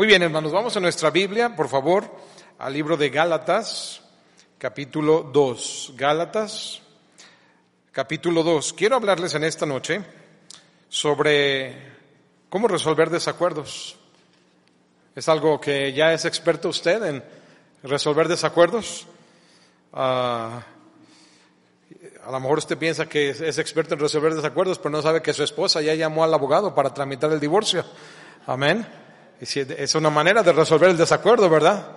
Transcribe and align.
Muy 0.00 0.06
bien, 0.06 0.22
hermanos, 0.22 0.50
vamos 0.50 0.74
a 0.74 0.80
nuestra 0.80 1.10
Biblia, 1.10 1.54
por 1.54 1.68
favor, 1.68 2.10
al 2.58 2.72
libro 2.72 2.96
de 2.96 3.10
Gálatas, 3.10 4.00
capítulo 4.56 5.28
2. 5.30 5.92
Gálatas, 5.94 6.80
capítulo 7.92 8.42
2. 8.42 8.72
Quiero 8.72 8.96
hablarles 8.96 9.34
en 9.34 9.44
esta 9.44 9.66
noche 9.66 10.00
sobre 10.88 11.76
cómo 12.48 12.66
resolver 12.66 13.10
desacuerdos. 13.10 13.98
¿Es 15.14 15.28
algo 15.28 15.60
que 15.60 15.92
ya 15.92 16.14
es 16.14 16.24
experto 16.24 16.70
usted 16.70 17.04
en 17.04 17.22
resolver 17.82 18.26
desacuerdos? 18.26 19.06
Ah, 19.92 20.62
a 22.24 22.30
lo 22.30 22.40
mejor 22.40 22.56
usted 22.56 22.78
piensa 22.78 23.06
que 23.06 23.28
es 23.28 23.58
experto 23.58 23.92
en 23.92 24.00
resolver 24.00 24.34
desacuerdos, 24.34 24.78
pero 24.78 24.92
no 24.92 25.02
sabe 25.02 25.20
que 25.20 25.34
su 25.34 25.42
esposa 25.42 25.82
ya 25.82 25.92
llamó 25.92 26.24
al 26.24 26.32
abogado 26.32 26.74
para 26.74 26.94
tramitar 26.94 27.30
el 27.32 27.38
divorcio. 27.38 27.84
Amén. 28.46 28.99
Es 29.40 29.94
una 29.94 30.10
manera 30.10 30.42
de 30.42 30.52
resolver 30.52 30.90
el 30.90 30.98
desacuerdo, 30.98 31.48
¿verdad? 31.48 31.92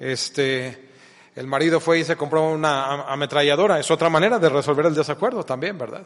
Este, 0.00 0.90
el 1.36 1.46
marido 1.46 1.78
fue 1.78 2.00
y 2.00 2.04
se 2.04 2.16
compró 2.16 2.50
una 2.50 3.04
ametralladora. 3.04 3.78
Es 3.78 3.90
otra 3.92 4.08
manera 4.08 4.40
de 4.40 4.48
resolver 4.48 4.86
el 4.86 4.94
desacuerdo 4.94 5.44
también, 5.44 5.78
¿verdad? 5.78 6.02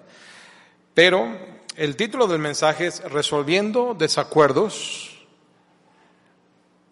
Pero 0.92 1.34
el 1.77 1.96
título 1.96 2.27
del 2.27 2.41
mensaje 2.41 2.88
es 2.88 3.02
Resolviendo 3.05 3.95
desacuerdos 3.95 5.27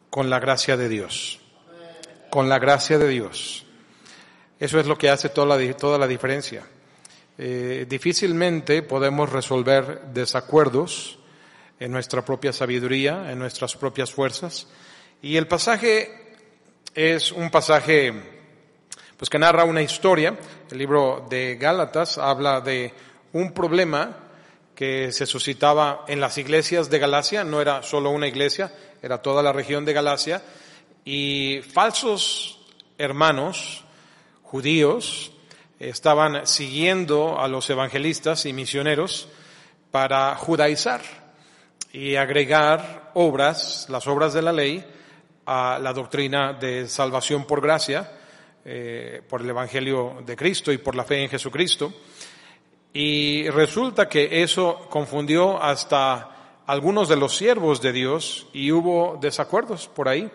con 0.08 0.30
la 0.30 0.40
gracia 0.40 0.78
de 0.78 0.88
Dios. 0.88 1.40
Con 2.30 2.48
la 2.48 2.58
gracia 2.58 2.96
de 2.96 3.08
Dios. 3.08 3.66
Eso 4.58 4.80
es 4.80 4.86
lo 4.86 4.96
que 4.96 5.10
hace 5.10 5.28
toda 5.28 5.58
la, 5.58 5.76
toda 5.76 5.98
la 5.98 6.06
diferencia. 6.06 6.66
Eh, 7.36 7.84
difícilmente 7.86 8.82
podemos 8.82 9.30
resolver 9.30 10.00
desacuerdos 10.14 11.19
en 11.80 11.90
nuestra 11.90 12.22
propia 12.22 12.52
sabiduría, 12.52 13.32
en 13.32 13.38
nuestras 13.38 13.74
propias 13.74 14.12
fuerzas. 14.12 14.68
Y 15.22 15.36
el 15.36 15.48
pasaje 15.48 16.36
es 16.94 17.32
un 17.32 17.50
pasaje 17.50 18.12
pues 19.16 19.28
que 19.28 19.38
narra 19.38 19.64
una 19.64 19.82
historia. 19.82 20.38
El 20.70 20.78
libro 20.78 21.26
de 21.28 21.56
Gálatas 21.56 22.18
habla 22.18 22.60
de 22.60 22.92
un 23.32 23.52
problema 23.52 24.16
que 24.74 25.10
se 25.12 25.26
suscitaba 25.26 26.04
en 26.06 26.20
las 26.20 26.38
iglesias 26.38 26.88
de 26.88 26.98
Galacia, 26.98 27.44
no 27.44 27.60
era 27.60 27.82
solo 27.82 28.10
una 28.10 28.28
iglesia, 28.28 28.72
era 29.02 29.20
toda 29.20 29.42
la 29.42 29.52
región 29.52 29.84
de 29.84 29.92
Galacia, 29.92 30.42
y 31.04 31.60
falsos 31.74 32.60
hermanos 32.96 33.84
judíos 34.42 35.32
estaban 35.78 36.46
siguiendo 36.46 37.38
a 37.38 37.48
los 37.48 37.68
evangelistas 37.68 38.46
y 38.46 38.54
misioneros 38.54 39.28
para 39.90 40.34
judaizar 40.36 41.02
y 41.92 42.16
agregar 42.16 43.10
obras, 43.14 43.86
las 43.88 44.06
obras 44.06 44.32
de 44.32 44.42
la 44.42 44.52
ley, 44.52 44.84
a 45.46 45.78
la 45.80 45.92
doctrina 45.92 46.52
de 46.52 46.86
salvación 46.88 47.44
por 47.44 47.60
gracia, 47.60 48.10
eh, 48.64 49.22
por 49.28 49.40
el 49.40 49.50
Evangelio 49.50 50.22
de 50.24 50.36
Cristo 50.36 50.70
y 50.72 50.78
por 50.78 50.94
la 50.94 51.04
fe 51.04 51.22
en 51.22 51.30
Jesucristo. 51.30 51.92
Y 52.92 53.48
resulta 53.50 54.08
que 54.08 54.42
eso 54.42 54.86
confundió 54.90 55.62
hasta 55.62 56.62
algunos 56.66 57.08
de 57.08 57.16
los 57.16 57.36
siervos 57.36 57.80
de 57.80 57.92
Dios 57.92 58.46
y 58.52 58.70
hubo 58.70 59.18
desacuerdos 59.20 59.88
por 59.88 60.08
ahí. 60.08 60.30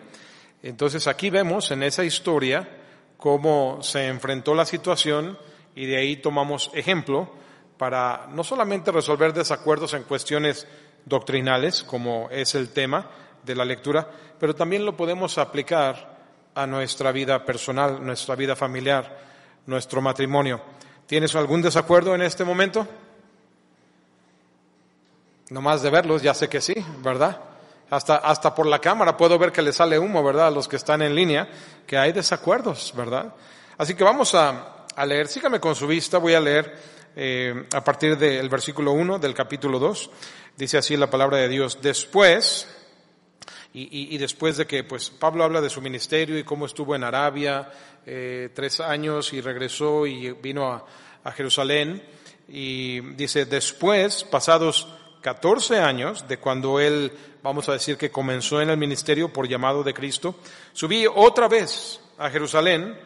Entonces 0.62 1.06
aquí 1.06 1.30
vemos 1.30 1.70
en 1.70 1.82
esa 1.82 2.04
historia 2.04 2.68
cómo 3.16 3.78
se 3.82 4.08
enfrentó 4.08 4.54
la 4.54 4.66
situación 4.66 5.38
y 5.74 5.86
de 5.86 5.98
ahí 5.98 6.16
tomamos 6.16 6.70
ejemplo 6.74 7.30
para 7.78 8.26
no 8.32 8.42
solamente 8.42 8.90
resolver 8.90 9.32
desacuerdos 9.32 9.94
en 9.94 10.04
cuestiones 10.04 10.66
doctrinales, 11.06 11.84
como 11.84 12.28
es 12.30 12.54
el 12.54 12.68
tema 12.70 13.08
de 13.42 13.54
la 13.54 13.64
lectura, 13.64 14.06
pero 14.38 14.54
también 14.54 14.84
lo 14.84 14.96
podemos 14.96 15.38
aplicar 15.38 16.16
a 16.54 16.66
nuestra 16.66 17.12
vida 17.12 17.44
personal, 17.44 18.04
nuestra 18.04 18.34
vida 18.34 18.54
familiar, 18.56 19.18
nuestro 19.66 20.02
matrimonio. 20.02 20.60
¿Tienes 21.06 21.34
algún 21.36 21.62
desacuerdo 21.62 22.14
en 22.14 22.22
este 22.22 22.44
momento? 22.44 22.86
No 25.50 25.60
más 25.60 25.80
de 25.82 25.90
verlos, 25.90 26.22
ya 26.22 26.34
sé 26.34 26.48
que 26.48 26.60
sí, 26.60 26.74
¿verdad? 26.98 27.40
Hasta, 27.88 28.16
hasta 28.16 28.52
por 28.52 28.66
la 28.66 28.80
cámara 28.80 29.16
puedo 29.16 29.38
ver 29.38 29.52
que 29.52 29.62
le 29.62 29.72
sale 29.72 29.96
humo, 29.96 30.24
¿verdad? 30.24 30.48
A 30.48 30.50
los 30.50 30.66
que 30.66 30.74
están 30.74 31.02
en 31.02 31.14
línea, 31.14 31.48
que 31.86 31.96
hay 31.96 32.10
desacuerdos, 32.10 32.92
¿verdad? 32.96 33.32
Así 33.78 33.94
que 33.94 34.02
vamos 34.02 34.34
a, 34.34 34.86
a 34.96 35.06
leer, 35.06 35.28
sígame 35.28 35.60
con 35.60 35.76
su 35.76 35.86
vista, 35.86 36.18
voy 36.18 36.34
a 36.34 36.40
leer 36.40 36.76
eh, 37.16 37.66
a 37.72 37.82
partir 37.82 38.16
del 38.18 38.48
versículo 38.50 38.92
1 38.92 39.18
del 39.18 39.34
capítulo 39.34 39.78
2. 39.78 40.10
Dice 40.56 40.78
así 40.78 40.96
la 40.96 41.10
palabra 41.10 41.38
de 41.38 41.48
Dios. 41.48 41.78
Después, 41.82 42.68
y, 43.72 44.16
después 44.18 44.56
de 44.58 44.66
que 44.66 44.84
pues 44.84 45.10
Pablo 45.10 45.44
habla 45.44 45.60
de 45.60 45.70
su 45.70 45.80
ministerio 45.80 46.38
y 46.38 46.44
cómo 46.44 46.66
estuvo 46.66 46.94
en 46.94 47.04
Arabia 47.04 47.70
eh, 48.06 48.50
tres 48.54 48.80
años 48.80 49.32
y 49.32 49.40
regresó 49.40 50.06
y 50.06 50.30
vino 50.32 50.70
a, 50.70 50.86
a 51.24 51.32
Jerusalén, 51.32 52.02
y 52.48 53.00
dice, 53.00 53.46
después, 53.46 54.22
pasados 54.24 54.86
14 55.22 55.80
años 55.80 56.28
de 56.28 56.38
cuando 56.38 56.78
él, 56.78 57.10
vamos 57.42 57.68
a 57.68 57.72
decir 57.72 57.96
que 57.96 58.12
comenzó 58.12 58.60
en 58.60 58.70
el 58.70 58.76
ministerio 58.76 59.32
por 59.32 59.48
llamado 59.48 59.82
de 59.82 59.92
Cristo, 59.92 60.36
subí 60.72 61.06
otra 61.12 61.48
vez 61.48 62.00
a 62.18 62.30
Jerusalén, 62.30 62.96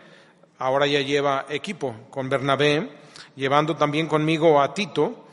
ahora 0.58 0.86
ya 0.86 1.00
lleva 1.00 1.46
equipo 1.48 1.96
con 2.10 2.28
Bernabé, 2.28 2.99
llevando 3.40 3.74
también 3.74 4.06
conmigo 4.06 4.60
a 4.60 4.74
Tito, 4.74 5.24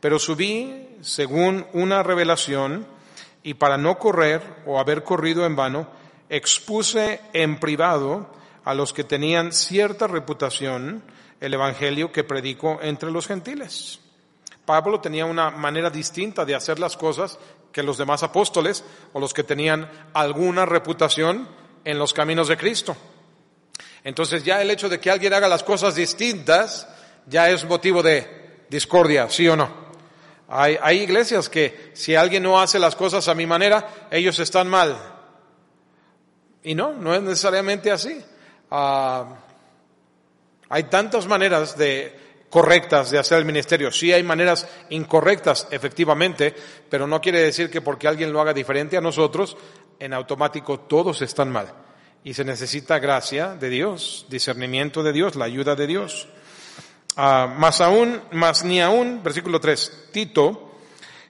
pero 0.00 0.20
subí 0.20 0.96
según 1.02 1.66
una 1.72 2.04
revelación 2.04 2.86
y 3.42 3.54
para 3.54 3.76
no 3.76 3.98
correr 3.98 4.40
o 4.66 4.78
haber 4.78 5.02
corrido 5.02 5.44
en 5.44 5.56
vano, 5.56 5.88
expuse 6.28 7.20
en 7.32 7.58
privado 7.58 8.30
a 8.64 8.72
los 8.72 8.92
que 8.92 9.02
tenían 9.02 9.52
cierta 9.52 10.06
reputación 10.06 11.02
el 11.40 11.54
Evangelio 11.54 12.12
que 12.12 12.24
predico 12.24 12.78
entre 12.82 13.10
los 13.10 13.26
gentiles. 13.26 13.98
Pablo 14.64 15.00
tenía 15.00 15.26
una 15.26 15.50
manera 15.50 15.90
distinta 15.90 16.44
de 16.44 16.54
hacer 16.54 16.78
las 16.78 16.96
cosas 16.96 17.38
que 17.72 17.82
los 17.82 17.98
demás 17.98 18.22
apóstoles 18.22 18.84
o 19.12 19.18
los 19.18 19.34
que 19.34 19.42
tenían 19.42 19.90
alguna 20.14 20.66
reputación 20.66 21.48
en 21.84 21.98
los 21.98 22.14
caminos 22.14 22.46
de 22.46 22.56
Cristo. 22.56 22.96
Entonces 24.04 24.44
ya 24.44 24.62
el 24.62 24.70
hecho 24.70 24.88
de 24.88 25.00
que 25.00 25.10
alguien 25.10 25.34
haga 25.34 25.48
las 25.48 25.64
cosas 25.64 25.96
distintas 25.96 26.88
ya 27.26 27.50
es 27.50 27.64
motivo 27.64 28.02
de 28.02 28.64
discordia, 28.68 29.28
¿sí 29.28 29.48
o 29.48 29.56
no? 29.56 29.86
Hay, 30.48 30.78
hay 30.80 31.00
iglesias 31.00 31.48
que 31.48 31.90
si 31.92 32.14
alguien 32.14 32.42
no 32.42 32.60
hace 32.60 32.78
las 32.78 32.94
cosas 32.94 33.26
a 33.28 33.34
mi 33.34 33.46
manera, 33.46 34.08
ellos 34.10 34.38
están 34.38 34.68
mal. 34.68 34.96
Y 36.62 36.74
no, 36.74 36.92
no 36.94 37.14
es 37.14 37.22
necesariamente 37.22 37.90
así. 37.90 38.24
Ah, 38.70 39.36
hay 40.68 40.84
tantas 40.84 41.26
maneras 41.26 41.76
de, 41.76 42.26
correctas 42.50 43.10
de 43.10 43.18
hacer 43.18 43.38
el 43.38 43.44
ministerio. 43.44 43.90
Sí 43.90 44.12
hay 44.12 44.22
maneras 44.22 44.68
incorrectas, 44.90 45.68
efectivamente, 45.70 46.54
pero 46.88 47.06
no 47.06 47.20
quiere 47.20 47.40
decir 47.40 47.70
que 47.70 47.80
porque 47.80 48.08
alguien 48.08 48.32
lo 48.32 48.40
haga 48.40 48.52
diferente 48.52 48.96
a 48.96 49.00
nosotros, 49.00 49.56
en 49.98 50.12
automático 50.12 50.80
todos 50.80 51.22
están 51.22 51.50
mal. 51.50 51.72
Y 52.24 52.34
se 52.34 52.44
necesita 52.44 52.98
gracia 52.98 53.54
de 53.54 53.68
Dios, 53.68 54.26
discernimiento 54.28 55.02
de 55.02 55.12
Dios, 55.12 55.36
la 55.36 55.44
ayuda 55.44 55.76
de 55.76 55.86
Dios. 55.86 56.28
Ah, 57.16 57.52
más 57.56 57.80
aún, 57.80 58.20
más 58.32 58.62
ni 58.62 58.80
aún, 58.80 59.22
versículo 59.22 59.58
3, 59.58 60.10
Tito, 60.12 60.72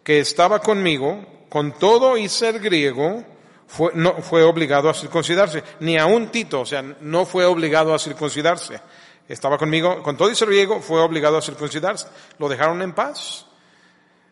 que 0.03 0.19
estaba 0.19 0.59
conmigo, 0.59 1.25
con 1.49 1.79
todo 1.79 2.17
y 2.17 2.29
ser 2.29 2.59
griego, 2.59 3.25
fue, 3.69 3.93
no, 3.95 4.15
fue 4.15 4.43
obligado 4.43 4.91
a 4.91 4.95
circuncidarse. 4.95 5.63
Ni 5.81 5.97
aún 5.97 6.29
Tito, 6.33 6.63
o 6.63 6.67
sea, 6.67 6.83
no 6.83 7.25
fue 7.25 7.45
obligado 7.45 7.95
a 7.95 8.01
circuncidarse. 8.01 8.81
Estaba 9.29 9.59
conmigo, 9.59 10.03
con 10.03 10.17
todo 10.17 10.31
y 10.31 10.35
ser 10.35 10.49
griego, 10.49 10.81
fue 10.81 11.01
obligado 11.01 11.37
a 11.37 11.43
circuncidarse. 11.43 12.09
Lo 12.39 12.49
dejaron 12.49 12.83
en 12.83 12.93
paz. 12.93 13.47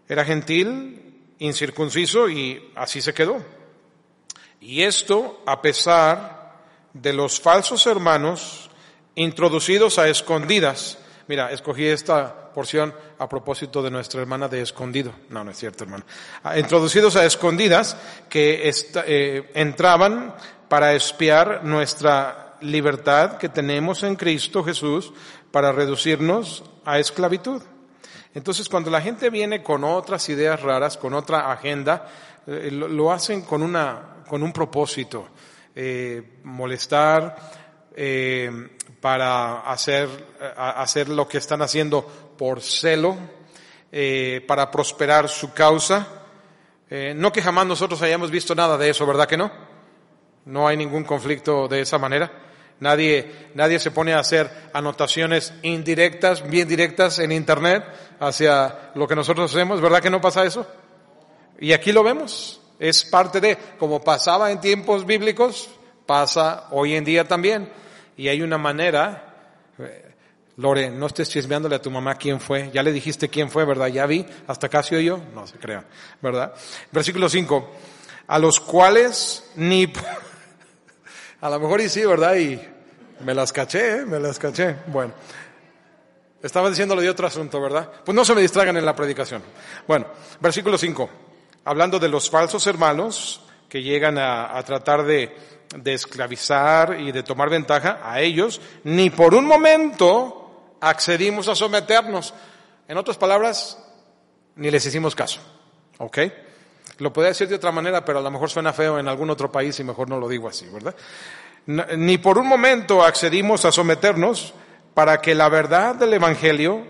Era 0.09 0.25
gentil, 0.25 1.35
incircunciso 1.39 2.29
y 2.29 2.73
así 2.75 3.01
se 3.01 3.15
quedó. 3.15 3.43
Y 4.61 4.83
esto 4.83 5.43
a 5.47 5.63
pesar 5.63 6.62
de 6.93 7.12
los 7.12 7.41
falsos 7.41 7.87
hermanos 7.87 8.71
introducidos 9.15 9.99
a 9.99 10.09
escondidas 10.09 10.99
Mira, 11.26 11.50
escogí 11.50 11.87
esta 11.87 12.53
porción 12.53 12.94
a 13.19 13.29
propósito 13.29 13.82
de 13.82 13.91
nuestra 13.91 14.21
hermana 14.21 14.49
de 14.49 14.61
escondido. 14.61 15.12
No, 15.31 15.43
no 15.43 15.50
es 15.50 15.59
cierto, 15.59 15.85
hermano. 15.85 16.05
Ah, 16.43 16.59
introducidos 16.59 17.17
a 17.17 17.25
escondidas 17.25 17.97
que 18.29 18.71
eh, 19.06 19.50
entraban 19.55 20.35
para 20.69 20.94
espiar 20.94 21.65
nuestra 21.65 22.56
libertad 22.61 23.38
que 23.38 23.49
tenemos 23.49 24.03
en 24.03 24.17
Cristo 24.17 24.62
Jesús 24.62 25.12
para 25.50 25.73
reducirnos 25.73 26.65
a 26.85 26.99
esclavitud. 26.99 27.62
Entonces, 28.35 28.69
cuando 28.69 28.91
la 28.91 29.00
gente 29.00 29.31
viene 29.31 29.62
con 29.62 29.85
otras 29.85 30.29
ideas 30.29 30.61
raras, 30.61 30.97
con 30.97 31.15
otra 31.15 31.53
agenda, 31.53 32.09
eh, 32.47 32.71
lo, 32.71 33.12
hacen 33.12 33.43
con 33.43 33.62
una, 33.62 34.25
con 34.29 34.43
un 34.43 34.53
propósito, 34.53 35.29
eh, 35.75 36.41
molestar, 36.43 37.37
eh, 37.94 38.76
para 39.05 39.61
hacer, 39.71 40.09
hacer 40.56 41.11
lo 41.11 41.29
que 41.29 41.37
están 41.37 41.61
haciendo 41.61 42.06
por 42.39 42.62
celo, 42.62 43.15
eh, 43.93 44.43
para 44.49 44.71
prosperar 44.71 45.29
su 45.29 45.53
causa. 45.53 46.09
Eh, 46.89 47.12
no 47.15 47.31
que 47.31 47.43
jamás 47.43 47.67
nosotros 47.67 48.01
hayamos 48.01 48.31
visto 48.31 48.55
nada 48.55 48.79
de 48.79 48.89
eso, 48.89 49.05
¿verdad 49.05 49.29
que 49.29 49.37
no? 49.37 49.53
No 50.47 50.67
hay 50.67 50.79
ningún 50.79 51.05
conflicto 51.05 51.69
de 51.69 51.83
esa 51.83 51.99
manera. 51.99 52.33
Nadie, 52.81 53.51
nadie 53.53 53.79
se 53.79 53.91
pone 53.91 54.15
a 54.15 54.21
hacer 54.21 54.51
anotaciones 54.73 55.53
indirectas, 55.61 56.49
bien 56.49 56.67
directas 56.67 57.19
en 57.19 57.33
Internet 57.33 57.85
hacia 58.21 58.91
lo 58.95 59.07
que 59.07 59.17
nosotros 59.17 59.50
hacemos. 59.50 59.83
¿Verdad 59.83 60.00
que 60.00 60.09
no 60.09 60.23
pasa 60.23 60.47
eso? 60.47 60.67
Y 61.61 61.75
aquí 61.75 61.93
lo 61.93 62.03
vemos. 62.03 62.59
Es 62.79 63.05
parte 63.05 63.39
de, 63.39 63.59
como 63.79 64.03
pasaba 64.03 64.50
en 64.50 64.62
tiempos 64.62 65.05
bíblicos, 65.05 65.69
pasa 66.07 66.69
hoy 66.71 66.95
en 66.95 67.05
día 67.05 67.29
también. 67.29 67.84
Y 68.16 68.28
hay 68.28 68.43
una 68.43 68.58
manera, 68.58 69.34
eh, 69.78 70.14
Lore, 70.56 70.90
no 70.90 71.06
estés 71.06 71.28
chismeándole 71.28 71.76
a 71.76 71.82
tu 71.82 71.90
mamá 71.90 72.14
quién 72.14 72.40
fue. 72.40 72.70
Ya 72.72 72.82
le 72.82 72.93
dijiste 72.93 73.28
quién 73.28 73.50
fue, 73.50 73.64
¿verdad? 73.64 73.88
Ya 73.88 74.06
vi, 74.06 74.25
hasta 74.46 74.69
casi 74.69 75.02
yo. 75.02 75.20
No 75.34 75.46
se 75.46 75.58
crea, 75.58 75.84
¿verdad? 76.20 76.55
Versículo 76.93 77.28
5. 77.28 77.70
A 78.28 78.38
los 78.38 78.61
cuales 78.61 79.50
ni, 79.56 79.93
a 81.40 81.50
lo 81.50 81.61
mejor 81.61 81.81
y 81.81 81.88
sí, 81.88 82.05
¿verdad? 82.05 82.37
Y 82.37 82.61
me 83.20 83.34
las 83.34 83.52
caché, 83.52 83.99
¿eh? 83.99 84.06
me 84.06 84.20
las 84.20 84.38
caché. 84.38 84.76
Bueno. 84.87 85.12
Estaba 86.40 86.69
diciéndole 86.69 87.00
de 87.00 87.08
otro 87.08 87.26
asunto, 87.26 87.58
¿verdad? 87.58 87.90
Pues 88.05 88.14
no 88.14 88.22
se 88.22 88.34
me 88.34 88.43
distraigan 88.43 88.76
en 88.76 88.84
la 88.84 88.94
predicación. 88.94 89.43
Bueno, 89.88 90.08
versículo 90.40 90.76
5. 90.76 91.08
Hablando 91.64 91.99
de 91.99 92.11
los 92.11 92.28
falsos 92.28 92.66
hermanos 92.66 93.40
que 93.66 93.82
llegan 93.82 94.19
a 94.19 94.62
tratar 94.62 95.05
de, 95.05 95.34
de 95.75 95.94
esclavizar 95.94 97.00
y 97.00 97.12
de 97.12 97.23
tomar 97.23 97.50
ventaja 97.50 98.00
a 98.03 98.21
ellos, 98.21 98.61
ni 98.85 99.11
por 99.11 99.35
un 99.35 99.44
momento 99.44 100.76
accedimos 100.81 101.49
a 101.49 101.55
someternos. 101.55 102.35
En 102.87 102.97
otras 102.97 103.17
palabras, 103.17 103.79
ni 104.56 104.71
les 104.71 104.87
hicimos 104.87 105.15
caso. 105.15 105.41
¿Ok? 105.99 106.19
Lo 106.99 107.12
podría 107.12 107.31
decir 107.31 107.49
de 107.49 107.56
otra 107.56 107.73
manera, 107.73 108.05
pero 108.05 108.19
a 108.19 108.23
lo 108.23 108.31
mejor 108.31 108.50
suena 108.50 108.73
feo 108.73 108.99
en 108.99 109.09
algún 109.09 109.31
otro 109.31 109.50
país 109.50 109.79
y 109.81 109.85
mejor 109.85 110.09
no 110.09 110.19
lo 110.19 110.29
digo 110.29 110.49
así, 110.49 110.67
¿verdad? 110.67 110.94
Ni 111.67 112.19
por 112.19 112.38
un 112.38 112.47
momento 112.47 113.03
accedimos 113.03 113.65
a 113.65 113.73
someternos 113.73 114.55
para 114.93 115.21
que 115.21 115.35
la 115.35 115.49
verdad 115.49 115.94
del 115.94 116.12
Evangelio 116.12 116.85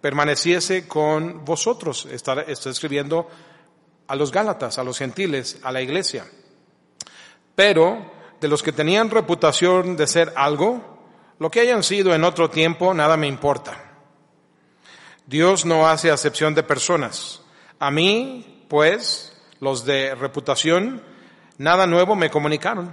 permaneciese 0.00 0.86
con 0.86 1.44
vosotros. 1.44 2.06
Está, 2.10 2.42
escribiendo 2.42 3.28
a 4.06 4.16
los 4.16 4.32
Gálatas, 4.32 4.78
a 4.78 4.84
los 4.84 4.98
gentiles, 4.98 5.58
a 5.62 5.72
la 5.72 5.82
iglesia. 5.82 6.24
Pero 7.54 8.11
de 8.42 8.48
los 8.48 8.64
que 8.64 8.72
tenían 8.72 9.08
reputación 9.08 9.96
de 9.96 10.08
ser 10.08 10.32
algo, 10.34 10.98
lo 11.38 11.48
que 11.48 11.60
hayan 11.60 11.84
sido 11.84 12.12
en 12.12 12.24
otro 12.24 12.50
tiempo, 12.50 12.92
nada 12.92 13.16
me 13.16 13.28
importa. 13.28 13.92
Dios 15.26 15.64
no 15.64 15.88
hace 15.88 16.10
acepción 16.10 16.52
de 16.52 16.64
personas. 16.64 17.40
A 17.78 17.92
mí, 17.92 18.66
pues, 18.68 19.32
los 19.60 19.84
de 19.84 20.16
reputación, 20.16 21.04
nada 21.56 21.86
nuevo 21.86 22.16
me 22.16 22.30
comunicaron. 22.30 22.92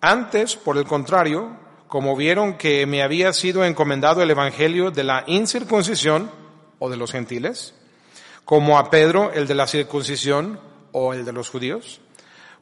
Antes, 0.00 0.54
por 0.54 0.78
el 0.78 0.84
contrario, 0.84 1.50
como 1.88 2.14
vieron 2.14 2.56
que 2.56 2.86
me 2.86 3.02
había 3.02 3.32
sido 3.32 3.64
encomendado 3.64 4.22
el 4.22 4.30
Evangelio 4.30 4.92
de 4.92 5.02
la 5.02 5.24
incircuncisión 5.26 6.30
o 6.78 6.88
de 6.88 6.96
los 6.96 7.10
gentiles, 7.10 7.74
como 8.44 8.78
a 8.78 8.88
Pedro 8.88 9.32
el 9.32 9.48
de 9.48 9.56
la 9.56 9.66
circuncisión 9.66 10.60
o 10.92 11.12
el 11.12 11.24
de 11.24 11.32
los 11.32 11.50
judíos, 11.50 12.00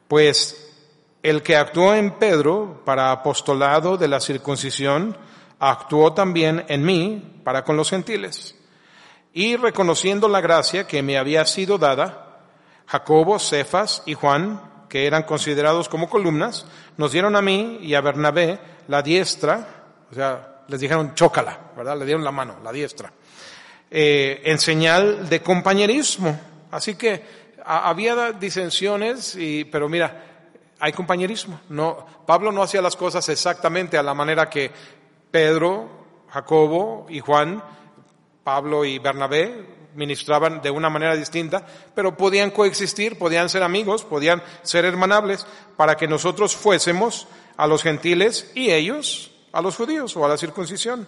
pues 0.07 0.68
el 1.21 1.43
que 1.43 1.55
actuó 1.55 1.93
en 1.93 2.11
Pedro 2.11 2.81
para 2.85 3.11
apostolado 3.11 3.97
de 3.97 4.07
la 4.07 4.19
circuncisión, 4.19 5.17
actuó 5.59 6.13
también 6.13 6.65
en 6.67 6.83
mí 6.83 7.41
para 7.43 7.63
con 7.63 7.75
los 7.77 7.89
gentiles. 7.89 8.55
Y 9.33 9.57
reconociendo 9.57 10.27
la 10.27 10.41
gracia 10.41 10.87
que 10.87 11.03
me 11.03 11.17
había 11.17 11.45
sido 11.45 11.77
dada, 11.77 12.39
Jacobo, 12.87 13.37
Cefas 13.37 14.01
y 14.05 14.13
Juan, 14.13 14.61
que 14.89 15.05
eran 15.05 15.23
considerados 15.23 15.87
como 15.87 16.09
columnas, 16.09 16.65
nos 16.97 17.11
dieron 17.11 17.35
a 17.35 17.41
mí 17.41 17.79
y 17.81 17.93
a 17.93 18.01
Bernabé 18.01 18.59
la 18.87 19.01
diestra, 19.01 19.67
o 20.11 20.15
sea, 20.15 20.63
les 20.67 20.79
dijeron 20.79 21.13
chócala, 21.13 21.71
¿verdad? 21.75 21.97
Le 21.97 22.05
dieron 22.05 22.23
la 22.23 22.31
mano, 22.31 22.57
la 22.63 22.71
diestra, 22.71 23.11
eh, 23.91 24.41
en 24.45 24.57
señal 24.57 25.29
de 25.29 25.41
compañerismo. 25.41 26.39
Así 26.71 26.95
que 26.95 27.23
había 27.63 28.31
disensiones, 28.31 29.35
y, 29.35 29.65
pero 29.65 29.87
mira, 29.89 30.28
hay 30.79 30.93
compañerismo. 30.93 31.59
No, 31.69 32.05
Pablo 32.25 32.51
no 32.51 32.63
hacía 32.63 32.81
las 32.81 32.95
cosas 32.95 33.27
exactamente 33.29 33.97
a 33.97 34.03
la 34.03 34.13
manera 34.13 34.49
que 34.49 34.71
Pedro, 35.31 35.89
Jacobo 36.29 37.05
y 37.09 37.19
Juan, 37.19 37.63
Pablo 38.43 38.85
y 38.85 38.99
Bernabé 38.99 39.77
ministraban 39.95 40.61
de 40.61 40.71
una 40.71 40.89
manera 40.89 41.15
distinta, 41.15 41.65
pero 41.93 42.15
podían 42.15 42.51
coexistir, 42.51 43.17
podían 43.17 43.49
ser 43.49 43.63
amigos, 43.63 44.03
podían 44.05 44.41
ser 44.61 44.85
hermanables, 44.85 45.45
para 45.75 45.95
que 45.95 46.07
nosotros 46.07 46.55
fuésemos 46.55 47.27
a 47.57 47.67
los 47.67 47.83
gentiles 47.83 48.51
y 48.55 48.71
ellos 48.71 49.31
a 49.51 49.61
los 49.61 49.75
judíos 49.75 50.15
o 50.15 50.25
a 50.25 50.29
la 50.29 50.37
circuncisión. 50.37 51.07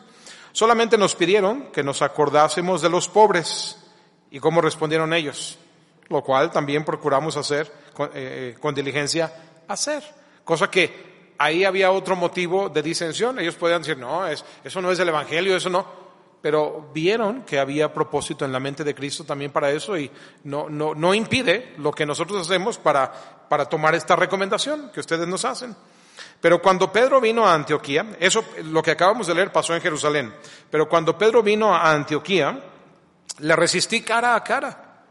Solamente 0.52 0.98
nos 0.98 1.16
pidieron 1.16 1.72
que 1.72 1.84
nos 1.84 2.02
acordásemos 2.02 2.82
de 2.82 2.90
los 2.90 3.08
pobres 3.08 3.78
y 4.30 4.40
cómo 4.40 4.62
respondieron 4.62 5.14
ellos, 5.14 5.58
lo 6.10 6.24
cual 6.24 6.52
también 6.52 6.84
procuramos 6.84 7.38
hacer 7.38 7.72
con, 7.94 8.08
eh, 8.10 8.12
eh 8.16 8.58
con 8.60 8.76
diligencia 8.76 9.32
hacer. 9.74 10.04
Cosa 10.44 10.70
que 10.70 11.34
ahí 11.38 11.64
había 11.64 11.92
otro 11.92 12.16
motivo 12.16 12.70
de 12.70 12.82
disensión. 12.82 13.40
Ellos 13.40 13.56
podían 13.56 13.82
decir, 13.82 13.98
no, 13.98 14.28
es, 14.28 14.44
eso 14.64 14.82
no 14.82 14.92
es 14.92 15.00
el 15.00 15.10
Evangelio, 15.10 15.56
eso 15.56 15.70
no. 15.70 16.02
Pero 16.42 16.90
vieron 16.94 17.44
que 17.44 17.60
había 17.60 17.94
propósito 17.94 18.46
en 18.46 18.52
la 18.52 18.60
mente 18.60 18.84
de 18.84 18.96
Cristo 18.96 19.24
también 19.24 19.52
para 19.52 19.72
eso 19.72 19.98
y 19.98 20.10
no, 20.44 20.70
no, 20.70 20.96
no 20.96 21.14
impide 21.14 21.76
lo 21.78 21.92
que 21.92 22.06
nosotros 22.06 22.48
hacemos 22.48 22.78
para, 22.78 23.12
para 23.48 23.66
tomar 23.66 23.94
esta 23.96 24.16
recomendación 24.16 24.92
que 24.92 25.00
ustedes 25.00 25.28
nos 25.28 25.46
hacen. 25.46 25.76
Pero 26.40 26.62
cuando 26.62 26.92
Pedro 26.92 27.22
vino 27.22 27.46
a 27.46 27.54
Antioquía, 27.54 28.18
eso 28.20 28.44
lo 28.64 28.82
que 28.82 28.92
acabamos 28.92 29.28
de 29.28 29.36
leer 29.36 29.52
pasó 29.52 29.76
en 29.76 29.82
Jerusalén, 29.82 30.34
pero 30.70 30.90
cuando 30.90 31.16
Pedro 31.18 31.44
vino 31.44 31.74
a 31.74 31.92
Antioquía, 31.92 32.60
le 33.40 33.56
resistí 33.56 34.02
cara 34.02 34.36
a 34.36 34.44
cara, 34.44 35.04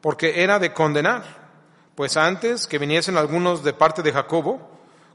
porque 0.00 0.42
era 0.42 0.58
de 0.58 0.72
condenar. 0.72 1.41
Pues 2.02 2.16
antes 2.16 2.66
que 2.66 2.78
viniesen 2.78 3.16
algunos 3.16 3.62
de 3.62 3.74
parte 3.74 4.02
de 4.02 4.10
Jacobo, 4.10 4.58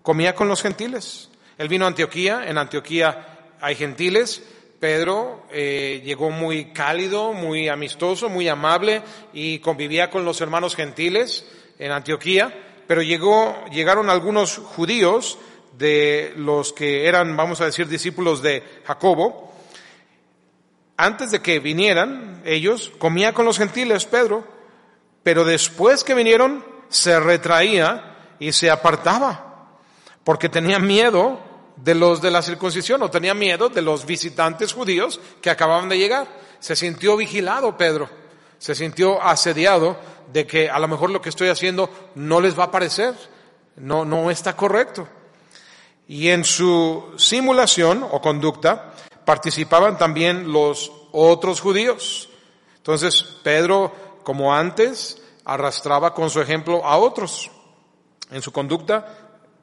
comía 0.03 0.33
con 0.33 0.47
los 0.47 0.61
gentiles. 0.61 1.27
Él 1.57 1.67
vino 1.67 1.83
a 1.83 1.89
Antioquía, 1.89 2.45
en 2.47 2.57
Antioquía 2.57 3.39
hay 3.59 3.75
gentiles. 3.75 4.41
Pedro 4.79 5.43
eh, 5.51 6.01
llegó 6.05 6.29
muy 6.29 6.71
cálido, 6.71 7.33
muy 7.33 7.67
amistoso, 7.67 8.29
muy 8.29 8.47
amable 8.47 9.01
y 9.33 9.59
convivía 9.59 10.09
con 10.09 10.23
los 10.23 10.39
hermanos 10.39 10.77
gentiles 10.77 11.45
en 11.77 11.91
Antioquía. 11.91 12.57
Pero 12.87 13.01
llegaron 13.01 14.09
algunos 14.09 14.57
judíos 14.57 15.37
de 15.77 16.31
los 16.37 16.71
que 16.71 17.05
eran, 17.05 17.35
vamos 17.35 17.59
a 17.59 17.65
decir, 17.65 17.89
discípulos 17.89 18.41
de 18.41 18.63
Jacobo. 18.85 19.53
Antes 20.95 21.31
de 21.31 21.41
que 21.41 21.59
vinieran 21.59 22.43
ellos, 22.45 22.93
comía 22.97 23.33
con 23.33 23.43
los 23.43 23.57
gentiles 23.57 24.05
Pedro 24.05 24.55
pero 25.27 25.43
después 25.43 26.05
que 26.05 26.13
vinieron, 26.13 26.63
se 26.89 27.19
retraía 27.19 28.35
y 28.39 28.51
se 28.51 28.69
apartaba, 28.69 29.79
porque 30.23 30.49
tenía 30.49 30.79
miedo 30.79 31.39
de 31.75 31.95
los 31.95 32.21
de 32.21 32.31
la 32.31 32.41
circuncisión 32.41 33.01
o 33.03 33.11
tenía 33.11 33.33
miedo 33.33 33.69
de 33.69 33.81
los 33.81 34.05
visitantes 34.05 34.73
judíos 34.73 35.19
que 35.41 35.49
acababan 35.49 35.89
de 35.89 35.97
llegar. 35.97 36.27
Se 36.59 36.75
sintió 36.75 37.17
vigilado 37.17 37.77
Pedro, 37.77 38.09
se 38.57 38.75
sintió 38.75 39.21
asediado 39.21 39.97
de 40.31 40.45
que 40.47 40.69
a 40.69 40.79
lo 40.79 40.87
mejor 40.87 41.09
lo 41.09 41.21
que 41.21 41.29
estoy 41.29 41.49
haciendo 41.49 41.89
no 42.15 42.41
les 42.41 42.57
va 42.57 42.65
a 42.65 42.71
parecer, 42.71 43.15
no, 43.75 44.05
no 44.05 44.31
está 44.31 44.55
correcto. 44.55 45.07
Y 46.07 46.29
en 46.29 46.43
su 46.43 47.13
simulación 47.17 48.05
o 48.09 48.21
conducta 48.21 48.93
participaban 49.25 49.97
también 49.97 50.51
los 50.51 50.91
otros 51.11 51.59
judíos. 51.59 52.29
Entonces 52.77 53.23
Pedro 53.43 53.93
como 54.23 54.53
antes, 54.53 55.16
arrastraba 55.47 56.13
con 56.13 56.29
su 56.29 56.41
ejemplo 56.41 56.85
a 56.85 56.97
otros. 56.97 57.49
En 58.29 58.41
su 58.41 58.51
conducta 58.51 59.07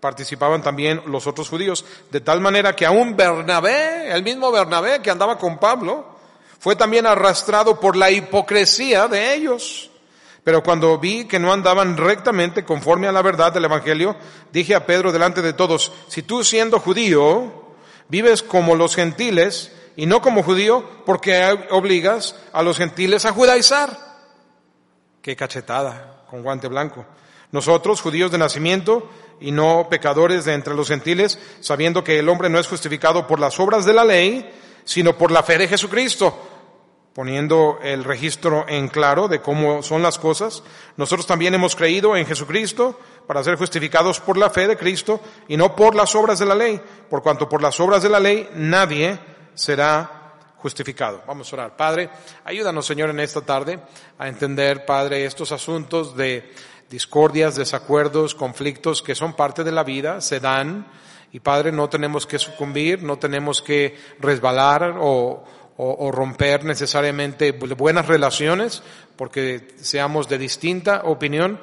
participaban 0.01 0.63
también 0.63 1.03
los 1.07 1.27
otros 1.27 1.49
judíos, 1.49 1.85
de 2.11 2.21
tal 2.21 2.41
manera 2.41 2.75
que 2.75 2.87
aún 2.87 3.17
Bernabé, 3.17 4.11
el 4.11 4.23
mismo 4.23 4.51
Bernabé 4.51 5.01
que 5.03 5.11
andaba 5.11 5.39
con 5.39 5.59
Pablo, 5.59 6.17
fue 6.59 6.75
también 6.75 7.07
arrastrado 7.07 7.79
por 7.79 7.97
la 7.97 8.11
hipocresía 8.11 9.09
de 9.09 9.35
ellos. 9.35 9.91
Pero 10.43 10.63
cuando 10.63 10.99
vi 10.99 11.27
que 11.27 11.39
no 11.39 11.53
andaban 11.53 11.97
rectamente 11.97 12.65
conforme 12.65 13.07
a 13.07 13.13
la 13.13 13.23
verdad 13.23 13.53
del 13.53 13.67
Evangelio, 13.67 14.17
dije 14.53 14.75
a 14.75 14.87
Pedro 14.87 15.13
delante 15.13 15.43
de 15.43 15.53
todos, 15.53 15.93
si 16.09 16.23
tú 16.23 16.45
siendo 16.45 16.81
judío 16.81 17.75
vives 18.09 18.43
como 18.43 18.75
los 18.75 18.95
gentiles 18.95 19.73
y 19.97 20.07
no 20.07 20.23
como 20.23 20.43
judío, 20.43 20.85
porque 21.05 21.67
obligas 21.71 22.37
a 22.53 22.63
los 22.63 22.79
gentiles 22.79 23.25
a 23.27 23.33
judaizar? 23.33 24.14
Qué 25.25 25.37
cachetada, 25.37 26.27
con 26.29 26.43
guante 26.43 26.69
blanco. 26.69 27.07
Nosotros, 27.51 28.03
judíos 28.03 28.31
de 28.31 28.37
nacimiento 28.37 29.09
y 29.41 29.53
no 29.53 29.87
pecadores 29.89 30.45
de 30.45 30.53
entre 30.53 30.75
los 30.75 30.89
gentiles, 30.89 31.39
sabiendo 31.61 32.05
que 32.05 32.19
el 32.19 32.29
hombre 32.29 32.51
no 32.51 32.59
es 32.59 32.67
justificado 32.67 33.27
por 33.27 33.41
las 33.41 33.59
obras 33.59 33.87
de 33.87 33.95
la 33.95 34.05
ley, 34.05 34.55
sino 34.85 35.17
por 35.17 35.33
la 35.33 35.43
fe 35.43 35.57
de 35.57 35.69
Jesucristo. 35.69 36.51
poniendo 37.15 37.79
el 37.83 38.03
registro 38.03 38.67
en 38.69 38.89
claro 38.89 39.29
de 39.29 39.41
cómo 39.41 39.83
son 39.85 40.03
las 40.03 40.19
cosas. 40.19 40.65
Nosotros 40.97 41.27
también 41.27 41.55
hemos 41.55 41.77
creído 41.77 42.17
en 42.17 42.27
Jesucristo 42.27 42.99
para 43.29 43.45
ser 43.45 43.57
justificados 43.57 44.19
por 44.19 44.37
la 44.37 44.51
fe 44.51 44.67
de 44.67 44.77
Cristo 44.77 45.21
y 45.47 45.57
no 45.57 45.77
por 45.77 45.95
las 45.95 46.15
obras 46.17 46.41
de 46.41 46.47
la 46.47 46.57
ley, 46.57 46.81
por 47.09 47.23
cuanto 47.23 47.49
por 47.49 47.63
las 47.63 47.79
obras 47.79 48.03
de 48.03 48.11
la 48.11 48.19
ley 48.19 48.51
nadie 48.55 49.17
será 49.55 50.24
justificado. 50.65 51.23
Vamos 51.27 51.53
a 51.53 51.57
orar. 51.57 51.77
Padre, 51.77 52.09
ayúdanos, 52.43 52.87
Señor, 52.87 53.11
en 53.11 53.21
esta 53.21 53.43
tarde 53.43 53.81
a 54.17 54.29
entender, 54.29 54.87
Padre, 54.87 55.27
estos 55.27 55.53
asuntos 55.53 56.17
de 56.17 56.51
discordias, 56.89 57.55
desacuerdos, 57.55 58.35
conflictos 58.35 59.03
que 59.03 59.15
son 59.15 59.35
parte 59.35 59.63
de 59.63 59.73
la 59.73 59.85
vida, 59.85 60.23
se 60.23 60.41
dan, 60.41 60.87
y 61.33 61.41
Padre, 61.41 61.71
no 61.71 61.91
tenemos 61.91 62.27
que 62.27 62.39
sucumbir, 62.39 63.03
no 63.03 63.19
tenemos 63.19 63.61
que 63.61 63.95
resbalar 64.21 64.97
o, 64.99 65.45
o, 65.77 66.11
romper 66.11 66.65
necesariamente 66.65 67.53
buenas 67.53 68.07
relaciones 68.07 68.83
porque 69.17 69.69
seamos 69.77 70.31
de 70.31 70.39
distinta 70.39 71.03
opinión. 71.05 71.61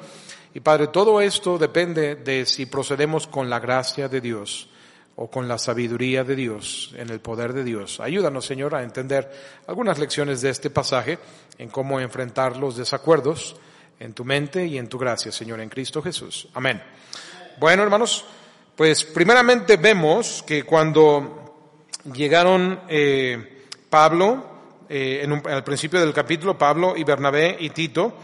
Y 0.54 0.60
Padre, 0.60 0.86
todo 0.86 1.20
esto 1.20 1.58
depende 1.58 2.14
de 2.14 2.46
si 2.46 2.66
procedemos 2.66 3.26
con 3.26 3.50
la 3.50 3.58
gracia 3.58 4.08
de 4.08 4.20
Dios 4.20 4.68
o 5.16 5.30
con 5.30 5.46
la 5.46 5.58
sabiduría 5.58 6.24
de 6.24 6.36
Dios, 6.36 6.94
en 6.96 7.10
el 7.10 7.20
poder 7.20 7.52
de 7.52 7.64
Dios. 7.64 8.00
Ayúdanos, 8.00 8.46
Señor, 8.46 8.74
a 8.74 8.82
entender 8.82 9.30
algunas 9.66 9.98
lecciones 9.98 10.40
de 10.40 10.50
este 10.50 10.70
pasaje 10.70 11.18
en 11.58 11.68
cómo 11.68 12.00
enfrentar 12.00 12.56
los 12.56 12.76
desacuerdos 12.76 13.56
en 14.00 14.14
tu 14.14 14.24
mente 14.24 14.66
y 14.66 14.78
en 14.78 14.88
tu 14.88 14.98
gracia, 14.98 15.30
Señor, 15.30 15.60
en 15.60 15.68
Cristo 15.68 16.02
Jesús. 16.02 16.48
Amén. 16.54 16.82
Bueno, 17.58 17.82
hermanos, 17.82 18.24
pues 18.74 19.04
primeramente 19.04 19.76
vemos 19.76 20.42
que 20.46 20.64
cuando 20.64 21.56
llegaron 22.12 22.80
eh, 22.88 23.66
Pablo, 23.88 24.44
eh, 24.88 25.20
en 25.22 25.32
al 25.46 25.62
principio 25.62 26.00
del 26.00 26.12
capítulo, 26.12 26.56
Pablo 26.56 26.94
y 26.96 27.04
Bernabé 27.04 27.56
y 27.60 27.70
Tito, 27.70 28.14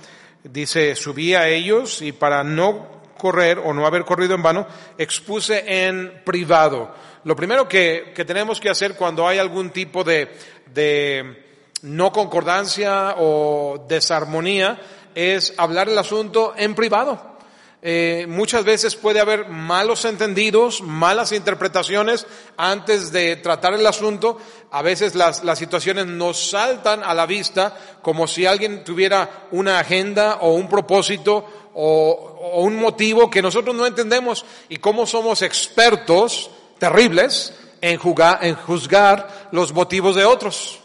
dice, 0.43 0.95
subí 0.97 1.35
a 1.35 1.49
ellos 1.49 2.03
y 2.03 2.13
para 2.13 2.43
no 2.43 2.98
correr 3.19 3.59
o 3.59 3.75
no 3.75 3.87
haber 3.87 4.05
corrido 4.05 4.35
en 4.35 4.43
vano, 4.43 4.67
expuse 4.97 5.65
en 5.67 6.23
privado. 6.25 6.95
Lo 7.25 7.37
primero 7.37 7.69
que, 7.69 8.13
que 8.15 8.25
tenemos 8.25 8.59
que 8.61 8.71
hacer 8.71 8.95
cuando 8.95 9.29
hay 9.29 9.39
algún 9.39 9.71
tipo 9.71 10.03
de, 10.05 10.33
de 10.73 11.45
no 11.83 12.13
concordancia 12.13 13.17
o 13.19 13.85
desarmonía 13.89 14.81
es 15.15 15.53
hablar 15.59 15.89
el 15.89 15.99
asunto 15.99 16.55
en 16.57 16.75
privado. 16.75 17.39
Eh, 17.81 18.27
muchas 18.29 18.65
veces 18.65 18.97
puede 18.97 19.21
haber 19.21 19.49
malos 19.49 20.05
entendidos, 20.05 20.83
malas 20.83 21.31
interpretaciones 21.31 22.27
antes 22.57 23.13
de 23.13 23.37
tratar 23.37 23.75
el 23.75 23.87
asunto. 23.87 24.39
A 24.73 24.83
veces 24.83 25.15
las, 25.15 25.45
las 25.45 25.61
situaciones 25.61 26.07
nos 26.07 26.51
saltan 26.51 27.05
a 27.05 27.15
la 27.15 27.27
vista 27.27 27.77
como 28.03 28.27
si 28.27 28.47
alguien 28.47 28.83
tuviera 28.83 29.47
una 29.53 29.79
agenda 29.79 30.39
o 30.41 30.55
un 30.55 30.69
propósito 30.69 31.68
o, 31.81 32.61
un 32.63 32.77
motivo 32.77 33.31
que 33.31 33.41
nosotros 33.41 33.75
no 33.75 33.87
entendemos 33.87 34.45
y 34.69 34.79
cómo 34.79 35.07
somos 35.07 35.43
expertos 35.43 36.51
terribles 36.79 37.55
en, 37.81 37.99
jugar, 37.99 38.41
en 38.43 38.57
juzgar 38.57 39.49
los 39.53 39.73
motivos 39.73 40.17
de 40.17 40.25
otros. 40.25 40.81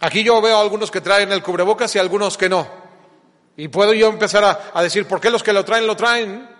Aquí 0.00 0.24
yo 0.24 0.40
veo 0.42 0.58
a 0.58 0.60
algunos 0.60 0.90
que 0.90 1.00
traen 1.00 1.30
el 1.30 1.42
cubrebocas 1.42 1.94
y 1.94 2.00
algunos 2.00 2.36
que 2.36 2.48
no. 2.48 2.66
Y 3.56 3.68
puedo 3.68 3.94
yo 3.94 4.08
empezar 4.08 4.70
a, 4.74 4.82
decir, 4.82 5.06
¿por 5.06 5.20
qué 5.20 5.30
los 5.30 5.44
que 5.44 5.52
lo 5.52 5.64
traen 5.64 5.86
lo 5.86 5.96
traen? 5.96 6.50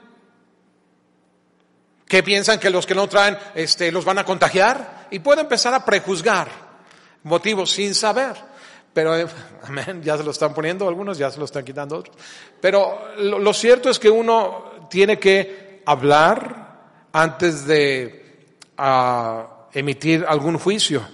¿Qué 2.07 2.23
piensan 2.23 2.61
que 2.61 2.71
los 2.71 2.87
que 2.87 2.95
no 2.95 3.09
traen 3.09 3.37
este, 3.57 3.91
los 3.91 4.05
van 4.05 4.21
a 4.21 4.25
contagiar? 4.25 5.09
Y 5.11 5.19
puedo 5.19 5.41
empezar 5.41 5.75
a 5.75 5.85
prejuzgar 5.85 6.49
motivos 7.25 7.73
sin 7.73 7.93
saber. 7.93 8.56
Pero, 8.97 9.15
eh, 9.15 9.27
amén, 9.65 10.03
ya 10.03 10.17
se 10.17 10.25
lo 10.25 10.31
están 10.31 10.55
poniendo 10.55 10.89
algunos, 10.89 11.19
ya 11.19 11.31
se 11.31 11.39
lo 11.39 11.45
están 11.45 11.67
quitando 11.67 11.99
otros. 11.99 12.17
Pero 12.63 12.99
lo, 13.19 13.53
cierto 13.53 13.91
es 13.91 13.99
que 13.99 14.09
uno 14.09 14.89
tiene 14.89 15.19
que 15.19 15.83
hablar 15.85 17.11
antes 17.13 17.67
de 17.67 18.49
ah, 18.79 19.67
emitir 19.75 20.25
algún 20.27 20.57
juicio. 20.57 21.07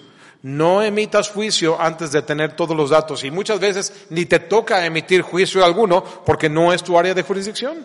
No 0.43 0.81
emitas 0.81 1.31
juicio 1.31 1.77
antes 1.81 2.12
de 2.12 2.23
tener 2.23 2.55
todos 2.55 2.77
los 2.77 2.91
datos 2.91 3.25
y 3.25 3.33
muchas 3.33 3.59
veces 3.59 4.07
ni 4.11 4.27
te 4.27 4.39
toca 4.39 4.87
emitir 4.87 5.23
juicio 5.23 5.65
alguno 5.65 6.05
porque 6.05 6.49
no 6.49 6.73
es 6.73 6.85
tu 6.85 6.97
área 6.97 7.15
de 7.15 7.23
jurisdicción. 7.23 7.85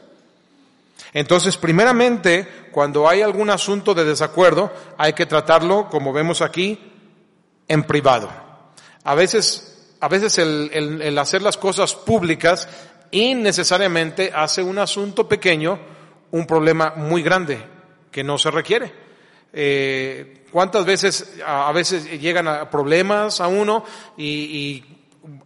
Entonces, 1.12 1.58
primeramente, 1.58 2.48
cuando 2.72 3.10
hay 3.10 3.24
algún 3.24 3.50
asunto 3.50 3.96
de 3.96 4.06
desacuerdo, 4.06 4.72
hay 4.96 5.14
que 5.14 5.26
tratarlo, 5.26 5.90
como 5.90 6.14
vemos 6.14 6.44
aquí, 6.44 6.80
en 7.68 7.84
privado. 7.84 8.30
A 9.04 9.16
veces, 9.16 9.67
a 10.00 10.08
veces 10.08 10.38
el, 10.38 11.02
el 11.02 11.18
hacer 11.18 11.42
las 11.42 11.58
cosas 11.58 11.94
públicas 11.96 12.68
innecesariamente 13.12 14.32
hace 14.34 14.62
un 14.62 14.78
asunto 14.78 15.28
pequeño 15.28 15.80
un 16.32 16.46
problema 16.46 16.94
muy 16.96 17.22
grande 17.22 17.60
que 18.12 18.24
no 18.24 18.38
se 18.38 18.52
requiere. 18.52 18.92
Eh, 19.54 20.46
¿Cuántas 20.52 20.86
veces 20.86 21.36
a 21.46 21.72
veces 21.72 22.20
llegan 22.20 22.48
a 22.48 22.70
problemas 22.70 23.42
a 23.42 23.48
uno 23.48 23.84
y, 24.18 24.26
y, 24.26 24.97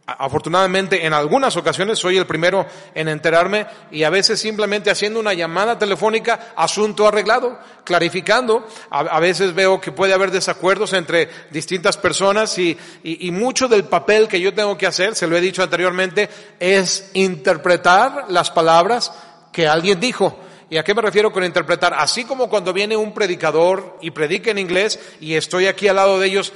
afortunadamente 0.05 1.05
en 1.05 1.13
algunas 1.13 1.55
ocasiones 1.57 1.99
soy 1.99 2.17
el 2.17 2.27
primero 2.27 2.65
en 2.93 3.07
enterarme 3.07 3.65
y 3.91 4.03
a 4.03 4.09
veces 4.09 4.39
simplemente 4.39 4.91
haciendo 4.91 5.19
una 5.19 5.33
llamada 5.33 5.79
telefónica, 5.79 6.53
asunto 6.55 7.07
arreglado, 7.07 7.59
clarificando. 7.83 8.67
A, 8.89 9.19
veces 9.19 9.53
veo 9.53 9.79
que 9.79 9.91
puede 9.91 10.13
haber 10.13 10.31
desacuerdos 10.31 10.93
entre 10.93 11.29
distintas 11.51 11.97
personas 11.97 12.57
y, 12.57 12.77
y, 13.03 13.27
y 13.27 13.31
mucho 13.31 13.67
del 13.67 13.85
papel 13.85 14.27
que 14.27 14.39
yo 14.39 14.53
tengo 14.53 14.77
que 14.77 14.87
hacer, 14.87 15.15
se 15.15 15.27
lo 15.27 15.37
he 15.37 15.41
dicho 15.41 15.63
anteriormente, 15.63 16.29
es 16.59 17.09
interpretar 17.13 18.25
las 18.29 18.51
palabras 18.51 19.11
que 19.51 19.67
alguien 19.67 19.99
dijo 19.99 20.37
¿Y 20.71 20.77
a 20.77 20.85
qué 20.85 20.95
me 20.95 21.01
refiero 21.01 21.33
con 21.33 21.43
interpretar? 21.43 21.93
Así 21.93 22.23
como 22.23 22.49
cuando 22.49 22.71
viene 22.71 22.95
un 22.95 23.13
predicador 23.13 23.97
y 23.99 24.11
predica 24.11 24.51
en 24.51 24.57
inglés 24.57 25.01
y 25.19 25.33
estoy 25.33 25.67
aquí 25.67 25.89
al 25.89 25.97
lado 25.97 26.17
de 26.17 26.27
ellos, 26.27 26.53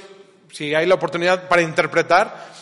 si 0.50 0.74
hay 0.74 0.86
la 0.86 0.94
oportunidad 0.94 1.48
para 1.48 1.60
interpretar, 1.60 2.55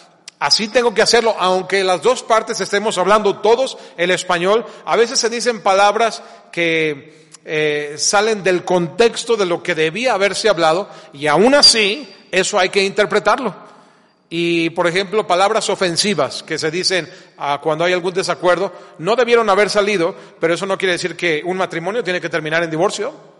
así 0.44 0.68
tengo 0.68 0.92
que 0.92 1.00
hacerlo, 1.00 1.34
aunque 1.38 1.82
las 1.82 2.02
dos 2.02 2.22
partes 2.22 2.60
estemos 2.60 2.98
hablando 2.98 3.36
todos 3.38 3.78
el 3.96 4.10
español, 4.10 4.66
a 4.84 4.94
veces 4.94 5.18
se 5.18 5.30
dicen 5.30 5.62
palabras 5.62 6.22
que 6.52 7.28
eh, 7.46 7.94
salen 7.96 8.42
del 8.42 8.62
contexto 8.62 9.36
de 9.36 9.46
lo 9.46 9.62
que 9.62 9.74
debía 9.74 10.12
haberse 10.12 10.50
hablado 10.50 10.88
y 11.14 11.28
aún 11.28 11.54
así 11.54 12.12
eso 12.30 12.58
hay 12.58 12.68
que 12.68 12.84
interpretarlo. 12.84 13.54
Y, 14.28 14.68
por 14.70 14.86
ejemplo, 14.86 15.26
palabras 15.26 15.70
ofensivas 15.70 16.42
que 16.42 16.58
se 16.58 16.70
dicen 16.70 17.08
ah, 17.38 17.60
cuando 17.62 17.84
hay 17.84 17.94
algún 17.94 18.12
desacuerdo, 18.12 18.70
no 18.98 19.16
debieron 19.16 19.48
haber 19.48 19.70
salido, 19.70 20.14
pero 20.40 20.52
eso 20.52 20.66
no 20.66 20.76
quiere 20.76 20.92
decir 20.92 21.16
que 21.16 21.40
un 21.44 21.56
matrimonio 21.56 22.04
tiene 22.04 22.20
que 22.20 22.28
terminar 22.28 22.62
en 22.62 22.70
divorcio. 22.70 23.33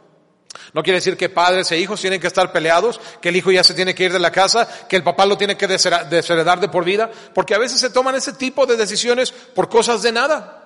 No 0.73 0.82
quiere 0.82 0.99
decir 0.99 1.16
que 1.16 1.28
padres 1.28 1.70
e 1.73 1.78
hijos 1.78 2.00
tienen 2.00 2.20
que 2.20 2.26
estar 2.26 2.52
peleados, 2.52 3.00
que 3.20 3.28
el 3.28 3.37
hijo 3.37 3.50
ya 3.50 3.64
se 3.64 3.75
tiene 3.75 3.94
que 3.94 4.04
ir 4.04 4.12
de 4.12 4.18
la 4.18 4.32
casa, 4.32 4.68
que 4.88 4.96
el 4.96 5.02
papá 5.02 5.26
lo 5.26 5.37
tiene 5.37 5.56
que 5.56 5.66
desheredar 5.66 6.61
de 6.61 6.68
por 6.68 6.84
vida, 6.84 7.11
porque 7.34 7.54
a 7.54 7.58
veces 7.58 7.80
se 7.80 7.90
toman 7.90 8.14
ese 8.14 8.32
tipo 8.32 8.66
de 8.66 8.76
decisiones 8.76 9.32
por 9.32 9.68
cosas 9.68 10.02
de 10.02 10.12
nada. 10.12 10.61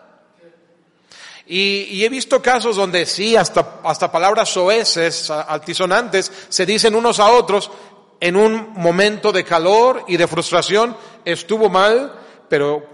Y, 1.50 2.04
he 2.04 2.09
visto 2.11 2.42
casos 2.42 2.76
donde 2.76 3.07
sí, 3.07 3.35
hasta, 3.35 3.80
hasta 3.83 4.12
palabras 4.12 4.50
soeces, 4.50 5.30
altisonantes, 5.30 6.30
se 6.50 6.66
dicen 6.66 6.95
unos 6.95 7.21
a 7.21 7.30
otros, 7.30 7.71
en 8.21 8.37
un 8.37 8.73
momento 8.75 9.33
de 9.33 9.45
calor 9.45 10.04
y 10.09 10.16
de 10.16 10.26
frustración 10.26 10.97
estuvo 11.25 11.68
mal, 11.68 12.12
pero 12.49 12.87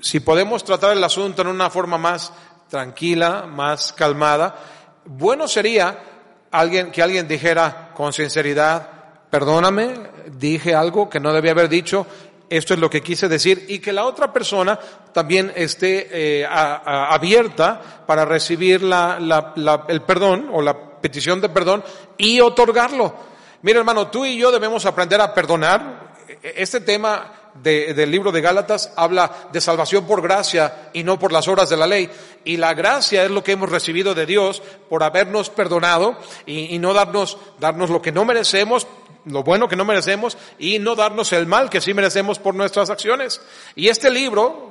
si 0.00 0.20
podemos 0.20 0.64
tratar 0.64 0.92
el 0.92 1.04
asunto 1.04 1.42
en 1.42 1.48
una 1.48 1.70
forma 1.70 1.96
más 1.96 2.32
tranquila, 2.68 3.46
más 3.46 3.92
calmada, 3.92 4.56
bueno 5.04 5.48
sería 5.48 6.17
alguien, 6.50 6.90
que 6.90 7.02
alguien 7.02 7.28
dijera 7.28 7.90
con 7.94 8.12
sinceridad, 8.12 8.88
perdóname, 9.30 9.94
dije 10.32 10.74
algo 10.74 11.08
que 11.08 11.20
no 11.20 11.32
debía 11.32 11.52
haber 11.52 11.68
dicho, 11.68 12.06
esto 12.50 12.74
es 12.74 12.80
lo 12.80 12.88
que 12.88 13.02
quise 13.02 13.28
decir, 13.28 13.66
y 13.68 13.78
que 13.78 13.92
la 13.92 14.04
otra 14.04 14.32
persona 14.32 14.78
también 15.12 15.52
esté 15.54 16.40
eh, 16.40 16.46
abierta 16.48 18.04
para 18.06 18.24
recibir 18.24 18.82
el 18.82 20.02
perdón 20.02 20.48
o 20.52 20.62
la 20.62 21.00
petición 21.00 21.40
de 21.40 21.48
perdón 21.48 21.84
y 22.16 22.40
otorgarlo. 22.40 23.14
Mira 23.62 23.80
hermano, 23.80 24.08
tú 24.08 24.24
y 24.24 24.38
yo 24.38 24.50
debemos 24.50 24.86
aprender 24.86 25.20
a 25.20 25.34
perdonar. 25.34 26.08
Este 26.42 26.80
tema 26.80 27.32
del 27.62 28.10
libro 28.10 28.32
de 28.32 28.40
Gálatas 28.40 28.92
habla 28.96 29.48
de 29.52 29.60
salvación 29.60 30.06
por 30.06 30.22
gracia 30.22 30.90
y 30.92 31.02
no 31.02 31.18
por 31.18 31.32
las 31.32 31.48
obras 31.48 31.68
de 31.68 31.76
la 31.76 31.86
ley. 31.86 32.10
Y 32.44 32.56
la 32.56 32.74
gracia 32.74 33.24
es 33.24 33.30
lo 33.30 33.42
que 33.42 33.52
hemos 33.52 33.70
recibido 33.70 34.14
de 34.14 34.26
Dios 34.26 34.62
por 34.88 35.02
habernos 35.02 35.50
perdonado 35.50 36.16
y, 36.46 36.74
y 36.74 36.78
no 36.78 36.94
darnos, 36.94 37.38
darnos 37.58 37.90
lo 37.90 38.00
que 38.00 38.12
no 38.12 38.24
merecemos, 38.24 38.86
lo 39.24 39.42
bueno 39.42 39.68
que 39.68 39.76
no 39.76 39.84
merecemos 39.84 40.38
y 40.58 40.78
no 40.78 40.94
darnos 40.94 41.32
el 41.32 41.46
mal 41.46 41.70
que 41.70 41.80
sí 41.80 41.94
merecemos 41.94 42.38
por 42.38 42.54
nuestras 42.54 42.90
acciones. 42.90 43.40
Y 43.74 43.88
este 43.88 44.10
libro, 44.10 44.68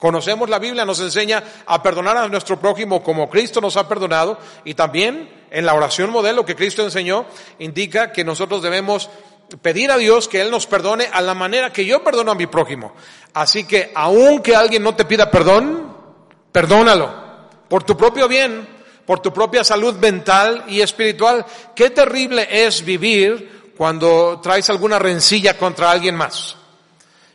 Conocemos 0.00 0.48
la 0.48 0.58
Biblia, 0.58 0.86
nos 0.86 0.98
enseña 1.00 1.44
a 1.66 1.82
perdonar 1.82 2.16
a 2.16 2.26
nuestro 2.26 2.58
prójimo 2.58 3.02
como 3.02 3.28
Cristo 3.28 3.60
nos 3.60 3.76
ha 3.76 3.86
perdonado 3.86 4.38
y 4.64 4.72
también 4.72 5.28
en 5.50 5.66
la 5.66 5.74
oración 5.74 6.08
modelo 6.08 6.46
que 6.46 6.56
Cristo 6.56 6.82
enseñó 6.82 7.26
indica 7.58 8.10
que 8.10 8.24
nosotros 8.24 8.62
debemos 8.62 9.10
pedir 9.62 9.90
a 9.90 9.96
Dios 9.96 10.28
que 10.28 10.40
Él 10.40 10.50
nos 10.50 10.66
perdone 10.66 11.08
a 11.12 11.20
la 11.20 11.34
manera 11.34 11.72
que 11.72 11.84
yo 11.84 12.02
perdono 12.02 12.32
a 12.32 12.34
mi 12.34 12.46
prójimo. 12.46 12.94
Así 13.34 13.64
que 13.64 13.92
aunque 13.94 14.54
alguien 14.54 14.82
no 14.82 14.94
te 14.94 15.04
pida 15.04 15.30
perdón, 15.30 15.96
perdónalo, 16.52 17.12
por 17.68 17.84
tu 17.84 17.96
propio 17.96 18.28
bien, 18.28 18.66
por 19.06 19.20
tu 19.20 19.32
propia 19.32 19.64
salud 19.64 19.96
mental 19.96 20.64
y 20.68 20.80
espiritual. 20.80 21.44
Qué 21.74 21.90
terrible 21.90 22.46
es 22.48 22.84
vivir 22.84 23.72
cuando 23.76 24.40
traes 24.42 24.70
alguna 24.70 24.98
rencilla 24.98 25.56
contra 25.56 25.90
alguien 25.90 26.14
más. 26.14 26.56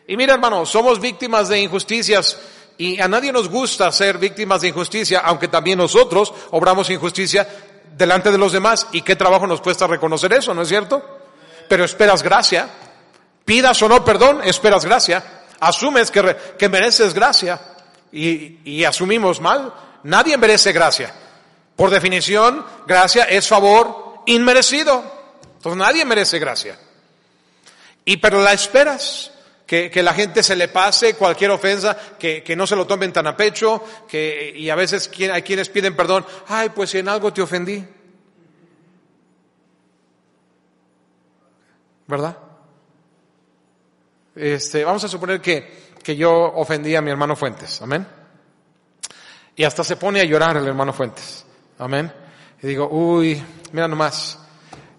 Y 0.08 0.16
mira 0.16 0.36
hermano, 0.36 0.66
somos 0.66 1.00
víctimas 1.00 1.50
de 1.50 1.60
injusticias 1.60 2.38
y 2.78 3.00
a 3.00 3.08
nadie 3.08 3.32
nos 3.32 3.50
gusta 3.50 3.92
ser 3.92 4.18
víctimas 4.18 4.62
de 4.62 4.70
injusticia, 4.70 5.20
aunque 5.20 5.48
también 5.48 5.78
nosotros 5.78 6.34
obramos 6.52 6.90
injusticia 6.90 7.48
delante 7.98 8.32
de 8.32 8.38
los 8.38 8.52
demás. 8.52 8.88
¿Y 8.92 9.02
qué 9.02 9.16
trabajo 9.16 9.48
nos 9.48 9.62
cuesta 9.62 9.88
reconocer 9.88 10.34
eso, 10.34 10.54
no 10.54 10.62
es 10.62 10.68
cierto? 10.68 11.15
Pero 11.68 11.86
esperas 11.86 12.24
gracia. 12.24 12.70
Pidas 13.44 13.82
o 13.82 13.90
no 13.90 14.04
perdón, 14.04 14.42
esperas 14.44 14.86
gracia. 14.86 15.24
Asumes 15.60 16.12
que, 16.12 16.36
que 16.58 16.70
mereces 16.70 17.14
gracia 17.14 17.62
y, 18.12 18.60
y 18.64 18.84
asumimos 18.84 19.40
mal. 19.40 19.74
Nadie 20.04 20.38
merece 20.38 20.72
gracia. 20.72 21.14
Por 21.76 21.90
definición, 21.90 22.66
gracia 22.88 23.26
es 23.26 23.48
favor 23.48 24.22
inmerecido. 24.26 25.04
Entonces 25.58 25.78
nadie 25.78 26.06
merece 26.06 26.40
gracia. 26.40 26.78
Y 28.06 28.18
pero 28.18 28.42
la 28.42 28.54
esperas 28.54 29.32
que, 29.66 29.90
que, 29.90 30.04
la 30.04 30.14
gente 30.14 30.44
se 30.44 30.56
le 30.56 30.68
pase 30.68 31.16
cualquier 31.16 31.52
ofensa, 31.52 31.98
que, 32.20 32.44
que, 32.44 32.56
no 32.56 32.68
se 32.68 32.76
lo 32.76 32.86
tomen 32.86 33.12
tan 33.12 33.26
a 33.26 33.36
pecho, 33.36 33.84
que, 34.08 34.54
y 34.56 34.70
a 34.70 34.76
veces 34.76 35.10
hay 35.32 35.42
quienes 35.42 35.70
piden 35.70 35.96
perdón, 35.96 36.26
ay, 36.48 36.70
pues 36.70 36.92
si 36.92 37.00
en 37.00 37.10
algo 37.10 37.34
te 37.34 37.42
ofendí. 37.42 37.84
¿Verdad? 42.08 42.38
Este, 44.36 44.84
vamos 44.84 45.04
a 45.04 45.08
suponer 45.08 45.42
que, 45.42 45.94
que 46.04 46.16
yo 46.16 46.32
ofendí 46.32 46.96
a 46.96 47.02
mi 47.02 47.10
hermano 47.10 47.36
Fuentes, 47.36 47.82
amén. 47.82 48.06
Y 49.56 49.64
hasta 49.64 49.84
se 49.84 49.96
pone 49.96 50.20
a 50.20 50.26
llorar 50.26 50.58
el 50.58 50.68
hermano 50.68 50.94
Fuentes, 50.94 51.46
amén. 51.80 52.12
Y 52.62 52.68
digo, 52.68 52.88
uy, 52.90 53.42
mira 53.72 53.88
nomás, 53.88 54.40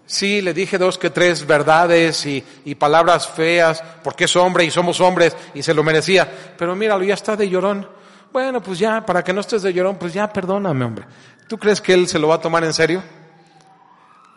Sí, 0.07 0.41
le 0.41 0.53
dije 0.53 0.77
dos 0.77 0.97
que 0.97 1.09
tres 1.09 1.45
verdades 1.45 2.25
y, 2.25 2.41
y, 2.63 2.75
palabras 2.75 3.27
feas, 3.27 3.83
porque 4.01 4.23
es 4.23 4.35
hombre 4.37 4.63
y 4.63 4.71
somos 4.71 5.01
hombres 5.01 5.35
y 5.53 5.61
se 5.61 5.73
lo 5.73 5.83
merecía. 5.83 6.53
Pero 6.57 6.77
míralo, 6.77 7.03
ya 7.03 7.13
está 7.13 7.35
de 7.35 7.49
llorón. 7.49 7.85
Bueno, 8.31 8.63
pues 8.63 8.79
ya, 8.79 9.05
para 9.05 9.21
que 9.21 9.33
no 9.33 9.41
estés 9.41 9.63
de 9.63 9.73
llorón, 9.73 9.97
pues 9.97 10.13
ya 10.13 10.31
perdóname, 10.31 10.85
hombre. 10.85 11.05
¿Tú 11.49 11.57
crees 11.57 11.81
que 11.81 11.93
él 11.93 12.07
se 12.07 12.19
lo 12.19 12.29
va 12.29 12.35
a 12.35 12.41
tomar 12.41 12.63
en 12.63 12.73
serio? 12.73 13.03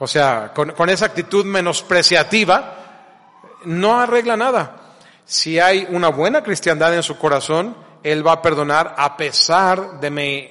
O 0.02 0.06
sea, 0.06 0.52
con, 0.54 0.88
esa 0.88 1.04
actitud 1.04 1.44
menospreciativa, 1.44 3.58
no 3.64 4.00
arregla 4.00 4.34
nada. 4.34 4.96
Si 5.26 5.60
hay 5.60 5.86
una 5.90 6.08
buena 6.08 6.42
cristiandad 6.42 6.94
en 6.94 7.02
su 7.02 7.18
corazón, 7.18 7.76
él 8.02 8.26
va 8.26 8.32
a 8.32 8.42
perdonar 8.42 8.94
a 8.96 9.14
pesar 9.18 10.00
de 10.00 10.10
mi 10.10 10.50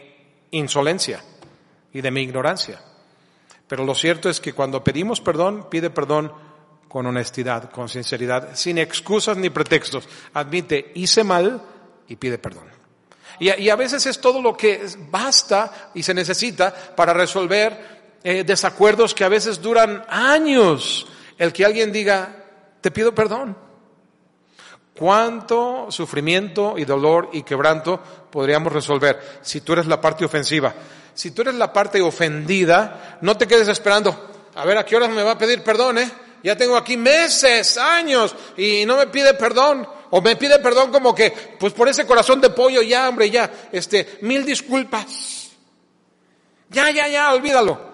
insolencia 0.51 1.23
y 1.91 1.99
de 1.99 2.11
mi 2.11 2.21
ignorancia. 2.21 2.79
Pero 3.67 3.85
lo 3.85 3.95
cierto 3.95 4.29
es 4.29 4.39
que 4.39 4.53
cuando 4.53 4.83
pedimos 4.83 5.19
perdón, 5.19 5.65
pide 5.67 5.89
perdón 5.89 6.31
con 6.87 7.07
honestidad, 7.07 7.71
con 7.71 7.89
sinceridad, 7.89 8.55
sin 8.55 8.77
excusas 8.77 9.35
ni 9.35 9.49
pretextos. 9.49 10.07
Admite, 10.35 10.91
hice 10.93 11.23
mal 11.23 11.59
y 12.07 12.17
pide 12.17 12.37
perdón. 12.37 12.67
Y, 13.39 13.49
y 13.63 13.71
a 13.71 13.75
veces 13.75 14.05
es 14.05 14.21
todo 14.21 14.43
lo 14.43 14.55
que 14.55 14.85
basta 15.09 15.89
y 15.95 16.03
se 16.03 16.13
necesita 16.13 16.71
para 16.95 17.13
resolver 17.13 17.98
eh, 18.23 18.43
desacuerdos 18.43 19.13
que 19.13 19.23
a 19.23 19.29
veces 19.29 19.61
duran 19.61 20.05
años. 20.09 21.07
El 21.37 21.53
que 21.53 21.65
alguien 21.65 21.91
diga, 21.91 22.45
te 22.81 22.91
pido 22.91 23.13
perdón. 23.13 23.57
¿Cuánto 24.95 25.87
sufrimiento 25.89 26.77
y 26.77 26.83
dolor 26.83 27.29
y 27.31 27.43
quebranto 27.43 28.01
podríamos 28.29 28.73
resolver 28.73 29.39
si 29.41 29.61
tú 29.61 29.73
eres 29.73 29.85
la 29.85 30.01
parte 30.01 30.25
ofensiva? 30.25 30.73
si 31.19 31.31
tú 31.31 31.41
eres 31.41 31.55
la 31.55 31.73
parte 31.73 31.99
ofendida, 31.99 33.17
no 33.19 33.35
te 33.35 33.45
quedes 33.45 33.67
esperando, 33.67 34.29
a 34.55 34.65
ver 34.65 34.77
a 34.77 34.85
qué 34.85 34.95
horas 34.95 35.09
me 35.09 35.21
va 35.21 35.31
a 35.31 35.37
pedir 35.37 35.61
perdón, 35.63 35.97
¿eh? 35.97 36.09
Ya 36.41 36.55
tengo 36.55 36.77
aquí 36.77 36.95
meses, 36.95 37.77
años, 37.77 38.33
y 38.55 38.85
no 38.85 38.95
me 38.95 39.07
pide 39.07 39.33
perdón. 39.33 39.85
O 40.11 40.21
me 40.21 40.37
pide 40.37 40.59
perdón 40.59 40.93
como 40.93 41.13
que, 41.13 41.31
pues 41.59 41.73
por 41.73 41.89
ese 41.89 42.07
corazón 42.07 42.39
de 42.39 42.49
pollo, 42.51 42.81
ya, 42.81 43.09
hombre, 43.09 43.29
ya, 43.29 43.51
este, 43.73 44.19
mil 44.21 44.45
disculpas. 44.45 45.49
Ya, 46.69 46.89
ya, 46.89 47.09
ya, 47.09 47.33
olvídalo. 47.33 47.88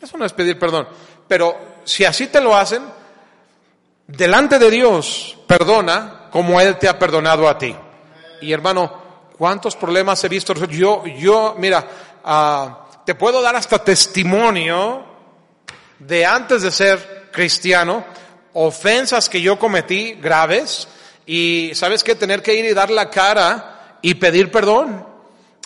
Eso 0.00 0.16
no 0.16 0.24
es 0.24 0.32
pedir 0.32 0.58
perdón. 0.58 0.88
Pero 1.28 1.58
si 1.84 2.04
así 2.04 2.28
te 2.28 2.40
lo 2.40 2.56
hacen, 2.56 2.82
delante 4.06 4.58
de 4.58 4.70
Dios, 4.70 5.38
perdona 5.46 6.28
como 6.30 6.60
Él 6.60 6.76
te 6.78 6.88
ha 6.88 6.98
perdonado 6.98 7.48
a 7.48 7.58
ti. 7.58 7.74
Y 8.40 8.52
hermano, 8.52 8.92
¿cuántos 9.36 9.76
problemas 9.76 10.22
he 10.24 10.28
visto? 10.28 10.54
Yo, 10.66 11.04
yo, 11.06 11.54
mira, 11.58 11.86
uh, 12.24 13.04
te 13.04 13.14
puedo 13.14 13.42
dar 13.42 13.56
hasta 13.56 13.82
testimonio 13.82 15.04
de 15.98 16.24
antes 16.24 16.62
de 16.62 16.70
ser 16.70 17.28
cristiano, 17.30 18.04
ofensas 18.54 19.28
que 19.28 19.40
yo 19.40 19.58
cometí 19.58 20.14
graves 20.14 20.88
y 21.26 21.72
sabes 21.74 22.02
que 22.02 22.14
tener 22.14 22.42
que 22.42 22.54
ir 22.54 22.64
y 22.64 22.74
dar 22.74 22.90
la 22.90 23.10
cara 23.10 23.98
y 24.02 24.14
pedir 24.14 24.50
perdón. 24.50 25.06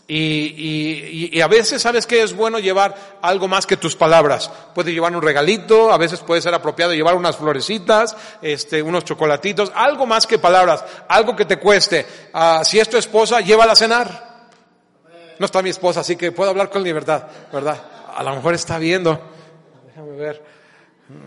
Y, 0.06 0.16
y, 0.16 1.30
y, 1.32 1.40
a 1.40 1.48
veces 1.48 1.80
sabes 1.80 2.06
que 2.06 2.22
es 2.22 2.36
bueno 2.36 2.58
llevar 2.58 2.94
algo 3.22 3.48
más 3.48 3.64
que 3.64 3.78
tus 3.78 3.96
palabras. 3.96 4.50
Puedes 4.74 4.92
llevar 4.92 5.16
un 5.16 5.22
regalito, 5.22 5.90
a 5.90 5.96
veces 5.96 6.20
puede 6.20 6.42
ser 6.42 6.52
apropiado 6.52 6.92
llevar 6.92 7.14
unas 7.14 7.38
florecitas, 7.38 8.14
este, 8.42 8.82
unos 8.82 9.04
chocolatitos, 9.04 9.72
algo 9.74 10.04
más 10.04 10.26
que 10.26 10.38
palabras, 10.38 10.84
algo 11.08 11.34
que 11.34 11.46
te 11.46 11.58
cueste. 11.58 12.04
Uh, 12.34 12.62
si 12.64 12.78
es 12.78 12.90
tu 12.90 12.98
esposa, 12.98 13.40
llévala 13.40 13.72
a 13.72 13.76
cenar. 13.76 14.34
No 15.38 15.46
está 15.46 15.62
mi 15.62 15.70
esposa, 15.70 16.00
así 16.00 16.16
que 16.16 16.32
puedo 16.32 16.50
hablar 16.50 16.68
con 16.68 16.82
libertad, 16.82 17.24
¿verdad? 17.50 17.80
A 18.14 18.22
lo 18.22 18.34
mejor 18.36 18.52
está 18.52 18.76
viendo. 18.76 19.18
Déjame 19.86 20.16
ver. 20.16 20.42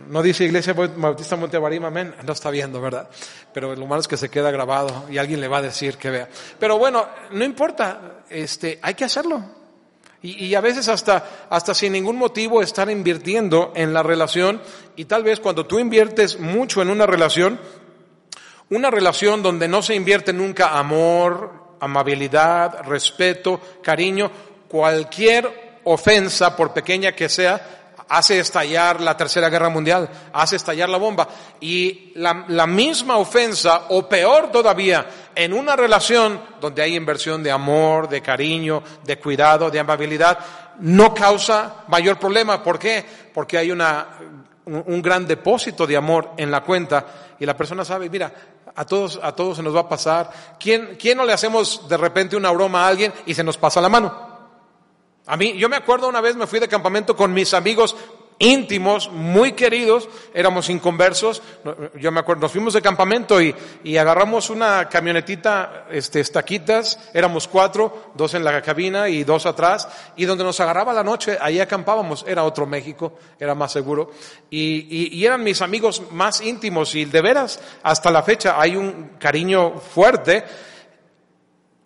No 0.07 0.21
dice 0.21 0.43
Iglesia 0.43 0.73
Bautista 0.73 1.35
Montebarim, 1.35 1.85
amén. 1.85 2.15
No 2.23 2.33
está 2.33 2.51
viendo, 2.51 2.79
¿verdad? 2.79 3.09
Pero 3.53 3.75
lo 3.75 3.85
malo 3.87 4.01
es 4.01 4.07
que 4.07 4.17
se 4.17 4.29
queda 4.29 4.51
grabado 4.51 5.05
y 5.09 5.17
alguien 5.17 5.41
le 5.41 5.47
va 5.47 5.57
a 5.57 5.61
decir 5.61 5.97
que 5.97 6.09
vea. 6.09 6.29
Pero 6.59 6.77
bueno, 6.77 7.07
no 7.31 7.43
importa, 7.43 8.16
este, 8.29 8.79
hay 8.81 8.93
que 8.93 9.05
hacerlo. 9.05 9.43
Y, 10.21 10.55
a 10.55 10.61
veces 10.61 10.89
hasta, 10.89 11.47
hasta 11.49 11.73
sin 11.75 11.93
ningún 11.93 12.17
motivo 12.17 12.61
estar 12.61 12.89
invirtiendo 12.89 13.71
en 13.75 13.93
la 13.93 14.01
relación 14.01 14.61
y 14.95 15.05
tal 15.05 15.23
vez 15.23 15.39
cuando 15.39 15.67
tú 15.67 15.77
inviertes 15.77 16.39
mucho 16.39 16.81
en 16.81 16.89
una 16.89 17.05
relación, 17.05 17.59
una 18.71 18.89
relación 18.89 19.43
donde 19.43 19.67
no 19.67 19.83
se 19.83 19.93
invierte 19.93 20.33
nunca 20.33 20.77
amor, 20.77 21.75
amabilidad, 21.79 22.83
respeto, 22.83 23.61
cariño, 23.83 24.31
cualquier 24.67 25.79
ofensa, 25.83 26.55
por 26.55 26.73
pequeña 26.73 27.13
que 27.13 27.29
sea, 27.29 27.76
hace 28.09 28.39
estallar 28.39 29.01
la 29.01 29.17
Tercera 29.17 29.49
Guerra 29.49 29.69
Mundial, 29.69 30.09
hace 30.33 30.55
estallar 30.55 30.89
la 30.89 30.97
bomba. 30.97 31.27
Y 31.59 32.11
la, 32.15 32.67
misma 32.67 33.17
ofensa, 33.17 33.83
o 33.89 34.07
peor 34.07 34.51
todavía, 34.51 35.07
en 35.35 35.53
una 35.53 35.75
relación 35.75 36.41
donde 36.59 36.81
hay 36.81 36.95
inversión 36.95 37.43
de 37.43 37.51
amor, 37.51 38.09
de 38.09 38.21
cariño, 38.21 38.83
de 39.03 39.19
cuidado, 39.19 39.69
de 39.69 39.79
amabilidad, 39.79 40.37
no 40.79 41.13
causa 41.13 41.83
mayor 41.87 42.19
problema. 42.19 42.63
¿Por 42.63 42.77
qué? 42.79 43.05
Porque 43.33 43.57
hay 43.57 43.71
una, 43.71 44.07
un, 44.65 44.83
un 44.85 45.01
gran 45.01 45.25
depósito 45.25 45.87
de 45.87 45.97
amor 45.97 46.31
en 46.37 46.51
la 46.51 46.61
cuenta 46.61 47.05
y 47.39 47.45
la 47.45 47.55
persona 47.55 47.85
sabe, 47.85 48.09
mira, 48.09 48.31
a 48.77 48.85
todos, 48.85 49.19
a 49.21 49.31
todos 49.31 49.57
se 49.57 49.63
nos 49.63 49.75
va 49.75 49.81
a 49.81 49.89
pasar. 49.89 50.29
¿Quién, 50.59 50.97
¿Quién 50.99 51.17
no 51.17 51.25
le 51.25 51.33
hacemos 51.33 51.89
de 51.89 51.97
repente 51.97 52.35
una 52.35 52.51
broma 52.51 52.85
a 52.85 52.87
alguien 52.87 53.11
y 53.25 53.33
se 53.33 53.43
nos 53.43 53.57
pasa 53.57 53.81
la 53.81 53.89
mano? 53.89 54.26
A 55.27 55.35
mí, 55.37 55.57
yo 55.57 55.67
me 55.69 55.75
acuerdo 55.75 56.07
una 56.07 56.21
vez 56.21 56.35
me 56.35 56.47
fui 56.47 56.59
de 56.59 56.67
campamento 56.67 57.15
con 57.15 57.33
mis 57.33 57.53
amigos 57.53 57.95
íntimos, 58.39 59.11
muy 59.11 59.53
queridos, 59.53 60.07
éramos 60.33 60.69
inconversos, 60.69 61.41
yo 61.99 62.11
me 62.11 62.19
acuerdo, 62.19 62.43
nos 62.43 62.51
fuimos 62.51 62.73
de 62.73 62.81
campamento 62.81 63.41
y, 63.41 63.53
y 63.83 63.97
agarramos 63.97 64.49
una 64.49 64.87
camionetita, 64.87 65.87
este, 65.89 66.19
estaquitas, 66.19 66.99
éramos 67.13 67.47
cuatro, 67.47 68.11
dos 68.13 68.35
en 68.35 68.43
la 68.43 68.61
cabina 68.61 69.09
y 69.09 69.23
dos 69.23 69.45
atrás, 69.45 69.87
y 70.15 70.25
donde 70.25 70.43
nos 70.43 70.59
agarraba 70.59 70.93
la 70.93 71.03
noche, 71.03 71.37
ahí 71.41 71.59
acampábamos, 71.59 72.23
era 72.27 72.43
otro 72.43 72.65
México, 72.65 73.13
era 73.39 73.55
más 73.55 73.71
seguro, 73.71 74.11
y, 74.49 74.85
y, 74.89 75.17
y 75.17 75.25
eran 75.25 75.43
mis 75.43 75.61
amigos 75.61 76.03
más 76.11 76.41
íntimos, 76.41 76.93
y 76.95 77.05
de 77.05 77.21
veras, 77.21 77.59
hasta 77.83 78.11
la 78.11 78.21
fecha 78.23 78.61
hay 78.61 78.75
un 78.75 79.13
cariño 79.19 79.79
fuerte, 79.79 80.43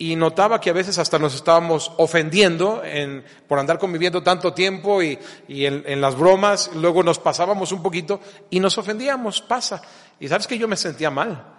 y 0.02 0.16
notaba 0.16 0.60
que 0.60 0.72
a 0.72 0.74
veces 0.74 0.98
hasta 0.98 1.20
nos 1.20 1.36
estábamos 1.36 1.92
ofendiendo 1.98 2.82
en, 2.84 3.24
por 3.48 3.60
andar 3.60 3.78
conviviendo 3.78 4.24
tanto 4.24 4.52
tiempo 4.52 5.04
y, 5.04 5.20
y 5.48 5.68
en, 5.68 5.84
en, 5.86 6.02
las 6.02 6.18
bromas, 6.18 6.72
luego 6.74 7.04
nos 7.04 7.20
pasábamos 7.20 7.72
un 7.72 7.84
poquito 7.84 8.20
y 8.50 8.60
nos 8.60 8.80
ofendíamos, 8.80 9.44
pasa. 9.44 9.80
Y 10.20 10.28
sabes 10.28 10.48
que 10.48 10.58
yo 10.58 10.68
me 10.68 10.76
sentía 10.76 11.12
mal. 11.12 11.54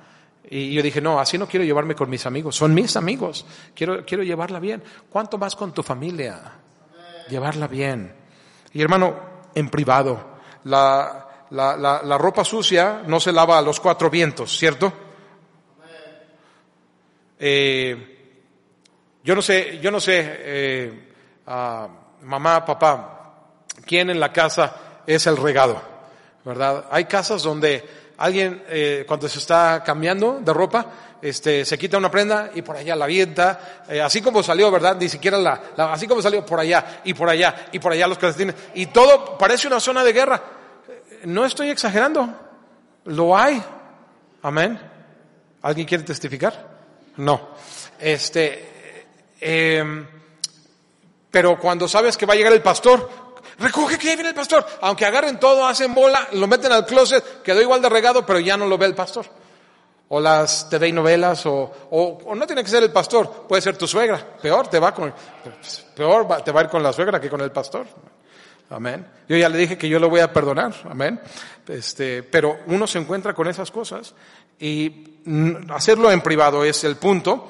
Y 0.50 0.74
yo 0.74 0.82
dije, 0.82 1.00
no, 1.00 1.20
así 1.20 1.38
no 1.38 1.46
quiero 1.46 1.64
llevarme 1.64 1.94
con 1.94 2.10
mis 2.10 2.26
amigos, 2.26 2.56
son 2.56 2.74
mis 2.74 2.96
amigos, 2.96 3.46
quiero, 3.76 4.04
quiero 4.04 4.24
llevarla 4.24 4.58
bien. 4.58 4.82
¿Cuánto 5.08 5.38
más 5.38 5.54
con 5.54 5.72
tu 5.72 5.84
familia? 5.84 6.40
Llevarla 7.28 7.68
bien. 7.68 8.12
Y 8.72 8.82
hermano, 8.82 9.20
en 9.54 9.68
privado, 9.68 10.32
la, 10.64 11.46
la, 11.50 11.76
la, 11.76 12.18
ropa 12.18 12.44
sucia 12.44 13.04
no 13.06 13.20
se 13.20 13.30
lava 13.30 13.56
a 13.56 13.62
los 13.62 13.78
cuatro 13.78 14.10
vientos, 14.10 14.58
¿cierto? 14.58 14.92
Eh, 17.38 18.08
yo 19.24 19.34
no 19.34 19.42
sé, 19.42 19.78
yo 19.78 19.90
no 19.90 20.00
sé, 20.00 20.20
eh, 20.24 21.12
ah, 21.46 21.88
mamá, 22.22 22.64
papá, 22.64 23.34
quién 23.86 24.10
en 24.10 24.20
la 24.20 24.32
casa 24.32 24.74
es 25.06 25.26
el 25.26 25.36
regado, 25.36 25.80
¿verdad? 26.44 26.86
Hay 26.90 27.04
casas 27.04 27.42
donde 27.42 27.84
alguien 28.18 28.62
eh, 28.68 29.04
cuando 29.06 29.28
se 29.28 29.38
está 29.38 29.82
cambiando 29.84 30.40
de 30.40 30.52
ropa, 30.52 30.86
este, 31.20 31.64
se 31.64 31.78
quita 31.78 31.98
una 31.98 32.10
prenda 32.10 32.50
y 32.54 32.62
por 32.62 32.76
allá 32.76 32.96
la 32.96 33.04
avienta, 33.04 33.84
eh, 33.88 34.00
así 34.00 34.20
como 34.20 34.42
salió, 34.42 34.70
¿verdad? 34.70 34.96
Ni 34.98 35.08
siquiera 35.08 35.38
la, 35.38 35.60
así 35.92 36.08
como 36.08 36.20
salió 36.20 36.44
por 36.44 36.58
allá 36.58 37.00
y 37.04 37.14
por 37.14 37.28
allá 37.28 37.66
y 37.70 37.78
por 37.78 37.92
allá 37.92 38.08
los 38.08 38.18
calcetines 38.18 38.56
y 38.74 38.86
todo 38.86 39.38
parece 39.38 39.68
una 39.68 39.78
zona 39.78 40.02
de 40.02 40.12
guerra. 40.12 40.42
Eh, 40.88 41.20
No 41.26 41.44
estoy 41.44 41.70
exagerando, 41.70 42.28
lo 43.04 43.36
hay, 43.36 43.62
amén. 44.42 44.80
¿Alguien 45.62 45.86
quiere 45.86 46.02
testificar? 46.02 46.70
No. 47.16 47.50
Este, 48.00 48.71
eh, 49.42 50.06
pero 51.32 51.58
cuando 51.58 51.88
sabes 51.88 52.16
que 52.16 52.26
va 52.26 52.34
a 52.34 52.36
llegar 52.36 52.52
el 52.52 52.62
pastor, 52.62 53.08
recoge 53.58 53.98
que 53.98 54.06
ya 54.06 54.14
viene 54.14 54.28
el 54.28 54.34
pastor. 54.34 54.64
Aunque 54.82 55.06
agarren 55.06 55.40
todo, 55.40 55.66
hacen 55.66 55.94
bola, 55.94 56.28
lo 56.32 56.46
meten 56.46 56.70
al 56.70 56.86
closet, 56.86 57.42
quedó 57.42 57.60
igual 57.60 57.82
de 57.82 57.88
regado, 57.88 58.24
pero 58.24 58.38
ya 58.38 58.56
no 58.56 58.66
lo 58.66 58.78
ve 58.78 58.86
el 58.86 58.94
pastor. 58.94 59.26
O 60.08 60.20
las 60.20 60.68
TV 60.68 60.92
novelas, 60.92 61.44
o, 61.46 61.72
no 62.36 62.46
tiene 62.46 62.62
que 62.62 62.70
ser 62.70 62.82
el 62.82 62.92
pastor, 62.92 63.46
puede 63.48 63.62
ser 63.62 63.78
tu 63.78 63.88
suegra. 63.88 64.36
Peor 64.40 64.68
te 64.68 64.78
va 64.78 64.92
con, 64.92 65.12
peor 65.96 66.42
te 66.44 66.52
va 66.52 66.60
a 66.60 66.64
ir 66.64 66.70
con 66.70 66.82
la 66.82 66.92
suegra 66.92 67.18
que 67.18 67.30
con 67.30 67.40
el 67.40 67.50
pastor. 67.50 67.86
Amén. 68.68 69.06
Yo 69.28 69.36
ya 69.36 69.48
le 69.48 69.58
dije 69.58 69.78
que 69.78 69.88
yo 69.88 69.98
lo 69.98 70.10
voy 70.10 70.20
a 70.20 70.32
perdonar. 70.32 70.74
Amén. 70.88 71.18
Este, 71.66 72.22
pero 72.22 72.60
uno 72.66 72.86
se 72.86 72.98
encuentra 72.98 73.34
con 73.34 73.48
esas 73.48 73.70
cosas 73.70 74.14
y 74.58 75.18
hacerlo 75.70 76.10
en 76.10 76.20
privado 76.20 76.62
es 76.64 76.84
el 76.84 76.96
punto. 76.96 77.48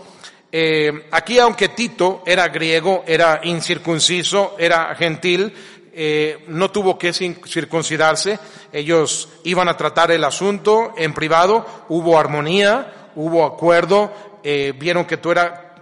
Eh, 0.55 1.07
aquí, 1.11 1.39
aunque 1.39 1.71
Tito 1.71 2.23
era 2.27 2.49
griego, 2.49 3.05
era 3.07 3.41
incircunciso, 3.43 4.55
era 4.59 4.95
gentil, 4.95 5.51
eh, 5.95 6.45
no 6.49 6.71
tuvo 6.71 6.99
que 6.99 7.15
circuncidarse. 7.15 8.39
Ellos 8.71 9.31
iban 9.45 9.69
a 9.69 9.77
tratar 9.77 10.11
el 10.11 10.23
asunto 10.25 10.93
en 10.99 11.15
privado. 11.15 11.67
Hubo 11.89 12.19
armonía, 12.19 13.11
hubo 13.15 13.47
acuerdo, 13.47 14.13
eh, 14.43 14.75
vieron 14.79 15.07
que, 15.07 15.19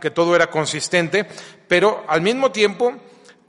que 0.00 0.10
todo 0.10 0.36
era 0.36 0.48
consistente, 0.48 1.26
pero 1.66 2.04
al 2.06 2.20
mismo 2.20 2.52
tiempo 2.52 2.94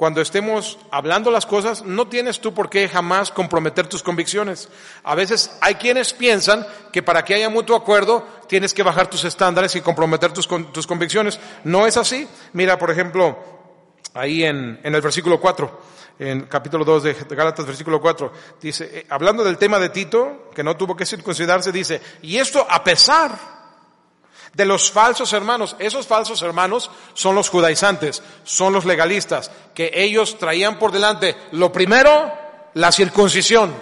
cuando 0.02 0.20
estemos 0.20 0.80
hablando 0.90 1.30
las 1.30 1.46
cosas, 1.46 1.86
no 1.86 2.08
tienes 2.08 2.42
tú 2.42 2.56
por 2.56 2.72
qué 2.72 2.90
jamás 2.90 3.30
comprometer 3.30 3.86
tus 3.86 4.02
convicciones. 4.02 4.68
A 5.04 5.14
veces 5.14 5.56
hay 5.62 5.76
quienes 5.76 6.12
piensan 6.12 6.66
que 6.92 7.04
para 7.04 7.24
que 7.24 7.36
haya 7.36 7.52
mutuo 7.52 7.76
acuerdo 7.76 8.26
tienes 8.48 8.74
que 8.74 8.82
bajar 8.82 9.12
tus 9.12 9.26
estándares 9.26 9.76
y 9.76 9.82
comprometer 9.82 10.34
tus, 10.34 10.48
tus 10.74 10.88
convicciones. 10.88 11.40
No 11.66 11.86
es 11.86 11.98
así. 11.98 12.28
Mira, 12.54 12.80
por 12.80 12.90
ejemplo, 12.90 13.38
ahí 14.16 14.44
en, 14.44 14.80
en 14.82 14.96
el 14.96 15.02
versículo 15.04 15.40
4, 15.40 15.82
en 16.18 16.48
capítulo 16.48 16.84
2 16.84 17.04
de 17.04 17.14
Gálatas, 17.30 17.68
versículo 17.68 18.02
4, 18.02 18.34
dice, 18.60 18.90
eh, 18.92 19.06
hablando 19.08 19.44
del 19.44 19.60
tema 19.60 19.78
de 19.78 19.90
Tito, 19.90 20.50
que 20.56 20.64
no 20.64 20.76
tuvo 20.76 20.96
que 20.96 21.06
circuncidarse, 21.06 21.72
dice, 21.72 22.02
y 22.24 22.38
esto 22.38 22.66
a 22.68 22.84
pesar 22.84 23.61
de 24.54 24.66
los 24.66 24.92
falsos 24.92 25.34
hermanos. 25.34 25.76
Esos 25.80 26.08
falsos 26.08 26.42
hermanos 26.42 26.92
son 27.14 27.36
los 27.36 27.50
judaizantes, 27.50 28.22
son 28.44 28.74
los 28.74 28.86
legalistas, 28.86 29.52
que 29.74 29.92
ellos 29.94 30.38
traían 30.38 30.78
por 30.78 30.92
delante 30.92 31.36
lo 31.52 31.72
primero, 31.72 32.32
la 32.74 32.92
circuncisión. 32.92 33.74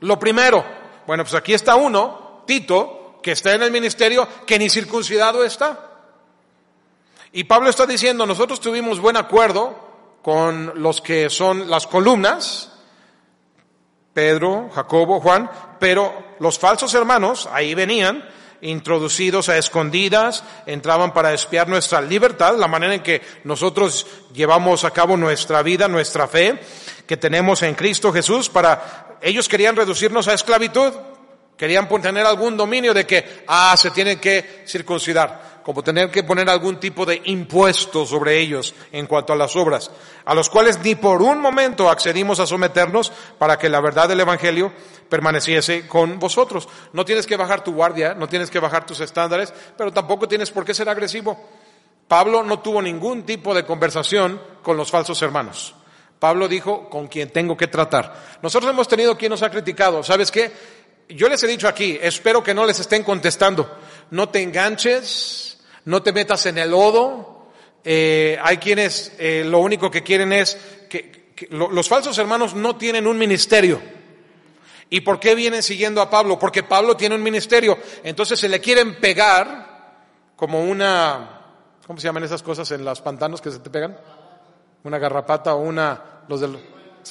Lo 0.00 0.18
primero. 0.18 0.64
Bueno, 1.06 1.24
pues 1.24 1.34
aquí 1.34 1.54
está 1.54 1.76
uno, 1.76 2.42
Tito, 2.46 3.18
que 3.22 3.32
está 3.32 3.52
en 3.54 3.62
el 3.62 3.70
ministerio, 3.70 4.26
que 4.46 4.58
ni 4.58 4.70
circuncidado 4.70 5.44
está. 5.44 5.88
Y 7.32 7.44
Pablo 7.44 7.70
está 7.70 7.86
diciendo, 7.86 8.26
nosotros 8.26 8.60
tuvimos 8.60 8.98
buen 8.98 9.16
acuerdo 9.16 9.90
con 10.22 10.72
los 10.82 11.00
que 11.00 11.30
son 11.30 11.70
las 11.70 11.86
columnas, 11.86 12.72
Pedro, 14.12 14.70
Jacobo, 14.74 15.20
Juan, 15.20 15.50
pero 15.78 16.12
los 16.40 16.58
falsos 16.58 16.92
hermanos 16.94 17.48
ahí 17.52 17.74
venían, 17.74 18.28
introducidos 18.62 19.48
a 19.48 19.58
escondidas, 19.58 20.44
entraban 20.66 21.12
para 21.12 21.32
espiar 21.32 21.68
nuestra 21.68 22.00
libertad, 22.00 22.56
la 22.56 22.68
manera 22.68 22.94
en 22.94 23.02
que 23.02 23.22
nosotros 23.44 24.06
llevamos 24.32 24.84
a 24.84 24.90
cabo 24.90 25.16
nuestra 25.16 25.62
vida, 25.62 25.88
nuestra 25.88 26.28
fe, 26.28 26.58
que 27.06 27.16
tenemos 27.16 27.62
en 27.62 27.74
Cristo 27.74 28.12
Jesús, 28.12 28.48
para, 28.48 29.16
ellos 29.20 29.48
querían 29.48 29.76
reducirnos 29.76 30.28
a 30.28 30.34
esclavitud, 30.34 30.92
querían 31.56 31.88
tener 32.00 32.24
algún 32.24 32.56
dominio 32.56 32.94
de 32.94 33.06
que, 33.06 33.44
ah, 33.46 33.76
se 33.76 33.90
tienen 33.90 34.18
que 34.18 34.64
circuncidar, 34.66 35.49
como 35.62 35.82
tener 35.82 36.10
que 36.10 36.22
poner 36.22 36.48
algún 36.48 36.80
tipo 36.80 37.04
de 37.06 37.20
impuesto 37.24 38.06
sobre 38.06 38.38
ellos 38.38 38.74
en 38.92 39.06
cuanto 39.06 39.32
a 39.32 39.36
las 39.36 39.54
obras, 39.56 39.90
a 40.24 40.34
los 40.34 40.48
cuales 40.48 40.78
ni 40.82 40.94
por 40.94 41.22
un 41.22 41.40
momento 41.40 41.90
accedimos 41.90 42.40
a 42.40 42.46
someternos 42.46 43.12
para 43.38 43.58
que 43.58 43.68
la 43.68 43.80
verdad 43.80 44.08
del 44.08 44.20
Evangelio 44.20 44.72
permaneciese 45.08 45.86
con 45.86 46.18
vosotros. 46.18 46.68
No 46.92 47.04
tienes 47.04 47.26
que 47.26 47.36
bajar 47.36 47.62
tu 47.62 47.72
guardia, 47.72 48.14
no 48.14 48.28
tienes 48.28 48.50
que 48.50 48.60
bajar 48.60 48.86
tus 48.86 49.00
estándares, 49.00 49.52
pero 49.76 49.92
tampoco 49.92 50.28
tienes 50.28 50.50
por 50.50 50.64
qué 50.64 50.74
ser 50.74 50.88
agresivo. 50.88 51.38
Pablo 52.08 52.42
no 52.42 52.60
tuvo 52.60 52.82
ningún 52.82 53.24
tipo 53.24 53.54
de 53.54 53.64
conversación 53.64 54.40
con 54.62 54.76
los 54.76 54.90
falsos 54.90 55.20
hermanos. 55.22 55.74
Pablo 56.18 56.48
dijo, 56.48 56.88
con 56.90 57.08
quien 57.08 57.30
tengo 57.30 57.56
que 57.56 57.66
tratar. 57.66 58.38
Nosotros 58.42 58.70
hemos 58.70 58.88
tenido 58.88 59.16
quien 59.16 59.30
nos 59.30 59.42
ha 59.42 59.50
criticado. 59.50 60.02
¿Sabes 60.02 60.30
qué? 60.30 60.52
Yo 61.08 61.28
les 61.28 61.42
he 61.42 61.46
dicho 61.46 61.66
aquí, 61.66 61.98
espero 62.00 62.42
que 62.42 62.54
no 62.54 62.66
les 62.66 62.78
estén 62.78 63.02
contestando. 63.02 63.78
No 64.10 64.28
te 64.28 64.42
enganches, 64.42 65.49
no 65.84 66.02
te 66.02 66.12
metas 66.12 66.46
en 66.46 66.58
el 66.58 66.70
lodo. 66.70 67.46
Eh, 67.84 68.38
hay 68.42 68.58
quienes 68.58 69.12
eh, 69.18 69.42
lo 69.46 69.58
único 69.60 69.90
que 69.90 70.02
quieren 70.02 70.32
es 70.32 70.56
que, 70.88 71.32
que 71.34 71.48
lo- 71.50 71.70
los 71.70 71.88
falsos 71.88 72.16
hermanos 72.18 72.54
no 72.54 72.76
tienen 72.76 73.06
un 73.06 73.16
ministerio. 73.18 73.80
¿Y 74.90 75.00
por 75.02 75.20
qué 75.20 75.34
vienen 75.34 75.62
siguiendo 75.62 76.02
a 76.02 76.10
Pablo? 76.10 76.38
Porque 76.38 76.62
Pablo 76.64 76.96
tiene 76.96 77.14
un 77.14 77.22
ministerio. 77.22 77.78
Entonces 78.02 78.38
se 78.40 78.48
le 78.48 78.60
quieren 78.60 78.96
pegar 79.00 79.68
como 80.36 80.64
una, 80.64 81.40
¿cómo 81.86 82.00
se 82.00 82.06
llaman 82.08 82.24
esas 82.24 82.42
cosas 82.42 82.70
en 82.72 82.84
los 82.84 83.00
pantanos 83.00 83.40
que 83.40 83.50
se 83.50 83.60
te 83.60 83.70
pegan? 83.70 83.96
Una 84.82 84.98
garrapata 84.98 85.54
o 85.54 85.58
una, 85.60 86.22
los 86.26 86.40
del, 86.40 86.58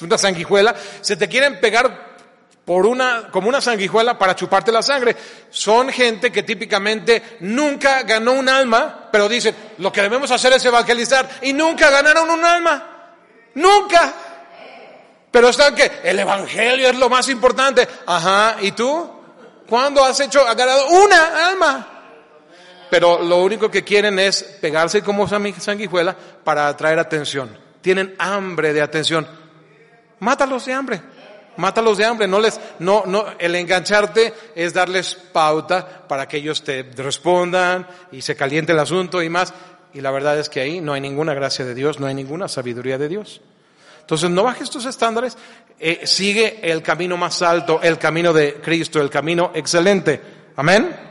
una 0.02 0.18
sanguijuela. 0.18 0.74
Se 1.00 1.16
te 1.16 1.28
quieren 1.28 1.58
pegar 1.60 2.09
por 2.64 2.86
una, 2.86 3.28
como 3.30 3.48
una 3.48 3.60
sanguijuela 3.60 4.18
para 4.18 4.36
chuparte 4.36 4.70
la 4.70 4.82
sangre. 4.82 5.16
Son 5.50 5.88
gente 5.88 6.30
que 6.30 6.42
típicamente 6.42 7.38
nunca 7.40 8.02
ganó 8.02 8.32
un 8.32 8.48
alma, 8.48 9.08
pero 9.10 9.28
dicen, 9.28 9.54
lo 9.78 9.92
que 9.92 10.02
debemos 10.02 10.30
hacer 10.30 10.52
es 10.52 10.64
evangelizar. 10.64 11.28
Y 11.42 11.52
nunca 11.52 11.90
ganaron 11.90 12.30
un 12.30 12.44
alma. 12.44 12.86
Nunca. 13.54 14.14
Pero 15.30 15.48
están 15.48 15.74
que 15.74 15.90
el 16.04 16.18
evangelio 16.18 16.90
es 16.90 16.96
lo 16.96 17.08
más 17.08 17.28
importante. 17.28 17.86
Ajá, 18.06 18.56
¿y 18.60 18.72
tú? 18.72 19.10
¿Cuándo 19.68 20.04
has 20.04 20.18
hecho, 20.20 20.46
has 20.46 20.56
ganado 20.56 20.88
una 20.88 21.48
alma? 21.48 21.86
Pero 22.90 23.22
lo 23.22 23.38
único 23.38 23.70
que 23.70 23.84
quieren 23.84 24.18
es 24.18 24.42
pegarse 24.42 25.02
como 25.02 25.28
sanguijuela 25.28 26.16
para 26.42 26.66
atraer 26.66 26.98
atención. 26.98 27.56
Tienen 27.80 28.16
hambre 28.18 28.72
de 28.72 28.82
atención. 28.82 29.26
Mátalos 30.18 30.66
de 30.66 30.72
hambre. 30.72 31.00
Mátalos 31.56 31.98
de 31.98 32.04
hambre. 32.04 32.26
No 32.26 32.40
les, 32.40 32.60
no, 32.78 33.04
no, 33.06 33.26
el 33.38 33.54
engancharte 33.54 34.32
es 34.54 34.72
darles 34.72 35.14
pauta 35.14 36.06
para 36.08 36.26
que 36.26 36.38
ellos 36.38 36.62
te 36.62 36.82
respondan 36.82 37.86
y 38.12 38.22
se 38.22 38.36
caliente 38.36 38.72
el 38.72 38.78
asunto 38.78 39.22
y 39.22 39.28
más. 39.28 39.52
Y 39.92 40.00
la 40.00 40.10
verdad 40.10 40.38
es 40.38 40.48
que 40.48 40.60
ahí 40.60 40.80
no 40.80 40.92
hay 40.92 41.00
ninguna 41.00 41.34
gracia 41.34 41.64
de 41.64 41.74
Dios, 41.74 41.98
no 41.98 42.06
hay 42.06 42.14
ninguna 42.14 42.48
sabiduría 42.48 42.98
de 42.98 43.08
Dios. 43.08 43.40
Entonces 44.00 44.30
no 44.30 44.42
bajes 44.42 44.70
tus 44.70 44.86
estándares, 44.86 45.36
eh, 45.78 46.06
sigue 46.06 46.58
el 46.62 46.82
camino 46.82 47.16
más 47.16 47.42
alto, 47.42 47.80
el 47.82 47.98
camino 47.98 48.32
de 48.32 48.54
Cristo, 48.54 49.00
el 49.00 49.10
camino 49.10 49.52
excelente. 49.54 50.20
Amén. 50.56 51.10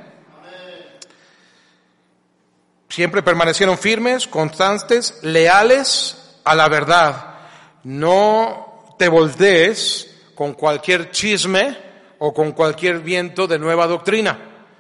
Siempre 2.90 3.22
permanecieron 3.22 3.78
firmes, 3.78 4.28
constantes, 4.28 5.20
leales 5.22 6.40
a 6.44 6.56
la 6.56 6.68
verdad. 6.68 7.36
No 7.84 8.96
te 8.98 9.08
voltees 9.08 10.09
con 10.40 10.54
cualquier 10.54 11.12
chisme 11.12 11.78
o 12.20 12.34
con 12.34 12.54
cualquier 12.54 13.02
viento 13.02 13.46
de 13.46 13.60
nueva 13.60 13.86
doctrina. 13.88 14.40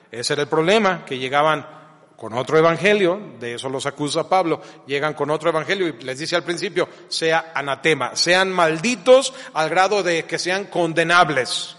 Ese 0.10 0.32
era 0.32 0.44
el 0.44 0.48
problema, 0.48 1.04
que 1.04 1.18
llegaban 1.18 1.68
con 2.16 2.32
otro 2.32 2.58
evangelio, 2.58 3.34
de 3.42 3.56
eso 3.56 3.68
los 3.68 3.86
acusa 3.86 4.30
Pablo, 4.30 4.62
llegan 4.88 5.14
con 5.16 5.30
otro 5.30 5.50
evangelio 5.50 5.90
y 5.90 6.02
les 6.02 6.18
dice 6.18 6.38
al 6.38 6.46
principio, 6.46 6.88
sea 7.10 7.52
anatema, 7.54 8.16
sean 8.16 8.54
malditos 8.54 9.34
al 9.54 9.70
grado 9.70 10.02
de 10.02 10.24
que 10.24 10.40
sean 10.40 10.68
condenables. 10.68 11.76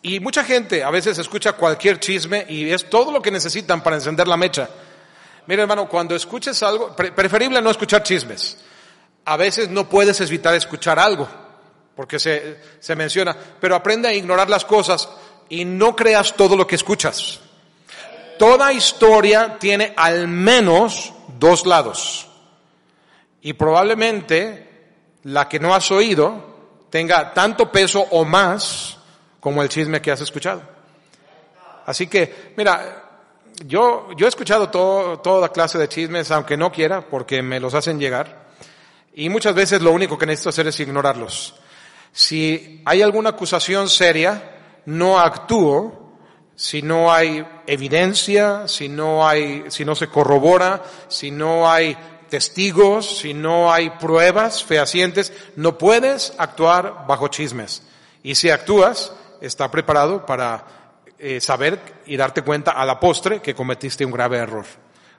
Y 0.00 0.18
mucha 0.18 0.44
gente 0.44 0.82
a 0.82 0.90
veces 0.90 1.18
escucha 1.18 1.52
cualquier 1.52 2.00
chisme 2.00 2.46
y 2.48 2.70
es 2.70 2.88
todo 2.88 3.12
lo 3.12 3.20
que 3.20 3.30
necesitan 3.30 3.82
para 3.82 3.96
encender 3.96 4.26
la 4.26 4.38
mecha. 4.38 4.66
Mira 5.46 5.60
hermano, 5.60 5.90
cuando 5.90 6.16
escuches 6.16 6.62
algo, 6.62 6.96
pre- 6.96 7.12
preferible 7.12 7.60
no 7.60 7.68
escuchar 7.68 8.02
chismes. 8.02 8.64
A 9.24 9.36
veces 9.36 9.68
no 9.68 9.88
puedes 9.88 10.20
evitar 10.20 10.54
escuchar 10.54 10.98
algo, 10.98 11.28
porque 11.94 12.18
se, 12.18 12.58
se 12.80 12.96
menciona, 12.96 13.36
pero 13.60 13.76
aprende 13.76 14.08
a 14.08 14.14
ignorar 14.14 14.50
las 14.50 14.64
cosas 14.64 15.08
y 15.48 15.64
no 15.64 15.94
creas 15.94 16.34
todo 16.34 16.56
lo 16.56 16.66
que 16.66 16.76
escuchas. 16.76 17.40
Toda 18.38 18.72
historia 18.72 19.58
tiene 19.58 19.92
al 19.96 20.26
menos 20.26 21.12
dos 21.38 21.66
lados. 21.66 22.28
Y 23.40 23.52
probablemente 23.52 24.72
la 25.24 25.48
que 25.48 25.60
no 25.60 25.74
has 25.74 25.90
oído 25.90 26.52
tenga 26.90 27.32
tanto 27.32 27.70
peso 27.70 28.00
o 28.10 28.24
más 28.24 28.98
como 29.40 29.62
el 29.62 29.68
chisme 29.68 30.00
que 30.00 30.10
has 30.10 30.20
escuchado. 30.20 30.62
Así 31.86 32.06
que, 32.06 32.52
mira, 32.56 33.02
yo, 33.66 34.08
yo 34.16 34.26
he 34.26 34.28
escuchado 34.28 34.70
todo, 34.70 35.18
toda 35.18 35.50
clase 35.50 35.78
de 35.78 35.88
chismes, 35.88 36.30
aunque 36.30 36.56
no 36.56 36.70
quiera, 36.70 37.00
porque 37.00 37.42
me 37.42 37.60
los 37.60 37.74
hacen 37.74 37.98
llegar. 37.98 38.41
Y 39.14 39.28
muchas 39.28 39.54
veces 39.54 39.82
lo 39.82 39.92
único 39.92 40.16
que 40.16 40.26
necesito 40.26 40.50
hacer 40.50 40.66
es 40.66 40.80
ignorarlos. 40.80 41.54
Si 42.12 42.82
hay 42.84 43.02
alguna 43.02 43.30
acusación 43.30 43.88
seria, 43.88 44.82
no 44.86 45.18
actúo 45.18 46.02
si 46.54 46.82
no 46.82 47.12
hay 47.12 47.46
evidencia, 47.66 48.68
si 48.68 48.88
no 48.88 49.26
hay, 49.26 49.64
si 49.68 49.84
no 49.84 49.94
se 49.94 50.08
corrobora, 50.08 50.82
si 51.08 51.30
no 51.30 51.70
hay 51.70 51.96
testigos, 52.28 53.18
si 53.18 53.34
no 53.34 53.72
hay 53.72 53.90
pruebas 53.90 54.62
fehacientes, 54.62 55.32
no 55.56 55.76
puedes 55.76 56.34
actuar 56.38 57.06
bajo 57.06 57.28
chismes. 57.28 57.82
Y 58.22 58.34
si 58.34 58.50
actúas, 58.50 59.12
está 59.40 59.70
preparado 59.70 60.24
para 60.24 60.64
eh, 61.18 61.40
saber 61.40 61.80
y 62.06 62.16
darte 62.16 62.42
cuenta 62.42 62.70
a 62.70 62.84
la 62.86 63.00
postre 63.00 63.40
que 63.40 63.54
cometiste 63.54 64.04
un 64.04 64.12
grave 64.12 64.38
error. 64.38 64.66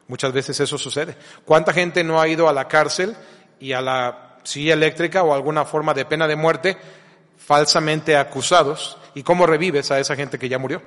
Muchas 0.08 0.34
veces 0.34 0.60
eso 0.60 0.78
sucede. 0.78 1.18
¿Cuánta 1.46 1.74
gente 1.74 2.04
no 2.04 2.22
ha 2.22 2.28
ido 2.28 2.48
a 2.48 2.54
la 2.54 2.68
cárcel 2.68 3.16
y 3.60 3.74
a 3.74 3.82
la 3.82 4.38
silla 4.44 4.74
eléctrica 4.74 5.24
o 5.24 5.34
alguna 5.34 5.66
forma 5.66 5.94
de 5.94 6.06
pena 6.06 6.28
de 6.28 6.36
muerte 6.36 6.78
falsamente 7.38 8.18
acusados? 8.18 8.98
¿Y 9.16 9.24
cómo 9.24 9.46
revives 9.46 9.92
a 9.92 10.00
esa 10.00 10.16
gente 10.16 10.40
que 10.40 10.50
ya 10.50 10.58
murió? 10.58 10.82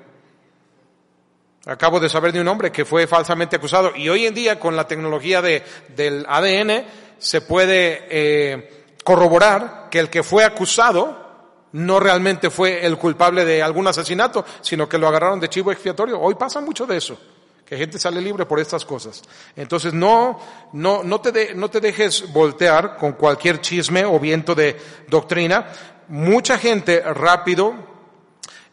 Acabo 1.66 1.98
de 1.98 2.08
saber 2.08 2.32
de 2.32 2.40
un 2.40 2.48
hombre 2.48 2.70
que 2.70 2.84
fue 2.84 3.06
falsamente 3.08 3.56
acusado 3.56 3.90
y 3.96 4.08
hoy 4.08 4.26
en 4.26 4.34
día 4.34 4.60
con 4.60 4.76
la 4.76 4.86
tecnología 4.86 5.42
de, 5.42 5.64
del 5.96 6.24
ADN 6.28 6.84
se 7.18 7.40
puede 7.40 8.06
eh, 8.08 8.84
corroborar 9.02 9.88
que 9.90 9.98
el 9.98 10.08
que 10.08 10.22
fue 10.22 10.44
acusado 10.44 11.26
no 11.72 11.98
realmente 12.00 12.50
fue 12.50 12.86
el 12.86 12.96
culpable 12.96 13.44
de 13.44 13.62
algún 13.62 13.86
asesinato, 13.86 14.44
sino 14.60 14.88
que 14.88 14.96
lo 14.98 15.08
agarraron 15.08 15.40
de 15.40 15.48
chivo 15.48 15.72
expiatorio. 15.72 16.20
Hoy 16.20 16.36
pasa 16.36 16.60
mucho 16.60 16.86
de 16.86 16.96
eso, 16.96 17.18
que 17.66 17.76
gente 17.76 17.98
sale 17.98 18.20
libre 18.20 18.46
por 18.46 18.60
estas 18.60 18.84
cosas. 18.84 19.22
Entonces 19.56 19.92
no, 19.92 20.38
no, 20.72 21.02
no 21.02 21.20
te, 21.20 21.54
no 21.54 21.68
te 21.68 21.80
dejes 21.80 22.32
voltear 22.32 22.96
con 22.96 23.12
cualquier 23.12 23.60
chisme 23.60 24.04
o 24.04 24.20
viento 24.20 24.54
de 24.54 24.76
doctrina. 25.08 25.66
Mucha 26.08 26.58
gente 26.58 27.00
rápido 27.00 27.74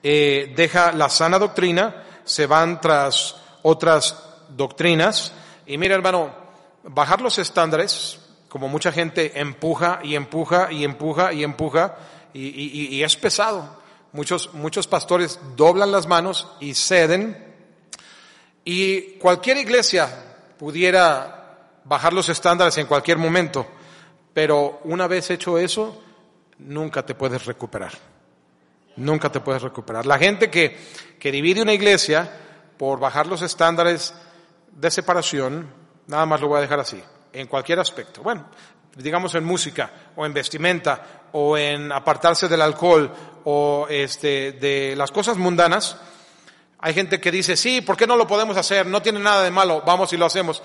eh, 0.03 0.53
deja 0.56 0.91
la 0.91 1.10
sana 1.10 1.39
doctrina 1.39 2.03
se 2.25 2.45
van 2.45 2.79
tras 2.82 3.36
otras 3.62 4.17
doctrinas. 4.49 5.34
Y 5.65 5.77
mira, 5.77 5.95
hermano, 5.95 6.34
bajar 6.84 7.21
los 7.21 7.38
estándares, 7.39 8.19
como 8.49 8.67
mucha 8.67 8.91
gente 8.91 9.39
empuja 9.39 9.99
y 10.03 10.15
empuja 10.15 10.71
y 10.71 10.84
empuja 10.84 11.34
y 11.34 11.43
empuja, 11.43 11.95
y, 12.34 13.01
es 13.01 13.15
pesado. 13.15 13.82
Muchos, 14.12 14.53
muchos 14.53 14.88
pastores 14.88 15.39
doblan 15.56 15.91
las 15.91 16.08
manos 16.08 16.47
y 16.60 16.73
ceden. 16.73 17.42
Y 18.65 19.17
cualquier 19.19 19.58
iglesia 19.58 20.10
pudiera 20.58 21.80
bajar 21.84 22.13
los 22.13 22.30
estándares 22.30 22.78
en 22.78 22.88
cualquier 22.88 23.17
momento, 23.17 23.67
pero 24.34 24.80
una 24.86 25.08
vez 25.08 25.30
hecho 25.30 25.58
eso, 25.58 26.02
nunca 26.60 27.06
te 27.06 27.15
puedes 27.15 27.45
recuperar. 27.45 27.91
Nunca 28.95 29.32
te 29.32 29.39
puedes 29.39 29.62
recuperar. 29.62 30.06
La 30.06 30.19
gente 30.19 30.49
que, 30.49 30.78
que 31.19 31.32
divide 31.32 31.62
una 31.62 31.73
iglesia 31.73 32.30
por 32.78 32.99
bajar 32.99 33.28
los 33.28 33.41
estándares 33.41 34.13
de 34.71 34.91
separación, 34.91 35.67
nada 36.08 36.26
más 36.26 36.41
lo 36.41 36.47
voy 36.47 36.60
a 36.60 36.62
dejar 36.62 36.80
así, 36.80 37.02
en 37.32 37.47
cualquier 37.47 37.80
aspecto. 37.80 38.21
Bueno, 38.21 38.45
digamos 38.95 39.34
en 39.36 39.43
música, 39.43 39.91
o 40.15 40.26
en 40.26 40.34
vestimenta, 40.34 41.30
o 41.32 41.58
en 41.58 41.91
apartarse 41.91 42.47
del 42.47 42.62
alcohol, 42.62 43.12
o 43.45 43.88
este, 43.89 44.54
de 44.54 44.95
las 44.95 45.12
cosas 45.12 45.38
mundanas. 45.38 45.97
Hay 46.86 46.93
gente 46.93 47.22
que 47.22 47.32
dice, 47.32 47.56
sí, 47.56 47.80
¿por 47.80 47.96
qué 47.96 48.06
no 48.06 48.17
lo 48.17 48.28
podemos 48.28 48.58
hacer? 48.58 48.86
No 48.86 49.02
tiene 49.02 49.17
nada 49.17 49.41
de 49.41 49.52
malo, 49.52 49.84
vamos 49.86 50.12
y 50.12 50.17
lo 50.17 50.26
hacemos. 50.26 50.62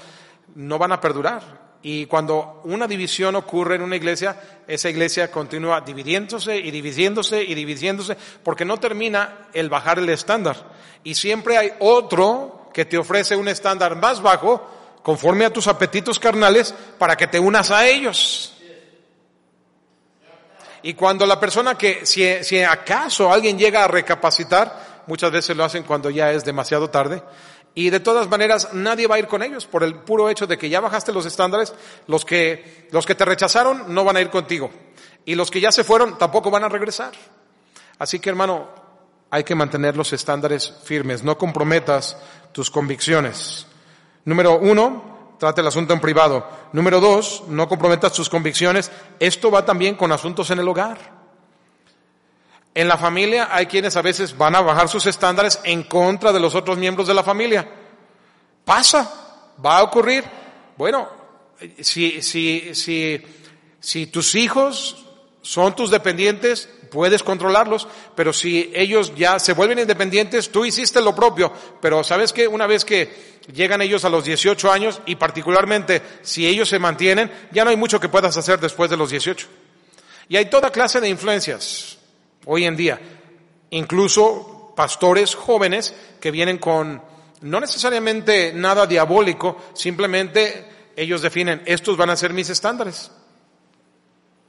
No 0.56 0.76
van 0.76 0.90
a 0.90 1.00
perdurar. 1.00 1.68
Y 1.80 2.06
cuando 2.06 2.60
una 2.64 2.88
división 2.88 3.36
ocurre 3.36 3.76
en 3.76 3.82
una 3.82 3.94
iglesia, 3.94 4.64
esa 4.66 4.90
iglesia 4.90 5.30
continúa 5.30 5.80
dividiéndose 5.80 6.56
y 6.56 6.72
dividiéndose 6.72 7.40
y 7.40 7.54
dividiéndose 7.54 8.16
porque 8.42 8.64
no 8.64 8.78
termina 8.78 9.46
el 9.52 9.68
bajar 9.68 10.00
el 10.00 10.08
estándar. 10.08 10.56
Y 11.04 11.14
siempre 11.14 11.56
hay 11.56 11.70
otro 11.78 12.68
que 12.74 12.84
te 12.84 12.98
ofrece 12.98 13.36
un 13.36 13.46
estándar 13.46 13.94
más 13.94 14.20
bajo 14.20 14.68
conforme 15.04 15.44
a 15.44 15.52
tus 15.52 15.68
apetitos 15.68 16.18
carnales 16.18 16.74
para 16.98 17.16
que 17.16 17.28
te 17.28 17.38
unas 17.38 17.70
a 17.70 17.86
ellos. 17.86 18.56
Y 20.82 20.94
cuando 20.94 21.24
la 21.26 21.38
persona 21.38 21.78
que, 21.78 22.04
si, 22.04 22.42
si 22.42 22.60
acaso 22.60 23.32
alguien 23.32 23.56
llega 23.56 23.84
a 23.84 23.88
recapacitar, 23.88 24.87
muchas 25.08 25.32
veces 25.32 25.56
lo 25.56 25.64
hacen 25.64 25.82
cuando 25.82 26.10
ya 26.10 26.30
es 26.30 26.44
demasiado 26.44 26.90
tarde, 26.90 27.22
y 27.78 27.90
de 27.90 28.00
todas 28.00 28.28
maneras, 28.28 28.70
nadie 28.72 29.06
va 29.06 29.14
a 29.14 29.18
ir 29.20 29.28
con 29.28 29.40
ellos 29.40 29.66
por 29.66 29.84
el 29.84 29.94
puro 29.94 30.28
hecho 30.28 30.48
de 30.48 30.58
que 30.58 30.68
ya 30.68 30.80
bajaste 30.80 31.12
los 31.12 31.26
estándares. 31.26 31.72
Los 32.08 32.24
que, 32.24 32.88
los 32.90 33.06
que 33.06 33.14
te 33.14 33.24
rechazaron 33.24 33.94
no 33.94 34.02
van 34.02 34.16
a 34.16 34.20
ir 34.20 34.30
contigo. 34.30 34.68
Y 35.24 35.36
los 35.36 35.48
que 35.48 35.60
ya 35.60 35.70
se 35.70 35.84
fueron 35.84 36.18
tampoco 36.18 36.50
van 36.50 36.64
a 36.64 36.68
regresar. 36.68 37.12
Así 37.98 38.18
que 38.18 38.30
hermano, 38.30 38.68
hay 39.30 39.44
que 39.44 39.54
mantener 39.54 39.96
los 39.96 40.12
estándares 40.12 40.74
firmes. 40.82 41.22
No 41.22 41.38
comprometas 41.38 42.16
tus 42.50 42.68
convicciones. 42.68 43.66
Número 44.24 44.58
uno, 44.58 45.36
trate 45.38 45.60
el 45.60 45.68
asunto 45.68 45.92
en 45.92 46.00
privado. 46.00 46.48
Número 46.72 47.00
dos, 47.00 47.44
no 47.46 47.68
comprometas 47.68 48.12
tus 48.12 48.28
convicciones. 48.28 48.90
Esto 49.20 49.52
va 49.52 49.64
también 49.64 49.94
con 49.94 50.10
asuntos 50.10 50.50
en 50.50 50.58
el 50.58 50.66
hogar. 50.66 51.17
En 52.78 52.86
la 52.86 52.96
familia 52.96 53.48
hay 53.50 53.66
quienes 53.66 53.96
a 53.96 54.02
veces 54.02 54.38
van 54.38 54.54
a 54.54 54.60
bajar 54.60 54.88
sus 54.88 55.04
estándares 55.06 55.58
en 55.64 55.82
contra 55.82 56.32
de 56.32 56.38
los 56.38 56.54
otros 56.54 56.78
miembros 56.78 57.08
de 57.08 57.14
la 57.14 57.24
familia. 57.24 57.68
Pasa, 58.64 59.50
va 59.66 59.78
a 59.78 59.82
ocurrir. 59.82 60.22
Bueno, 60.76 61.08
si, 61.80 62.22
si, 62.22 62.72
si, 62.76 63.20
si 63.80 64.06
tus 64.06 64.36
hijos 64.36 65.06
son 65.42 65.74
tus 65.74 65.90
dependientes, 65.90 66.68
puedes 66.88 67.24
controlarlos, 67.24 67.88
pero 68.14 68.32
si 68.32 68.70
ellos 68.72 69.12
ya 69.16 69.40
se 69.40 69.54
vuelven 69.54 69.80
independientes, 69.80 70.52
tú 70.52 70.64
hiciste 70.64 71.00
lo 71.00 71.16
propio. 71.16 71.52
Pero 71.80 72.04
sabes 72.04 72.32
que 72.32 72.46
una 72.46 72.68
vez 72.68 72.84
que 72.84 73.40
llegan 73.52 73.82
ellos 73.82 74.04
a 74.04 74.08
los 74.08 74.22
18 74.22 74.70
años, 74.70 75.00
y 75.04 75.16
particularmente 75.16 76.00
si 76.22 76.46
ellos 76.46 76.68
se 76.68 76.78
mantienen, 76.78 77.28
ya 77.50 77.64
no 77.64 77.70
hay 77.70 77.76
mucho 77.76 77.98
que 77.98 78.08
puedas 78.08 78.36
hacer 78.36 78.60
después 78.60 78.88
de 78.88 78.96
los 78.96 79.10
18. 79.10 79.48
Y 80.28 80.36
hay 80.36 80.44
toda 80.44 80.70
clase 80.70 81.00
de 81.00 81.08
influencias 81.08 81.97
hoy 82.48 82.64
en 82.64 82.76
día. 82.76 82.98
Incluso 83.70 84.72
pastores 84.74 85.34
jóvenes 85.34 85.94
que 86.20 86.30
vienen 86.30 86.58
con 86.58 87.02
no 87.42 87.60
necesariamente 87.60 88.52
nada 88.52 88.86
diabólico, 88.86 89.56
simplemente 89.74 90.66
ellos 90.96 91.22
definen, 91.22 91.62
estos 91.66 91.96
van 91.96 92.10
a 92.10 92.16
ser 92.16 92.32
mis 92.32 92.50
estándares. 92.50 93.12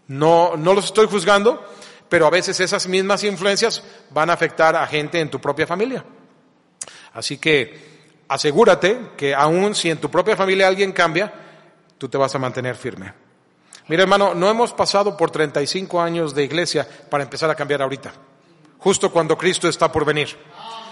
No, 0.07 0.57
no 0.57 0.73
los 0.73 0.85
estoy 0.85 1.07
juzgando, 1.07 1.63
pero 2.07 2.25
a 2.25 2.31
veces 2.31 2.59
esas 2.59 2.87
mismas 2.87 3.23
influencias 3.23 3.83
van 4.09 4.29
a 4.29 4.33
afectar 4.33 4.75
a 4.75 4.87
gente 4.87 5.19
en 5.19 5.29
tu 5.29 5.39
propia 5.39 5.67
familia. 5.67 6.03
Así 7.13 7.37
que 7.37 8.23
asegúrate 8.27 9.11
que 9.17 9.35
aun 9.35 9.75
si 9.75 9.89
en 9.91 9.99
tu 9.99 10.09
propia 10.09 10.35
familia 10.35 10.67
alguien 10.67 10.93
cambia, 10.93 11.31
tú 11.97 12.09
te 12.09 12.17
vas 12.17 12.33
a 12.33 12.39
mantener 12.39 12.75
firme. 12.75 13.13
Mira, 13.89 14.03
hermano, 14.03 14.35
no 14.35 14.47
hemos 14.47 14.71
pasado 14.71 15.17
por 15.17 15.31
35 15.31 15.99
años 15.99 16.35
de 16.35 16.43
iglesia 16.43 16.87
para 17.09 17.23
empezar 17.23 17.49
a 17.49 17.55
cambiar 17.55 17.81
ahorita, 17.81 18.13
justo 18.77 19.11
cuando 19.11 19.35
Cristo 19.35 19.67
está 19.67 19.91
por 19.91 20.05
venir. 20.05 20.37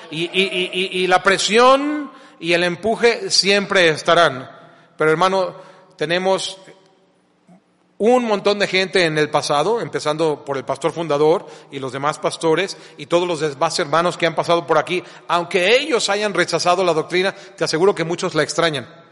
Y, 0.09 0.31
y, 0.33 1.05
la 1.05 1.21
presión 1.21 2.11
y 2.39 2.53
el 2.53 2.63
empuje 2.63 3.29
siempre 3.29 3.89
estarán. 3.89 4.49
Pero 4.97 5.11
hermano, 5.11 5.55
tenemos 5.95 6.57
un 7.99 8.23
montón 8.25 8.57
de 8.57 8.65
gente 8.65 9.05
en 9.05 9.19
el 9.19 9.29
pasado, 9.29 9.79
empezando 9.79 10.43
por 10.43 10.57
el 10.57 10.65
pastor 10.65 10.91
fundador 10.91 11.45
y 11.69 11.77
los 11.77 11.91
demás 11.91 12.17
pastores 12.17 12.77
y 12.97 13.05
todos 13.05 13.27
los 13.27 13.41
demás 13.41 13.77
hermanos 13.77 14.17
que 14.17 14.25
han 14.25 14.33
pasado 14.33 14.65
por 14.65 14.79
aquí, 14.79 15.03
aunque 15.27 15.77
ellos 15.77 16.09
hayan 16.09 16.33
rechazado 16.33 16.83
la 16.83 16.93
doctrina, 16.93 17.31
te 17.31 17.63
aseguro 17.63 17.93
que 17.93 18.05
muchos 18.05 18.33
la 18.33 18.41
extrañan. 18.41 19.06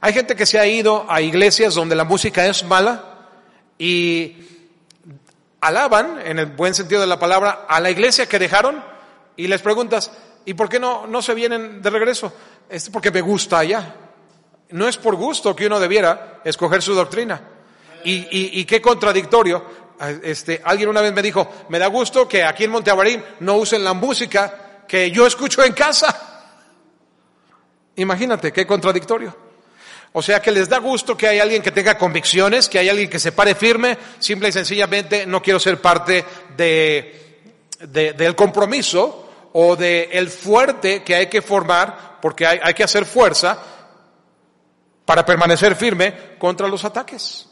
Hay 0.00 0.12
gente 0.12 0.36
que 0.36 0.46
se 0.46 0.58
ha 0.58 0.66
ido 0.66 1.06
a 1.08 1.20
iglesias 1.20 1.74
donde 1.74 1.96
la 1.96 2.04
música 2.04 2.46
es 2.46 2.64
mala 2.64 3.04
y 3.78 4.36
alaban, 5.60 6.20
en 6.24 6.38
el 6.38 6.46
buen 6.46 6.74
sentido 6.74 7.00
de 7.00 7.06
la 7.06 7.18
palabra, 7.18 7.66
a 7.68 7.80
la 7.80 7.90
iglesia 7.90 8.26
que 8.26 8.38
dejaron 8.38 8.82
y 9.36 9.48
les 9.48 9.60
preguntas, 9.60 10.12
¿y 10.44 10.54
por 10.54 10.68
qué 10.68 10.78
no, 10.78 11.06
no 11.06 11.20
se 11.22 11.34
vienen 11.34 11.82
de 11.82 11.90
regreso? 11.90 12.32
Es 12.68 12.90
porque 12.90 13.10
me 13.10 13.20
gusta 13.20 13.58
allá. 13.58 13.94
No 14.70 14.86
es 14.86 14.98
por 14.98 15.16
gusto 15.16 15.56
que 15.56 15.66
uno 15.66 15.80
debiera 15.80 16.40
escoger 16.44 16.82
su 16.82 16.94
doctrina. 16.94 17.40
Y, 18.04 18.60
y, 18.60 18.64
qué 18.64 18.80
contradictorio 18.80 19.64
este, 20.22 20.62
alguien 20.64 20.88
una 20.88 21.00
vez 21.00 21.12
me 21.12 21.22
dijo, 21.22 21.48
me 21.68 21.78
da 21.78 21.88
gusto 21.88 22.28
que 22.28 22.44
aquí 22.44 22.64
en 22.64 22.70
Monteavarín 22.70 23.22
no 23.40 23.56
usen 23.56 23.82
la 23.82 23.92
música 23.92 24.84
que 24.86 25.10
yo 25.10 25.26
escucho 25.26 25.64
en 25.64 25.72
casa. 25.72 26.44
Imagínate, 27.96 28.52
qué 28.52 28.66
contradictorio. 28.66 29.47
O 30.12 30.22
sea 30.22 30.40
que 30.40 30.50
les 30.50 30.68
da 30.68 30.78
gusto 30.78 31.16
que 31.16 31.28
hay 31.28 31.38
alguien 31.38 31.62
que 31.62 31.70
tenga 31.70 31.98
convicciones, 31.98 32.68
que 32.68 32.78
hay 32.78 32.88
alguien 32.88 33.10
que 33.10 33.18
se 33.18 33.32
pare 33.32 33.54
firme, 33.54 33.98
simple 34.18 34.48
y 34.48 34.52
sencillamente 34.52 35.26
no 35.26 35.42
quiero 35.42 35.60
ser 35.60 35.80
parte 35.80 36.24
de, 36.56 37.40
del 37.78 38.34
compromiso 38.34 39.50
o 39.52 39.76
de 39.76 40.08
el 40.12 40.30
fuerte 40.30 41.02
que 41.02 41.14
hay 41.14 41.26
que 41.26 41.42
formar, 41.42 42.18
porque 42.20 42.46
hay, 42.46 42.58
hay 42.62 42.74
que 42.74 42.84
hacer 42.84 43.04
fuerza 43.04 43.58
para 45.04 45.24
permanecer 45.24 45.76
firme 45.76 46.36
contra 46.38 46.68
los 46.68 46.84
ataques. 46.84 47.46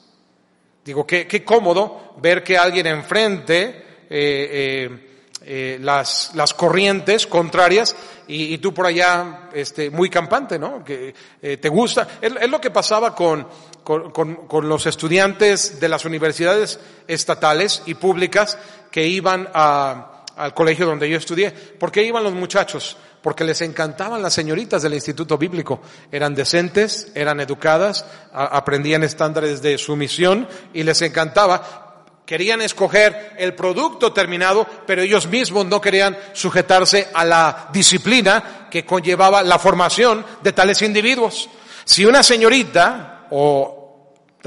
Digo, 0.84 1.06
qué, 1.06 1.26
qué 1.26 1.44
cómodo 1.44 2.14
ver 2.18 2.44
que 2.44 2.56
alguien 2.56 2.86
enfrente 2.86 3.86
eh, 4.08 4.08
eh, 4.10 5.15
eh, 5.48 5.78
las, 5.80 6.32
las 6.34 6.54
corrientes 6.54 7.28
contrarias 7.28 7.94
y, 8.26 8.54
y, 8.54 8.58
tú 8.58 8.74
por 8.74 8.84
allá 8.84 9.48
este, 9.54 9.90
muy 9.90 10.10
campante, 10.10 10.58
¿no? 10.58 10.82
Que 10.82 11.14
eh, 11.40 11.56
te 11.58 11.68
gusta. 11.68 12.08
Es, 12.20 12.32
es, 12.40 12.50
lo 12.50 12.60
que 12.60 12.72
pasaba 12.72 13.14
con, 13.14 13.46
con, 13.84 14.10
con, 14.10 14.48
con, 14.48 14.68
los 14.68 14.86
estudiantes 14.86 15.78
de 15.78 15.88
las 15.88 16.04
universidades 16.04 16.80
estatales 17.06 17.84
y 17.86 17.94
públicas 17.94 18.58
que 18.90 19.06
iban 19.06 19.48
a, 19.54 20.24
al 20.36 20.52
colegio 20.52 20.84
donde 20.84 21.08
yo 21.08 21.16
estudié. 21.16 21.52
¿Por 21.52 21.92
qué 21.92 22.02
iban 22.02 22.24
los 22.24 22.32
muchachos? 22.32 22.96
Porque 23.22 23.44
les 23.44 23.60
encantaban 23.60 24.22
las 24.22 24.34
señoritas 24.34 24.82
del 24.82 24.94
instituto 24.94 25.38
bíblico. 25.38 25.80
Eran 26.10 26.34
decentes, 26.34 27.12
eran 27.14 27.38
educadas, 27.38 28.04
aprendían 28.32 29.04
estándares 29.04 29.62
de 29.62 29.78
sumisión 29.78 30.48
y 30.74 30.82
les 30.82 31.02
encantaba. 31.02 31.85
Querían 32.26 32.60
escoger 32.60 33.34
el 33.38 33.54
producto 33.54 34.12
terminado, 34.12 34.66
pero 34.84 35.00
ellos 35.00 35.28
mismos 35.28 35.64
no 35.64 35.80
querían 35.80 36.18
sujetarse 36.32 37.08
a 37.14 37.24
la 37.24 37.68
disciplina 37.72 38.66
que 38.68 38.84
conllevaba 38.84 39.42
la 39.44 39.58
formación 39.58 40.26
de 40.42 40.52
tales 40.52 40.82
individuos. 40.82 41.48
Si 41.84 42.04
una 42.04 42.24
señorita 42.24 43.28
o 43.30 43.76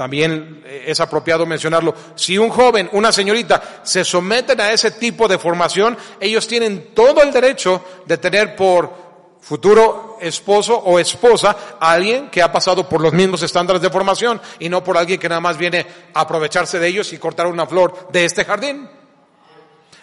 también 0.00 0.64
es 0.66 0.98
apropiado 0.98 1.44
mencionarlo. 1.44 1.94
Si 2.14 2.38
un 2.38 2.48
joven, 2.48 2.88
una 2.92 3.12
señorita 3.12 3.80
se 3.82 4.02
someten 4.02 4.58
a 4.58 4.72
ese 4.72 4.92
tipo 4.92 5.28
de 5.28 5.38
formación, 5.38 5.94
ellos 6.18 6.48
tienen 6.48 6.94
todo 6.94 7.22
el 7.22 7.30
derecho 7.30 7.84
de 8.06 8.16
tener 8.16 8.56
por 8.56 9.09
futuro 9.40 10.18
esposo 10.20 10.76
o 10.76 10.98
esposa 10.98 11.56
a 11.80 11.92
alguien 11.92 12.30
que 12.30 12.42
ha 12.42 12.52
pasado 12.52 12.88
por 12.88 13.00
los 13.00 13.12
mismos 13.12 13.42
estándares 13.42 13.82
de 13.82 13.90
formación 13.90 14.40
y 14.58 14.68
no 14.68 14.84
por 14.84 14.96
alguien 14.96 15.18
que 15.18 15.28
nada 15.28 15.40
más 15.40 15.56
viene 15.56 15.86
a 16.14 16.20
aprovecharse 16.20 16.78
de 16.78 16.88
ellos 16.88 17.12
y 17.12 17.18
cortar 17.18 17.46
una 17.46 17.66
flor 17.66 18.08
de 18.12 18.24
este 18.24 18.44
jardín. 18.44 18.88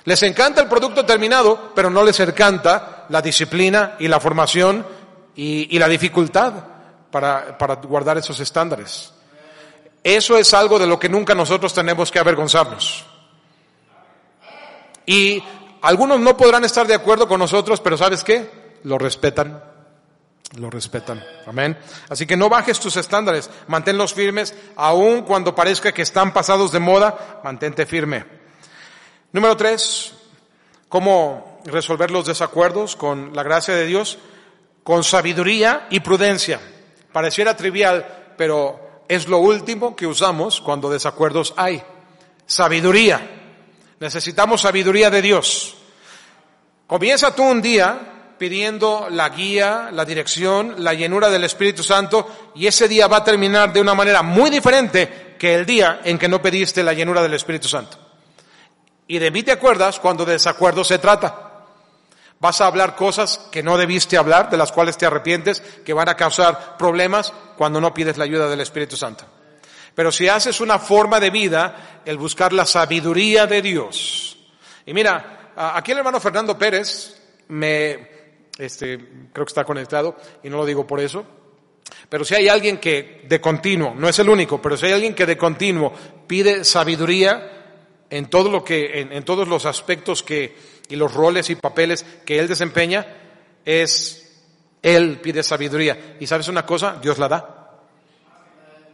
Les 0.06 0.24
encanta 0.24 0.62
el 0.62 0.68
producto 0.68 1.06
terminado, 1.06 1.72
pero 1.76 1.90
no 1.90 2.04
les 2.04 2.20
encanta 2.20 3.06
la 3.10 3.22
disciplina 3.22 3.96
y 4.00 4.08
la 4.08 4.20
formación 4.20 4.86
y, 5.36 5.78
la 5.78 5.88
dificultad 5.88 6.54
para, 7.12 7.58
para 7.58 7.76
guardar 7.76 8.18
esos 8.18 8.40
estándares. 8.40 9.14
Eso 10.04 10.38
es 10.38 10.54
algo 10.54 10.80
de 10.80 10.88
lo 10.88 10.98
que 10.98 11.10
nunca 11.10 11.36
nosotros 11.36 11.74
tenemos 11.74 12.10
que 12.10 12.20
avergonzarnos. 12.20 13.06
Y 15.06 15.44
algunos 15.82 16.20
no 16.20 16.36
podrán 16.38 16.64
estar 16.64 16.88
de 16.88 16.94
acuerdo 16.94 17.28
con 17.28 17.40
nosotros, 17.40 17.82
pero 17.82 17.98
¿sabes 17.98 18.24
qué? 18.24 18.50
Lo 18.84 18.98
respetan. 18.98 19.64
Lo 20.56 20.70
respetan. 20.70 21.22
Amén. 21.46 21.78
Así 22.10 22.26
que 22.26 22.38
no 22.38 22.48
bajes 22.48 22.80
tus 22.80 22.96
estándares, 22.96 23.50
manténlos 23.68 24.14
firmes, 24.14 24.56
aun 24.78 25.24
cuando 25.24 25.54
parezca 25.54 25.92
que 25.92 26.02
están 26.02 26.32
pasados 26.32 26.72
de 26.72 26.80
moda, 26.80 27.42
mantente 27.44 27.86
firme. 27.86 28.26
Número 29.34 29.58
tres, 29.58 30.14
¿cómo 30.88 31.62
resolver 31.66 32.12
los 32.12 32.26
desacuerdos 32.26 32.96
con 32.96 33.36
la 33.36 33.44
gracia 33.44 33.76
de 33.76 33.86
Dios? 33.86 34.20
Con 34.84 35.04
sabiduría 35.04 35.88
y 35.90 36.00
prudencia. 36.00 36.62
Pareciera 37.12 37.58
trivial, 37.58 38.34
pero 38.38 39.04
es 39.10 39.28
lo 39.28 39.40
último 39.40 39.98
que 39.98 40.08
usamos 40.08 40.62
cuando 40.62 40.90
desacuerdos 40.90 41.54
hay. 41.58 41.84
Sabiduría. 42.46 43.20
Necesitamos 44.00 44.62
sabiduría 44.62 45.10
de 45.10 45.22
Dios. 45.22 45.76
Comienza 46.88 47.36
tú 47.36 47.44
un 47.44 47.62
día 47.62 48.17
pidiendo 48.38 49.08
la 49.10 49.30
guía, 49.30 49.90
la 49.92 50.06
dirección, 50.06 50.76
la 50.78 50.94
llenura 50.94 51.30
del 51.30 51.44
Espíritu 51.44 51.84
Santo 51.84 52.52
y 52.56 52.68
ese 52.68 52.88
día 52.88 53.08
va 53.08 53.18
a 53.18 53.24
terminar 53.24 53.74
de 53.74 53.82
una 53.82 53.94
manera 53.94 54.22
muy 54.22 54.50
diferente 54.50 55.36
que 55.38 55.56
el 55.56 55.66
día 55.66 56.02
en 56.04 56.18
que 56.18 56.28
no 56.28 56.42
pediste 56.42 56.84
la 56.84 56.94
llenura 56.94 57.22
del 57.22 57.34
Espíritu 57.34 57.68
Santo. 57.68 57.98
Y 59.08 59.20
de 59.20 59.32
mí 59.32 59.44
te 59.44 59.52
acuerdas 59.52 60.00
cuando 60.00 60.26
de 60.26 60.34
desacuerdo 60.34 60.84
se 60.84 61.00
trata. 61.00 61.44
Vas 62.40 62.62
a 62.62 62.68
hablar 62.68 62.96
cosas 62.96 63.48
que 63.52 63.64
no 63.64 63.78
debiste 63.78 64.18
hablar, 64.18 64.50
de 64.50 64.58
las 64.58 64.72
cuales 64.72 64.98
te 64.98 65.06
arrepientes, 65.06 65.62
que 65.62 65.94
van 65.94 66.10
a 66.10 66.16
causar 66.16 66.78
problemas 66.78 67.34
cuando 67.58 67.82
no 67.82 67.94
pides 67.94 68.18
la 68.18 68.26
ayuda 68.26 68.48
del 68.48 68.62
Espíritu 68.62 68.96
Santo. 68.96 69.26
Pero 69.96 70.12
si 70.12 70.28
haces 70.28 70.62
una 70.62 70.78
forma 70.78 71.20
de 71.20 71.32
vida, 71.32 72.02
el 72.06 72.18
buscar 72.18 72.54
la 72.54 72.66
sabiduría 72.66 73.48
de 73.48 73.62
Dios. 73.64 74.38
Y 74.86 74.94
mira, 74.94 75.52
aquí 75.56 75.92
el 75.92 75.98
hermano 75.98 76.20
Fernando 76.20 76.56
Pérez 76.56 77.20
me, 77.48 78.17
este, 78.58 78.98
creo 79.34 79.46
que 79.46 79.50
está 79.50 79.64
conectado 79.66 80.16
y 80.44 80.50
no 80.50 80.58
lo 80.58 80.66
digo 80.66 80.86
por 80.86 81.00
eso. 81.00 81.26
Pero 82.10 82.26
si 82.26 82.36
hay 82.36 82.48
alguien 82.48 82.78
que 82.78 83.26
de 83.28 83.40
continuo, 83.40 83.94
no 83.96 84.10
es 84.10 84.20
el 84.20 84.30
único, 84.30 84.62
pero 84.62 84.78
si 84.78 84.86
hay 84.86 84.94
alguien 84.94 85.16
que 85.16 85.26
de 85.26 85.38
continuo 85.38 85.94
pide 86.26 86.64
sabiduría 86.64 87.52
en 88.10 88.30
todo 88.30 88.50
lo 88.50 88.64
que, 88.64 89.02
en, 89.02 89.12
en 89.12 89.24
todos 89.24 89.48
los 89.48 89.66
aspectos 89.66 90.24
que, 90.24 90.56
y 90.90 90.96
los 90.96 91.14
roles 91.14 91.50
y 91.50 91.56
papeles 91.56 92.06
que 92.26 92.40
Él 92.40 92.48
desempeña, 92.48 93.06
es 93.66 94.42
Él 94.82 95.20
pide 95.22 95.44
sabiduría. 95.44 96.18
Y 96.20 96.28
sabes 96.28 96.48
una 96.48 96.66
cosa, 96.66 96.98
Dios 97.02 97.18
la 97.18 97.28
da. 97.28 97.54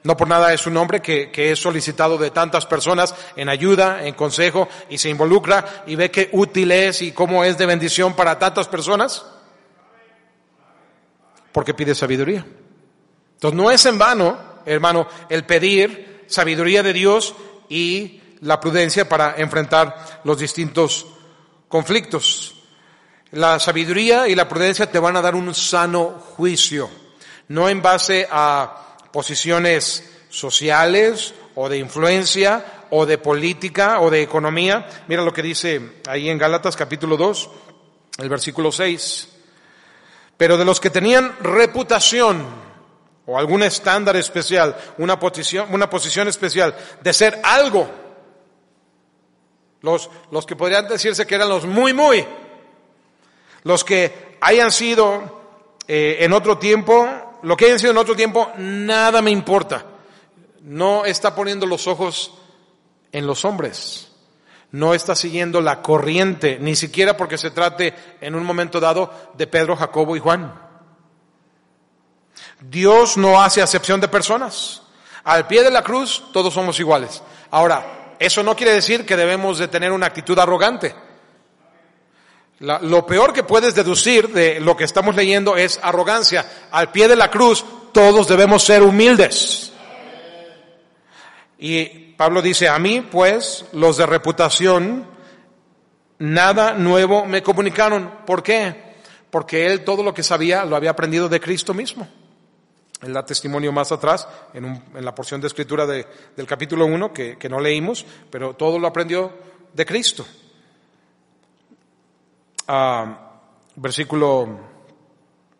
No 0.03 0.17
por 0.17 0.27
nada 0.27 0.53
es 0.53 0.67
un 0.67 0.75
hombre 0.75 1.01
que, 1.01 1.31
que, 1.31 1.51
es 1.51 1.59
solicitado 1.59 2.17
de 2.17 2.31
tantas 2.31 2.65
personas 2.65 3.15
en 3.37 3.47
ayuda, 3.47 4.05
en 4.05 4.15
consejo, 4.15 4.67
y 4.89 4.97
se 4.97 5.09
involucra 5.09 5.83
y 5.87 5.95
ve 5.95 6.11
qué 6.11 6.29
útil 6.33 6.71
es 6.71 7.01
y 7.01 7.13
cómo 7.13 7.45
es 7.45 7.57
de 7.57 7.65
bendición 7.65 8.13
para 8.13 8.37
tantas 8.37 8.67
personas. 8.67 9.25
Porque 11.53 11.73
pide 11.73 11.95
sabiduría. 11.95 12.45
Entonces 13.35 13.57
no 13.57 13.71
es 13.71 13.85
en 13.85 13.97
vano, 13.97 14.37
hermano, 14.65 15.07
el 15.29 15.45
pedir 15.45 16.25
sabiduría 16.27 16.83
de 16.83 16.93
Dios 16.93 17.35
y 17.69 18.21
la 18.41 18.59
prudencia 18.59 19.07
para 19.07 19.35
enfrentar 19.37 20.21
los 20.23 20.39
distintos 20.39 21.05
conflictos. 21.67 22.55
La 23.31 23.59
sabiduría 23.59 24.27
y 24.27 24.35
la 24.35 24.47
prudencia 24.47 24.91
te 24.91 24.99
van 24.99 25.15
a 25.15 25.21
dar 25.21 25.35
un 25.35 25.53
sano 25.55 26.21
juicio, 26.35 26.89
no 27.47 27.67
en 27.67 27.81
base 27.81 28.27
a 28.29 28.97
posiciones 29.11 30.09
sociales 30.29 31.33
o 31.55 31.69
de 31.69 31.77
influencia 31.77 32.85
o 32.91 33.05
de 33.05 33.17
política 33.17 34.01
o 34.01 34.09
de 34.09 34.21
economía. 34.21 34.87
Mira 35.07 35.23
lo 35.23 35.33
que 35.33 35.41
dice 35.41 36.01
ahí 36.07 36.29
en 36.29 36.37
Gálatas 36.37 36.75
capítulo 36.75 37.17
2, 37.17 37.49
el 38.19 38.29
versículo 38.29 38.71
6. 38.71 39.29
Pero 40.37 40.57
de 40.57 40.65
los 40.65 40.79
que 40.79 40.89
tenían 40.89 41.35
reputación 41.41 42.45
o 43.25 43.37
algún 43.37 43.63
estándar 43.63 44.15
especial, 44.15 44.75
una 44.97 45.19
posición, 45.19 45.67
una 45.71 45.89
posición 45.89 46.27
especial 46.27 46.75
de 47.01 47.13
ser 47.13 47.39
algo 47.43 48.03
los, 49.83 50.09
los 50.31 50.45
que 50.45 50.55
podrían 50.55 50.87
decirse 50.87 51.27
que 51.27 51.35
eran 51.35 51.49
los 51.49 51.65
muy, 51.65 51.93
muy. 51.93 52.25
Los 53.63 53.83
que 53.83 54.37
hayan 54.39 54.71
sido 54.71 55.41
eh, 55.87 56.17
en 56.21 56.31
otro 56.31 56.57
tiempo, 56.57 57.39
lo 57.43 57.55
que 57.55 57.65
hayan 57.65 57.79
sido 57.79 57.91
en 57.91 57.97
otro 57.97 58.15
tiempo, 58.15 58.49
nada 58.57 59.21
me 59.21 59.29
importa. 59.29 59.85
No 60.61 61.03
está 61.03 61.35
poniendo 61.35 61.65
los 61.65 61.85
ojos 61.87 62.33
en 63.11 63.27
los 63.27 63.43
hombres. 63.43 64.12
No 64.73 64.95
está 64.95 65.13
siguiendo 65.15 65.61
la 65.61 65.83
corriente, 65.83 66.57
ni 66.59 66.75
siquiera 66.75 67.15
porque 67.15 67.37
se 67.37 67.51
trate 67.51 67.93
en 68.19 68.33
un 68.33 68.43
momento 68.43 68.79
dado 68.79 69.31
de 69.37 69.45
Pedro, 69.45 69.75
Jacobo 69.75 70.15
y 70.15 70.19
Juan. 70.19 70.51
Dios 72.59 73.15
no 73.15 73.39
hace 73.39 73.61
acepción 73.61 74.01
de 74.01 74.07
personas. 74.07 74.81
Al 75.25 75.45
pie 75.45 75.63
de 75.63 75.69
la 75.69 75.83
cruz 75.83 76.23
todos 76.33 76.55
somos 76.55 76.79
iguales. 76.79 77.21
Ahora, 77.51 78.15
eso 78.17 78.41
no 78.41 78.55
quiere 78.55 78.73
decir 78.73 79.05
que 79.05 79.15
debemos 79.15 79.59
de 79.59 79.67
tener 79.67 79.91
una 79.91 80.07
actitud 80.07 80.39
arrogante. 80.39 80.95
Lo 82.57 83.05
peor 83.05 83.31
que 83.31 83.43
puedes 83.43 83.75
deducir 83.75 84.29
de 84.29 84.59
lo 84.59 84.75
que 84.75 84.85
estamos 84.85 85.15
leyendo 85.15 85.55
es 85.55 85.79
arrogancia. 85.83 86.67
Al 86.71 86.91
pie 86.91 87.07
de 87.07 87.15
la 87.15 87.29
cruz 87.29 87.63
todos 87.91 88.27
debemos 88.27 88.63
ser 88.63 88.81
humildes. 88.81 89.71
Y 91.59 92.02
Pablo 92.17 92.41
dice, 92.41 92.67
a 92.69 92.77
mí 92.79 93.01
pues 93.01 93.65
los 93.73 93.97
de 93.97 94.05
reputación 94.05 95.05
nada 96.19 96.73
nuevo 96.73 97.25
me 97.25 97.41
comunicaron. 97.43 98.11
¿Por 98.25 98.43
qué? 98.43 98.93
Porque 99.29 99.65
él 99.65 99.83
todo 99.83 100.03
lo 100.03 100.13
que 100.13 100.23
sabía 100.23 100.63
lo 100.65 100.75
había 100.75 100.91
aprendido 100.91 101.27
de 101.27 101.39
Cristo 101.39 101.73
mismo. 101.73 102.07
Él 103.01 103.11
da 103.13 103.25
testimonio 103.25 103.71
más 103.73 103.91
atrás, 103.91 104.27
en, 104.53 104.63
un- 104.65 104.83
en 104.95 105.03
la 105.03 105.13
porción 105.13 105.41
de 105.41 105.47
escritura 105.47 105.85
de- 105.85 106.07
del 106.37 106.45
capítulo 106.47 106.85
1, 106.85 107.11
que, 107.11 107.37
que 107.37 107.49
no 107.49 107.59
leímos, 107.59 108.05
pero 108.29 108.53
todo 108.55 108.79
lo 108.79 108.87
aprendió 108.87 109.33
de 109.73 109.85
Cristo. 109.85 110.25
Ah, 112.67 113.31
versículo 113.75 114.59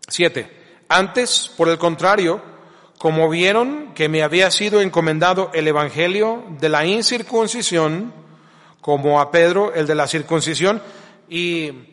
7. 0.08 0.62
Antes, 0.90 1.52
por 1.58 1.68
el 1.70 1.78
contrario, 1.78 2.42
como 3.04 3.28
vieron 3.28 3.94
que 3.94 4.08
me 4.08 4.24
había 4.24 4.50
sido 4.50 4.80
encomendado 4.80 5.52
el 5.54 5.68
evangelio 5.68 6.42
de 6.62 6.70
la 6.70 6.86
incircuncisión, 6.86 8.14
como 8.80 9.20
a 9.20 9.30
Pedro 9.30 9.74
el 9.74 9.86
de 9.86 9.94
la 9.94 10.08
circuncisión, 10.08 10.82
y 11.28 11.90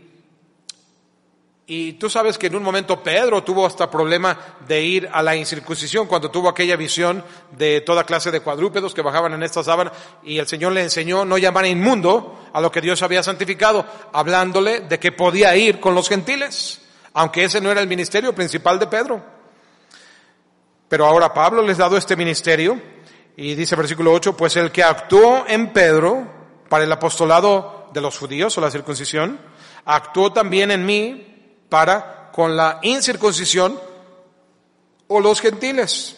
y 1.67 1.95
tú 1.95 2.09
sabes 2.09 2.39
que 2.39 2.47
en 2.47 2.55
un 2.55 2.63
momento 2.63 3.03
Pedro 3.03 3.43
tuvo 3.43 3.67
hasta 3.67 3.91
problema 3.91 4.39
de 4.69 4.83
ir 4.83 5.09
a 5.13 5.21
la 5.21 5.35
incircuncisión 5.35 6.07
cuando 6.07 6.31
tuvo 6.31 6.49
aquella 6.49 6.77
visión 6.77 7.25
de 7.59 7.81
toda 7.81 8.05
clase 8.05 8.31
de 8.31 8.41
cuadrúpedos 8.41 8.95
que 8.95 9.03
bajaban 9.03 9.33
en 9.33 9.43
esta 9.43 9.65
sábana 9.65 9.91
y 10.23 10.39
el 10.39 10.47
Señor 10.47 10.71
le 10.71 10.83
enseñó 10.83 11.25
no 11.25 11.39
llamar 11.39 11.67
inmundo 11.67 12.39
a 12.53 12.61
lo 12.61 12.71
que 12.71 12.81
Dios 12.81 13.03
había 13.03 13.25
santificado, 13.25 13.85
hablándole 14.13 14.83
de 14.83 15.01
que 15.01 15.11
podía 15.11 15.57
ir 15.57 15.81
con 15.81 15.97
los 15.97 16.09
gentiles, 16.09 16.83
aunque 17.15 17.43
ese 17.43 17.61
no 17.61 17.73
era 17.73 17.81
el 17.81 17.89
ministerio 17.89 18.33
principal 18.33 18.79
de 18.79 18.87
Pedro. 18.87 19.40
Pero 20.91 21.07
ahora 21.07 21.33
Pablo 21.33 21.63
les 21.63 21.79
ha 21.79 21.83
dado 21.83 21.97
este 21.97 22.17
ministerio 22.17 22.77
y 23.37 23.55
dice 23.55 23.77
versículo 23.77 24.13
8, 24.13 24.37
pues 24.37 24.57
el 24.57 24.73
que 24.73 24.83
actuó 24.83 25.45
en 25.47 25.73
Pedro 25.73 26.27
para 26.69 26.83
el 26.83 26.91
apostolado 26.91 27.89
de 27.93 28.01
los 28.01 28.19
judíos 28.19 28.59
o 28.59 28.61
la 28.61 28.73
circuncisión, 28.73 29.39
actuó 29.85 30.33
también 30.33 30.73
en 30.73 30.85
mí 30.85 31.63
para 31.69 32.33
con 32.33 32.57
la 32.57 32.81
incircuncisión 32.83 33.79
o 35.07 35.21
los 35.21 35.41
gentiles. 35.41 36.17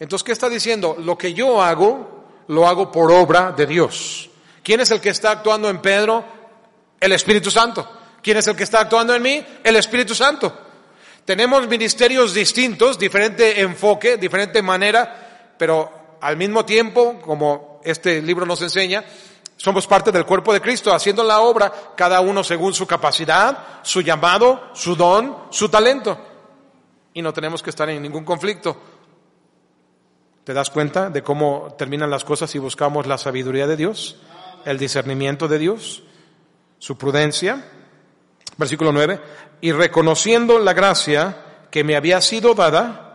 Entonces, 0.00 0.24
¿qué 0.24 0.32
está 0.32 0.48
diciendo? 0.48 0.96
Lo 0.98 1.18
que 1.18 1.34
yo 1.34 1.60
hago, 1.60 2.24
lo 2.46 2.66
hago 2.66 2.90
por 2.90 3.12
obra 3.12 3.52
de 3.52 3.66
Dios. 3.66 4.30
¿Quién 4.62 4.80
es 4.80 4.90
el 4.90 5.02
que 5.02 5.10
está 5.10 5.32
actuando 5.32 5.68
en 5.68 5.82
Pedro? 5.82 6.24
El 6.98 7.12
Espíritu 7.12 7.50
Santo. 7.50 7.86
¿Quién 8.22 8.38
es 8.38 8.46
el 8.46 8.56
que 8.56 8.64
está 8.64 8.80
actuando 8.80 9.14
en 9.14 9.20
mí? 9.20 9.44
El 9.62 9.76
Espíritu 9.76 10.14
Santo. 10.14 10.67
Tenemos 11.28 11.68
ministerios 11.68 12.32
distintos, 12.32 12.98
diferente 12.98 13.60
enfoque, 13.60 14.16
diferente 14.16 14.62
manera, 14.62 15.52
pero 15.58 16.16
al 16.22 16.38
mismo 16.38 16.64
tiempo, 16.64 17.20
como 17.20 17.82
este 17.84 18.22
libro 18.22 18.46
nos 18.46 18.62
enseña, 18.62 19.04
somos 19.54 19.86
parte 19.86 20.10
del 20.10 20.24
cuerpo 20.24 20.54
de 20.54 20.62
Cristo, 20.62 20.90
haciendo 20.90 21.22
la 21.22 21.40
obra 21.40 21.70
cada 21.94 22.22
uno 22.22 22.42
según 22.42 22.72
su 22.72 22.86
capacidad, 22.86 23.82
su 23.82 24.00
llamado, 24.00 24.70
su 24.72 24.96
don, 24.96 25.36
su 25.50 25.68
talento. 25.68 26.18
Y 27.12 27.20
no 27.20 27.34
tenemos 27.34 27.62
que 27.62 27.68
estar 27.68 27.90
en 27.90 28.00
ningún 28.00 28.24
conflicto. 28.24 28.78
¿Te 30.44 30.54
das 30.54 30.70
cuenta 30.70 31.10
de 31.10 31.22
cómo 31.22 31.74
terminan 31.76 32.08
las 32.08 32.24
cosas 32.24 32.48
si 32.48 32.58
buscamos 32.58 33.06
la 33.06 33.18
sabiduría 33.18 33.66
de 33.66 33.76
Dios, 33.76 34.16
el 34.64 34.78
discernimiento 34.78 35.46
de 35.46 35.58
Dios, 35.58 36.04
su 36.78 36.96
prudencia? 36.96 37.66
Versículo 38.56 38.92
9. 38.92 39.20
Y 39.60 39.72
reconociendo 39.72 40.58
la 40.58 40.72
gracia 40.72 41.36
que 41.70 41.84
me 41.84 41.96
había 41.96 42.20
sido 42.20 42.54
dada, 42.54 43.08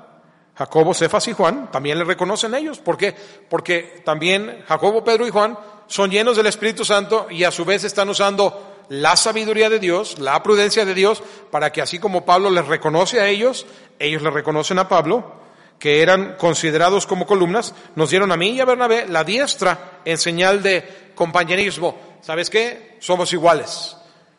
Jacobo, 0.56 0.94
Cefas 0.94 1.28
y 1.28 1.34
Juan, 1.34 1.72
también 1.72 1.98
le 1.98 2.04
reconocen 2.04 2.54
ellos. 2.54 2.80
¿Por 2.80 2.98
qué? 2.98 3.16
Porque 3.50 4.02
también 4.06 4.64
Jacobo, 4.68 5.04
Pedro 5.04 5.26
y 5.26 5.32
Juan 5.32 5.58
son 5.88 6.12
llenos 6.12 6.38
del 6.38 6.48
Espíritu 6.48 6.86
Santo 6.86 7.28
y 7.30 7.44
a 7.44 7.52
su 7.52 7.66
vez 7.66 7.84
están 7.84 8.10
usando 8.10 8.74
la 8.90 9.16
sabiduría 9.16 9.70
de 9.70 9.80
Dios, 9.80 10.20
la 10.20 10.42
prudencia 10.44 10.86
de 10.86 10.94
Dios, 10.94 11.24
para 11.50 11.72
que 11.72 11.82
así 11.82 12.00
como 12.00 12.26
Pablo 12.26 12.50
les 12.50 12.68
reconoce 12.68 13.20
a 13.20 13.28
ellos, 13.28 13.66
ellos 14.00 14.22
le 14.22 14.30
reconocen 14.30 14.80
a 14.80 14.88
Pablo, 14.88 15.42
que 15.80 16.02
eran 16.02 16.36
considerados 16.38 17.08
como 17.08 17.26
columnas, 17.26 17.74
nos 17.96 18.10
dieron 18.10 18.32
a 18.32 18.38
mí 18.38 18.52
y 18.52 18.60
a 18.60 18.66
Bernabé 18.66 19.08
la 19.08 19.24
diestra 19.24 20.00
en 20.06 20.18
señal 20.18 20.62
de 20.62 21.12
compañerismo. 21.16 21.98
¿Sabes 22.22 22.50
qué? 22.50 22.98
Somos 23.00 23.34
iguales. 23.34 23.98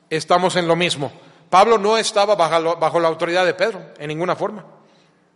Estamos 0.09 0.57
en 0.57 0.69
lo 0.69 0.77
mismo. 0.77 1.13
Pablo 1.55 1.79
no 1.79 1.97
estaba 1.97 2.35
bajo, 2.35 2.75
bajo 2.79 2.99
la 2.99 3.07
autoridad 3.07 3.47
de 3.47 3.55
Pedro, 3.55 3.93
en 3.97 4.09
ninguna 4.09 4.35
forma. 4.35 4.67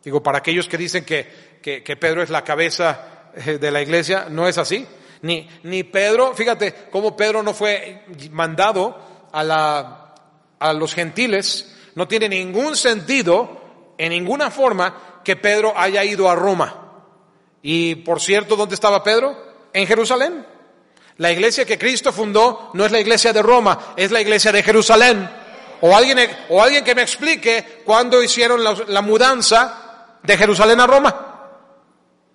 Digo, 0.03 0.21
para 0.21 0.39
aquellos 0.39 0.67
que 0.67 0.77
dicen 0.77 1.05
que, 1.05 1.61
que, 1.63 1.97
Pedro 1.97 2.25
es 2.25 2.29
la 2.29 2.43
cabeza 2.43 3.31
eh, 3.37 3.59
de 3.59 3.71
la 3.71 3.81
iglesia, 3.81 4.27
no 4.29 4.49
es 4.49 4.59
así. 4.59 4.85
Ni, 5.23 5.49
ni 5.63 5.85
Pedro, 5.85 6.35
fíjate 6.35 6.75
cómo 6.91 7.17
Pedro 7.17 7.45
no 7.45 7.55
fue 7.55 8.03
mandado 8.33 8.99
a, 9.31 9.45
la, 9.45 10.15
a 10.59 10.73
los 10.73 10.93
gentiles, 10.93 11.77
no 11.95 12.09
tiene 12.09 12.29
ningún 12.29 12.75
sentido, 12.75 13.95
en 13.97 14.11
ninguna 14.11 14.51
forma, 14.51 15.21
que 15.23 15.37
Pedro 15.37 15.73
haya 15.77 16.03
ido 16.03 16.29
a 16.29 16.35
Roma. 16.35 17.05
Y 17.63 17.95
por 17.95 18.21
cierto, 18.21 18.57
¿dónde 18.57 18.75
estaba 18.75 19.05
Pedro? 19.05 19.37
En 19.73 19.87
Jerusalén. 19.87 20.45
La 21.19 21.31
iglesia 21.31 21.65
que 21.65 21.79
Cristo 21.79 22.13
fundó 22.13 22.73
no 22.75 22.85
es 22.85 22.91
la 22.91 22.99
iglesia 22.99 23.33
de 23.33 23.41
Roma, 23.41 23.95
es 23.97 24.11
la 24.11 24.21
iglesia 24.21 24.51
de 24.51 24.65
Jerusalén. 24.65 25.38
O 25.81 25.97
alguien, 25.97 26.19
o 26.49 26.63
alguien 26.63 26.85
que 26.85 26.95
me 26.95 27.03
explique 27.03 27.83
cuándo 27.85 28.23
hicieron 28.23 28.63
la, 28.63 29.03
mudanza 29.03 30.19
de 30.23 30.37
Jerusalén 30.37 30.81
a 30.81 30.87
Roma. 30.87 31.51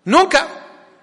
Nunca. 0.06 0.48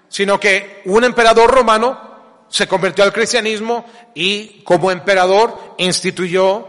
Sino 0.09 0.39
que 0.39 0.81
un 0.85 1.03
emperador 1.03 1.49
romano 1.49 2.45
se 2.49 2.67
convirtió 2.67 3.03
al 3.03 3.13
cristianismo 3.13 3.85
y 4.13 4.61
como 4.63 4.91
emperador 4.91 5.75
instituyó 5.77 6.67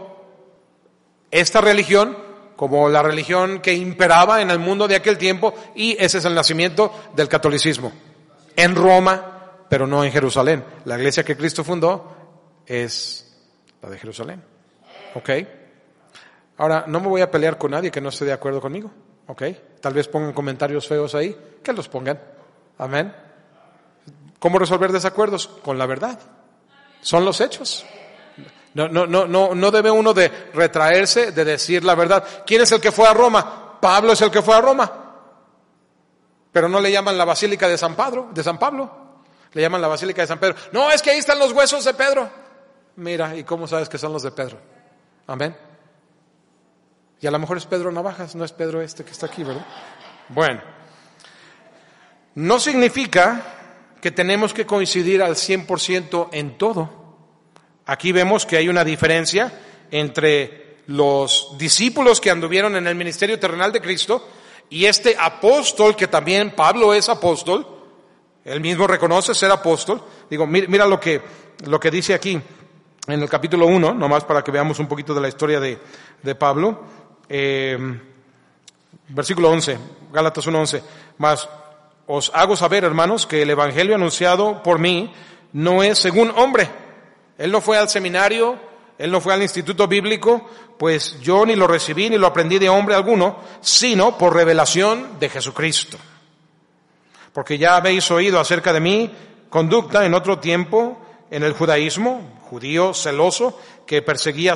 esta 1.29 1.59
religión 1.59 2.17
como 2.55 2.87
la 2.87 3.03
religión 3.03 3.59
que 3.59 3.73
imperaba 3.73 4.41
en 4.41 4.51
el 4.51 4.59
mundo 4.59 4.87
de 4.87 4.95
aquel 4.95 5.17
tiempo 5.17 5.53
y 5.75 5.97
ese 5.99 6.19
es 6.19 6.25
el 6.25 6.35
nacimiento 6.35 6.93
del 7.15 7.27
catolicismo. 7.27 7.91
En 8.55 8.75
Roma, 8.75 9.65
pero 9.67 9.87
no 9.87 10.03
en 10.03 10.11
Jerusalén. 10.11 10.63
La 10.85 10.95
iglesia 10.95 11.25
que 11.25 11.35
Cristo 11.35 11.63
fundó 11.63 12.15
es 12.65 13.35
la 13.81 13.89
de 13.89 13.97
Jerusalén. 13.97 14.43
¿Ok? 15.15 15.29
Ahora, 16.57 16.85
no 16.87 16.99
me 16.99 17.07
voy 17.07 17.21
a 17.21 17.31
pelear 17.31 17.57
con 17.57 17.71
nadie 17.71 17.91
que 17.91 18.01
no 18.01 18.09
esté 18.09 18.25
de 18.25 18.33
acuerdo 18.33 18.61
conmigo. 18.61 18.91
¿Ok? 19.27 19.43
Tal 19.81 19.93
vez 19.93 20.07
pongan 20.07 20.33
comentarios 20.33 20.87
feos 20.87 21.15
ahí, 21.15 21.35
que 21.63 21.73
los 21.73 21.87
pongan. 21.87 22.19
Amén. 22.77 23.13
¿Cómo 24.39 24.59
resolver 24.59 24.91
desacuerdos? 24.91 25.47
Con 25.47 25.77
la 25.77 25.85
verdad. 25.85 26.19
Son 27.01 27.23
los 27.23 27.39
hechos. 27.41 27.85
No, 28.73 28.87
no, 28.87 29.05
no, 29.05 29.25
no, 29.25 29.53
no 29.53 29.71
debe 29.71 29.91
uno 29.91 30.13
de 30.13 30.29
retraerse 30.53 31.31
de 31.31 31.45
decir 31.45 31.83
la 31.83 31.95
verdad. 31.95 32.23
¿Quién 32.45 32.61
es 32.61 32.71
el 32.71 32.81
que 32.81 32.91
fue 32.91 33.07
a 33.07 33.13
Roma? 33.13 33.79
Pablo 33.79 34.13
es 34.13 34.21
el 34.21 34.31
que 34.31 34.41
fue 34.41 34.55
a 34.55 34.61
Roma. 34.61 34.91
Pero 36.51 36.69
no 36.69 36.79
le 36.79 36.91
llaman 36.91 37.17
la 37.17 37.25
Basílica 37.25 37.67
de 37.67 37.77
San 37.77 37.95
Pablo, 37.95 38.29
de 38.33 38.43
San 38.43 38.57
Pablo. 38.57 39.03
Le 39.53 39.61
llaman 39.61 39.81
la 39.81 39.87
Basílica 39.87 40.21
de 40.21 40.27
San 40.27 40.39
Pedro. 40.39 40.55
No, 40.71 40.91
es 40.91 41.01
que 41.01 41.11
ahí 41.11 41.19
están 41.19 41.39
los 41.39 41.51
huesos 41.51 41.85
de 41.85 41.93
Pedro. 41.93 42.29
Mira, 42.95 43.35
¿y 43.35 43.43
cómo 43.43 43.67
sabes 43.67 43.89
que 43.89 43.97
son 43.97 44.13
los 44.13 44.23
de 44.23 44.31
Pedro? 44.31 44.57
Amén. 45.27 45.55
Y 47.23 47.27
a 47.27 47.31
lo 47.31 47.39
mejor 47.39 47.55
es 47.55 47.65
Pedro 47.65 47.89
Navajas, 47.89 48.35
no 48.35 48.43
es 48.43 48.51
Pedro 48.51 48.81
este 48.81 49.05
que 49.05 49.11
está 49.11 49.27
aquí, 49.27 49.45
¿verdad? 49.45 49.65
Bueno. 50.27 50.61
No 52.35 52.59
significa 52.59 53.41
que 54.01 54.11
tenemos 54.11 54.53
que 54.53 54.65
coincidir 54.65 55.23
al 55.23 55.35
100% 55.35 56.27
en 56.33 56.57
todo. 56.57 56.89
Aquí 57.85 58.11
vemos 58.11 58.45
que 58.45 58.57
hay 58.57 58.67
una 58.67 58.83
diferencia 58.83 59.53
entre 59.89 60.79
los 60.87 61.55
discípulos 61.57 62.19
que 62.19 62.29
anduvieron 62.29 62.75
en 62.75 62.87
el 62.87 62.95
ministerio 62.95 63.39
terrenal 63.39 63.71
de 63.71 63.79
Cristo 63.79 64.27
y 64.69 64.83
este 64.83 65.15
apóstol, 65.17 65.95
que 65.95 66.09
también 66.09 66.51
Pablo 66.51 66.93
es 66.93 67.07
apóstol, 67.07 67.65
él 68.43 68.59
mismo 68.59 68.85
reconoce 68.85 69.33
ser 69.33 69.49
apóstol. 69.49 70.03
Digo, 70.29 70.45
mira, 70.45 70.85
lo, 70.85 70.99
que, 70.99 71.21
lo 71.67 71.79
que 71.79 71.89
dice 71.89 72.15
aquí 72.15 72.37
en 73.07 73.21
el 73.21 73.29
capítulo 73.29 73.65
1, 73.65 73.93
nomás 73.93 74.25
para 74.25 74.43
que 74.43 74.51
veamos 74.51 74.79
un 74.79 74.87
poquito 74.87 75.13
de 75.13 75.21
la 75.21 75.29
historia 75.29 75.61
de, 75.61 75.79
de 76.21 76.35
Pablo. 76.35 77.02
Eh, 77.29 77.77
versículo 79.09 79.49
11, 79.49 79.77
Gálatas 80.11 80.47
1.11, 80.47 80.81
más 81.17 81.47
os 82.05 82.31
hago 82.33 82.55
saber, 82.55 82.83
hermanos, 82.83 83.25
que 83.25 83.41
el 83.41 83.49
evangelio 83.49 83.95
anunciado 83.95 84.61
por 84.61 84.79
mí 84.79 85.13
no 85.53 85.83
es 85.83 85.99
según 85.99 86.31
hombre. 86.35 86.69
Él 87.37 87.51
no 87.51 87.61
fue 87.61 87.77
al 87.77 87.89
seminario, 87.89 88.57
él 88.97 89.11
no 89.11 89.21
fue 89.21 89.33
al 89.33 89.41
instituto 89.41 89.87
bíblico, 89.87 90.49
pues 90.77 91.19
yo 91.21 91.45
ni 91.45 91.55
lo 91.55 91.67
recibí 91.67 92.09
ni 92.09 92.17
lo 92.17 92.27
aprendí 92.27 92.59
de 92.59 92.69
hombre 92.69 92.95
alguno, 92.95 93.37
sino 93.61 94.17
por 94.17 94.35
revelación 94.35 95.19
de 95.19 95.29
Jesucristo. 95.29 95.97
Porque 97.31 97.57
ya 97.57 97.75
habéis 97.75 98.09
oído 98.11 98.39
acerca 98.39 98.73
de 98.73 98.79
mi 98.79 99.11
conducta 99.49 100.05
en 100.05 100.13
otro 100.13 100.39
tiempo 100.39 100.99
en 101.31 101.43
el 101.43 101.53
judaísmo, 101.53 102.39
judío 102.49 102.93
celoso, 102.93 103.59
que 103.87 104.01
perseguía 104.01 104.55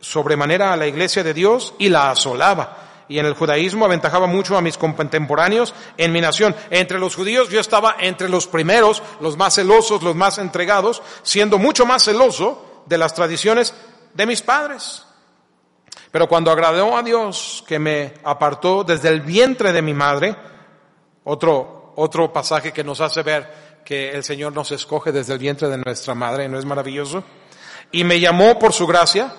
sobremanera 0.00 0.72
a 0.72 0.76
la 0.76 0.86
iglesia 0.86 1.22
de 1.22 1.34
Dios 1.34 1.74
y 1.78 1.88
la 1.88 2.10
asolaba. 2.10 3.04
Y 3.08 3.18
en 3.18 3.26
el 3.26 3.34
judaísmo 3.34 3.86
aventajaba 3.86 4.26
mucho 4.26 4.56
a 4.56 4.60
mis 4.60 4.76
contemporáneos 4.76 5.74
en 5.96 6.12
mi 6.12 6.20
nación. 6.20 6.54
Entre 6.70 6.98
los 6.98 7.16
judíos 7.16 7.48
yo 7.48 7.58
estaba 7.58 7.96
entre 8.00 8.28
los 8.28 8.46
primeros, 8.46 9.02
los 9.20 9.36
más 9.36 9.54
celosos, 9.54 10.02
los 10.02 10.14
más 10.14 10.38
entregados, 10.38 11.02
siendo 11.22 11.58
mucho 11.58 11.86
más 11.86 12.04
celoso 12.04 12.82
de 12.86 12.98
las 12.98 13.14
tradiciones 13.14 13.74
de 14.12 14.26
mis 14.26 14.42
padres. 14.42 15.04
Pero 16.10 16.28
cuando 16.28 16.50
agradó 16.50 16.96
a 16.96 17.02
Dios 17.02 17.64
que 17.66 17.78
me 17.78 18.14
apartó 18.24 18.84
desde 18.84 19.08
el 19.08 19.22
vientre 19.22 19.72
de 19.72 19.82
mi 19.82 19.94
madre, 19.94 20.36
otro, 21.24 21.92
otro 21.96 22.32
pasaje 22.32 22.72
que 22.72 22.84
nos 22.84 23.00
hace 23.00 23.22
ver 23.22 23.68
que 23.84 24.10
el 24.10 24.24
Señor 24.24 24.52
nos 24.52 24.70
escoge 24.72 25.12
desde 25.12 25.32
el 25.32 25.38
vientre 25.38 25.68
de 25.68 25.78
nuestra 25.78 26.14
madre, 26.14 26.48
¿no 26.48 26.58
es 26.58 26.64
maravilloso? 26.64 27.24
Y 27.90 28.04
me 28.04 28.20
llamó 28.20 28.58
por 28.58 28.72
su 28.72 28.86
gracia, 28.86 29.32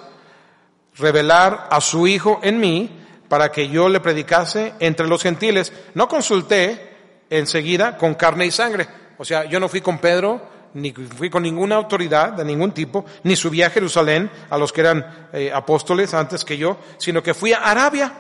revelar 1.00 1.68
a 1.72 1.82
su 1.82 2.08
Hijo 2.08 2.40
en 2.44 2.60
mí, 2.60 3.00
para 3.30 3.52
que 3.52 3.70
yo 3.70 3.88
le 3.88 4.00
predicase 4.00 4.74
entre 4.80 5.08
los 5.08 5.22
gentiles. 5.22 5.72
No 5.94 6.08
consulté 6.08 6.90
enseguida 7.30 7.96
con 7.96 8.16
carne 8.16 8.48
y 8.48 8.52
sangre. 8.52 8.88
O 9.18 9.24
sea, 9.24 9.46
yo 9.46 9.60
no 9.60 9.70
fui 9.70 9.82
con 9.82 10.00
Pedro, 10.00 10.42
ni 10.74 10.92
fui 10.92 11.30
con 11.30 11.44
ninguna 11.44 11.76
autoridad 11.76 12.34
de 12.34 12.44
ningún 12.44 12.72
tipo, 12.72 13.06
ni 13.24 13.36
subí 13.36 13.62
a 13.62 13.70
Jerusalén 13.70 14.30
a 14.50 14.58
los 14.58 14.74
que 14.74 14.82
eran 14.82 15.30
eh, 15.32 15.52
apóstoles 15.54 16.14
antes 16.14 16.44
que 16.44 16.58
yo, 16.58 16.78
sino 16.98 17.22
que 17.22 17.34
fui 17.34 17.54
a 17.54 17.60
Arabia. 17.60 18.12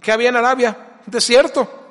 ¿Qué 0.00 0.12
había 0.12 0.30
en 0.30 0.36
Arabia? 0.36 0.76
Desierto. 1.06 1.85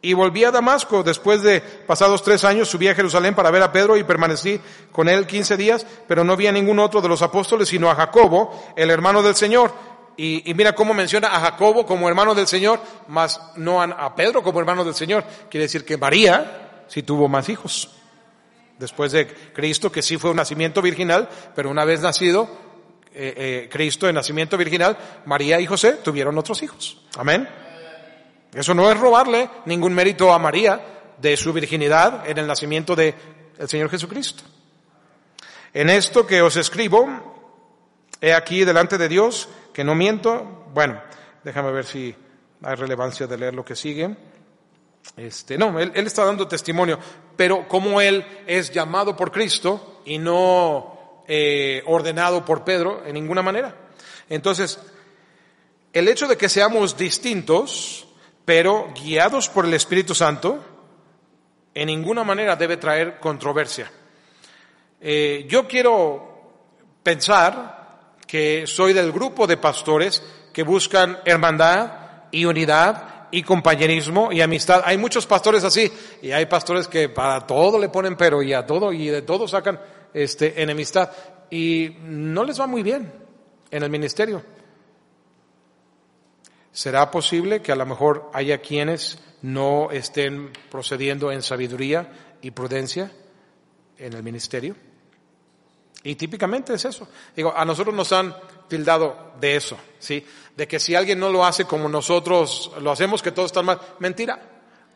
Y 0.00 0.12
volví 0.12 0.44
a 0.44 0.50
Damasco. 0.50 1.02
Después 1.02 1.42
de 1.42 1.60
pasados 1.60 2.22
tres 2.22 2.44
años 2.44 2.68
subí 2.68 2.88
a 2.88 2.94
Jerusalén 2.94 3.34
para 3.34 3.50
ver 3.50 3.62
a 3.62 3.72
Pedro 3.72 3.96
y 3.96 4.04
permanecí 4.04 4.60
con 4.92 5.08
él 5.08 5.26
quince 5.26 5.56
días, 5.56 5.84
pero 6.06 6.22
no 6.22 6.36
vi 6.36 6.46
a 6.46 6.52
ningún 6.52 6.78
otro 6.78 7.00
de 7.00 7.08
los 7.08 7.22
apóstoles, 7.22 7.68
sino 7.68 7.90
a 7.90 7.96
Jacobo, 7.96 8.72
el 8.76 8.90
hermano 8.90 9.22
del 9.22 9.34
Señor. 9.34 9.72
Y, 10.16 10.52
mira 10.54 10.74
cómo 10.74 10.94
menciona 10.94 11.28
a 11.28 11.40
Jacobo 11.40 11.86
como 11.86 12.08
hermano 12.08 12.34
del 12.34 12.48
Señor, 12.48 12.80
más 13.06 13.40
no 13.54 13.80
a, 13.80 14.14
Pedro 14.16 14.42
como 14.42 14.58
hermano 14.58 14.84
del 14.84 14.94
Señor. 14.94 15.24
Quiere 15.48 15.64
decir 15.64 15.84
que 15.84 15.96
María 15.96 16.84
sí 16.88 17.02
tuvo 17.02 17.28
más 17.28 17.48
hijos. 17.48 17.90
Después 18.78 19.12
de 19.12 19.26
Cristo, 19.26 19.90
que 19.90 20.02
sí 20.02 20.16
fue 20.16 20.30
un 20.30 20.36
nacimiento 20.36 20.82
virginal, 20.82 21.28
pero 21.54 21.70
una 21.70 21.84
vez 21.84 22.00
nacido 22.00 22.48
eh, 23.14 23.34
eh, 23.36 23.68
Cristo 23.70 24.08
en 24.08 24.14
nacimiento 24.14 24.56
virginal, 24.56 24.96
María 25.24 25.60
y 25.60 25.66
José 25.66 25.94
tuvieron 26.04 26.36
otros 26.38 26.62
hijos. 26.62 26.98
Amén. 27.16 27.48
Eso 28.52 28.74
no 28.74 28.90
es 28.90 28.98
robarle 28.98 29.50
ningún 29.66 29.94
mérito 29.94 30.32
a 30.32 30.38
María 30.38 30.80
de 31.20 31.36
su 31.36 31.52
virginidad 31.52 32.28
en 32.28 32.38
el 32.38 32.46
nacimiento 32.46 32.96
del 32.96 33.14
Señor 33.66 33.90
Jesucristo. 33.90 34.42
En 35.74 35.90
esto 35.90 36.26
que 36.26 36.40
os 36.40 36.56
escribo, 36.56 37.06
he 38.20 38.32
aquí 38.32 38.64
delante 38.64 38.96
de 38.96 39.08
Dios, 39.08 39.48
que 39.72 39.84
no 39.84 39.94
miento. 39.94 40.66
Bueno, 40.72 41.00
déjame 41.44 41.72
ver 41.72 41.84
si 41.84 42.14
hay 42.62 42.74
relevancia 42.74 43.26
de 43.26 43.36
leer 43.36 43.54
lo 43.54 43.64
que 43.64 43.76
sigue. 43.76 44.16
Este, 45.16 45.58
no, 45.58 45.78
él, 45.78 45.92
está 45.94 46.24
dando 46.24 46.48
testimonio, 46.48 46.98
pero 47.36 47.68
como 47.68 48.00
él 48.00 48.24
es 48.46 48.70
llamado 48.70 49.16
por 49.16 49.30
Cristo 49.30 50.02
y 50.04 50.18
no 50.18 51.22
eh, 51.26 51.82
ordenado 51.86 52.44
por 52.44 52.64
Pedro 52.64 53.02
en 53.06 53.14
ninguna 53.14 53.42
manera. 53.42 53.74
Entonces, 54.28 54.78
el 55.92 56.08
hecho 56.08 56.26
de 56.26 56.36
que 56.36 56.48
seamos 56.48 56.96
distintos 56.96 58.07
pero 58.48 58.88
guiados 58.94 59.50
por 59.50 59.66
el 59.66 59.74
Espíritu 59.74 60.14
Santo, 60.14 60.58
en 61.74 61.86
ninguna 61.86 62.24
manera 62.24 62.56
debe 62.56 62.78
traer 62.78 63.20
controversia. 63.20 63.92
Eh, 65.02 65.44
yo 65.46 65.68
quiero 65.68 66.70
pensar 67.02 68.14
que 68.26 68.66
soy 68.66 68.94
del 68.94 69.12
grupo 69.12 69.46
de 69.46 69.58
pastores 69.58 70.22
que 70.50 70.62
buscan 70.62 71.18
hermandad 71.26 71.90
y 72.30 72.46
unidad 72.46 73.28
y 73.30 73.42
compañerismo 73.42 74.32
y 74.32 74.40
amistad. 74.40 74.80
Hay 74.82 74.96
muchos 74.96 75.26
pastores 75.26 75.62
así 75.62 75.92
y 76.22 76.30
hay 76.30 76.46
pastores 76.46 76.88
que 76.88 77.10
para 77.10 77.46
todo 77.46 77.78
le 77.78 77.90
ponen 77.90 78.16
pero 78.16 78.42
y 78.42 78.54
a 78.54 78.64
todo 78.64 78.94
y 78.94 79.08
de 79.08 79.20
todo 79.20 79.46
sacan 79.46 79.78
este 80.14 80.62
enemistad 80.62 81.10
y 81.50 81.98
no 82.00 82.44
les 82.44 82.58
va 82.58 82.66
muy 82.66 82.82
bien 82.82 83.12
en 83.70 83.82
el 83.82 83.90
ministerio. 83.90 84.42
¿Será 86.72 87.10
posible 87.10 87.62
que 87.62 87.72
a 87.72 87.76
lo 87.76 87.86
mejor 87.86 88.30
haya 88.32 88.58
quienes 88.58 89.18
no 89.42 89.90
estén 89.90 90.52
procediendo 90.70 91.32
en 91.32 91.42
sabiduría 91.42 92.36
y 92.40 92.50
prudencia 92.50 93.10
en 93.98 94.12
el 94.12 94.22
ministerio? 94.22 94.76
Y 96.04 96.14
típicamente 96.14 96.74
es 96.74 96.84
eso. 96.84 97.08
Digo, 97.34 97.52
a 97.54 97.64
nosotros 97.64 97.94
nos 97.94 98.12
han 98.12 98.34
tildado 98.68 99.32
de 99.40 99.56
eso, 99.56 99.76
¿sí? 99.98 100.24
De 100.56 100.68
que 100.68 100.78
si 100.78 100.94
alguien 100.94 101.18
no 101.18 101.30
lo 101.30 101.44
hace 101.44 101.64
como 101.64 101.88
nosotros 101.88 102.70
lo 102.80 102.92
hacemos, 102.92 103.22
que 103.22 103.32
todos 103.32 103.46
están 103.46 103.64
mal. 103.64 103.80
Mentira. 103.98 104.40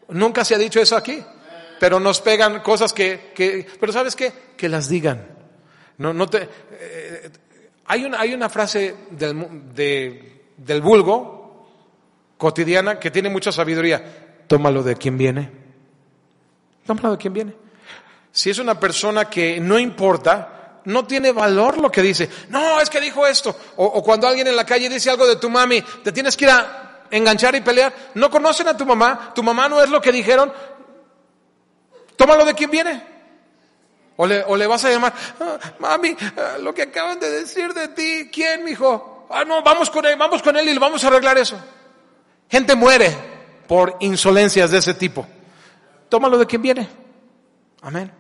Nunca 0.09 0.45
se 0.45 0.55
ha 0.55 0.59
dicho 0.59 0.81
eso 0.81 0.97
aquí. 0.97 1.23
Pero 1.81 1.99
nos 1.99 2.20
pegan 2.20 2.61
cosas 2.61 2.93
que, 2.93 3.33
que 3.35 3.66
pero 3.81 3.93
¿sabes 3.93 4.14
qué? 4.14 4.33
Que 4.57 4.68
las 4.68 4.89
digan. 4.89 5.27
No, 5.99 6.12
no 6.12 6.29
te, 6.29 6.49
eh, 6.70 7.31
hay 7.87 8.05
una, 8.05 8.20
hay 8.20 8.35
una 8.35 8.49
frase 8.49 8.95
del, 9.11 9.75
de, 9.75 10.45
del 10.57 10.81
vulgo, 10.81 11.41
cotidiana 12.43 12.99
que 12.99 13.12
tiene 13.12 13.28
mucha 13.28 13.53
sabiduría. 13.53 14.43
Tómalo 14.49 14.82
de 14.82 14.97
quien 14.97 15.16
viene. 15.16 15.49
Tómalo 16.84 17.12
de 17.12 17.16
quien 17.16 17.32
viene. 17.32 17.55
Si 18.32 18.51
es 18.51 18.59
una 18.59 18.80
persona 18.80 19.30
que 19.30 19.61
no 19.61 19.78
importa, 19.78 20.80
no 20.86 21.07
tiene 21.07 21.30
valor 21.30 21.78
lo 21.78 21.88
que 21.88 22.03
dice. 22.03 22.28
No, 22.49 22.80
es 22.80 22.90
que 22.90 23.01
dijo 23.01 23.24
esto. 23.28 23.55
O, 23.76 24.03
cuando 24.03 24.26
alguien 24.26 24.49
en 24.49 24.57
la 24.57 24.66
calle 24.66 24.88
dice 24.88 25.09
algo 25.09 25.24
de 25.24 25.36
tu 25.36 25.49
mami, 25.49 25.82
te 26.03 26.11
tienes 26.11 26.36
que 26.36 26.47
ir 26.47 26.51
a 26.51 27.07
enganchar 27.12 27.55
y 27.55 27.61
pelear. 27.61 27.95
No 28.14 28.28
conocen 28.28 28.66
a 28.66 28.76
tu 28.76 28.84
mamá, 28.84 29.30
tu 29.32 29.45
mamá 29.45 29.68
no 29.68 29.80
es 29.80 29.88
lo 29.88 30.01
que 30.01 30.11
dijeron. 30.11 30.53
Tómalo 32.16 32.45
de 32.45 32.55
quien 32.55 32.72
viene. 32.72 33.07
O 34.16 34.26
le, 34.26 34.43
o 34.43 34.57
le 34.57 34.66
vas 34.66 34.84
a 34.84 34.90
llamar, 34.90 35.14
ah, 35.40 35.59
mami, 35.78 36.16
ah, 36.36 36.57
lo 36.61 36.74
que 36.74 36.82
acaban 36.82 37.20
de 37.20 37.30
decir 37.30 37.72
de 37.72 37.86
ti, 37.88 38.28
¿quién, 38.32 38.64
mijo? 38.64 39.28
Ah, 39.30 39.45
no, 39.45 39.62
vamos 39.62 39.90
con 39.90 40.05
él, 40.05 40.16
vamos 40.16 40.43
con 40.43 40.57
él 40.57 40.68
y 40.68 40.72
le 40.72 40.80
vamos 40.80 41.05
a 41.05 41.07
arreglar 41.07 41.38
eso. 41.38 41.57
Gente 42.53 42.75
muere 42.75 43.17
por 43.67 43.97
insolencias 44.01 44.71
de 44.71 44.77
ese 44.77 44.93
tipo. 44.93 45.27
Tómalo 46.11 46.37
de 46.37 46.45
quien 46.45 46.61
viene. 46.61 46.87
Amén. 47.81 48.13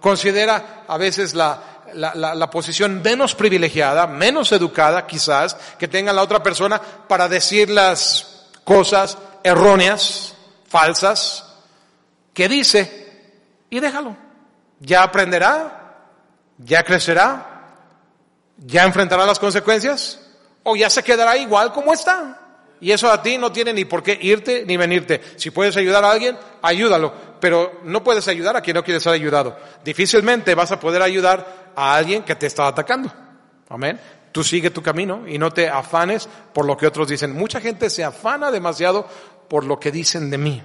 Considera 0.00 0.82
a 0.88 0.98
veces 0.98 1.32
la, 1.32 1.62
la, 1.94 2.50
posición 2.50 3.00
menos 3.02 3.36
privilegiada, 3.36 4.08
menos 4.08 4.50
educada 4.50 5.06
quizás, 5.06 5.54
que 5.78 5.86
tenga 5.86 6.12
la 6.12 6.22
otra 6.22 6.42
persona 6.42 6.80
para 6.80 7.28
decir 7.28 7.70
las 7.70 8.48
cosas 8.64 9.16
erróneas, 9.44 10.34
falsas, 10.66 11.44
que 12.34 12.48
dice, 12.48 13.22
y 13.70 13.78
déjalo. 13.78 14.16
Ya 14.80 15.04
aprenderá, 15.04 16.08
ya 16.58 16.82
crecerá, 16.82 17.76
ya 18.56 18.82
enfrentará 18.82 19.24
las 19.24 19.38
consecuencias, 19.38 20.20
o 20.64 20.74
ya 20.74 20.90
se 20.90 21.04
quedará 21.04 21.36
igual 21.36 21.72
como 21.72 21.92
está. 21.92 22.41
Y 22.82 22.90
eso 22.90 23.12
a 23.12 23.22
ti 23.22 23.38
no 23.38 23.52
tiene 23.52 23.72
ni 23.72 23.84
por 23.84 24.02
qué 24.02 24.18
irte 24.20 24.64
ni 24.66 24.76
venirte. 24.76 25.20
Si 25.36 25.52
puedes 25.52 25.76
ayudar 25.76 26.04
a 26.04 26.10
alguien, 26.10 26.36
ayúdalo. 26.62 27.14
Pero 27.40 27.80
no 27.84 28.02
puedes 28.02 28.26
ayudar 28.26 28.56
a 28.56 28.60
quien 28.60 28.74
no 28.74 28.82
quiere 28.82 28.98
ser 28.98 29.12
ayudado. 29.12 29.56
Difícilmente 29.84 30.52
vas 30.56 30.72
a 30.72 30.80
poder 30.80 31.00
ayudar 31.00 31.72
a 31.76 31.94
alguien 31.94 32.24
que 32.24 32.34
te 32.34 32.46
está 32.46 32.66
atacando. 32.66 33.08
Amén. 33.68 34.00
Tú 34.32 34.42
sigue 34.42 34.70
tu 34.70 34.82
camino 34.82 35.28
y 35.28 35.38
no 35.38 35.52
te 35.52 35.68
afanes 35.68 36.28
por 36.52 36.66
lo 36.66 36.76
que 36.76 36.88
otros 36.88 37.06
dicen. 37.06 37.32
Mucha 37.34 37.60
gente 37.60 37.88
se 37.88 38.02
afana 38.02 38.50
demasiado 38.50 39.06
por 39.48 39.62
lo 39.62 39.78
que 39.78 39.92
dicen 39.92 40.28
de 40.28 40.38
mí. 40.38 40.60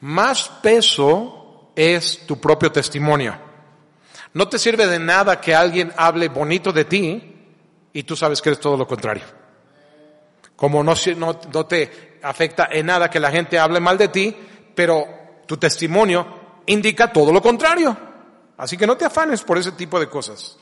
Más 0.00 0.48
peso 0.62 1.72
es 1.76 2.24
tu 2.26 2.40
propio 2.40 2.72
testimonio. 2.72 3.38
No 4.32 4.48
te 4.48 4.58
sirve 4.58 4.86
de 4.86 4.98
nada 4.98 5.42
que 5.42 5.54
alguien 5.54 5.92
hable 5.98 6.28
bonito 6.28 6.72
de 6.72 6.86
ti 6.86 7.36
y 7.92 8.02
tú 8.04 8.16
sabes 8.16 8.40
que 8.40 8.48
eres 8.48 8.60
todo 8.60 8.78
lo 8.78 8.86
contrario. 8.86 9.43
Como 10.56 10.82
no, 10.82 10.94
no, 11.16 11.66
te 11.66 12.18
afecta 12.22 12.68
en 12.70 12.86
nada 12.86 13.10
que 13.10 13.20
la 13.20 13.30
gente 13.30 13.58
hable 13.58 13.80
mal 13.80 13.98
de 13.98 14.08
ti, 14.08 14.36
pero 14.74 15.06
tu 15.46 15.56
testimonio 15.56 16.62
indica 16.66 17.12
todo 17.12 17.32
lo 17.32 17.42
contrario. 17.42 17.96
Así 18.56 18.76
que 18.76 18.86
no 18.86 18.96
te 18.96 19.04
afanes 19.04 19.42
por 19.42 19.58
ese 19.58 19.72
tipo 19.72 19.98
de 19.98 20.08
cosas. 20.08 20.56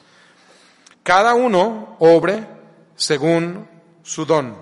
Cada 1.02 1.34
uno 1.34 1.96
obre 1.98 2.46
según 2.96 3.68
su 4.02 4.24
don. 4.24 4.56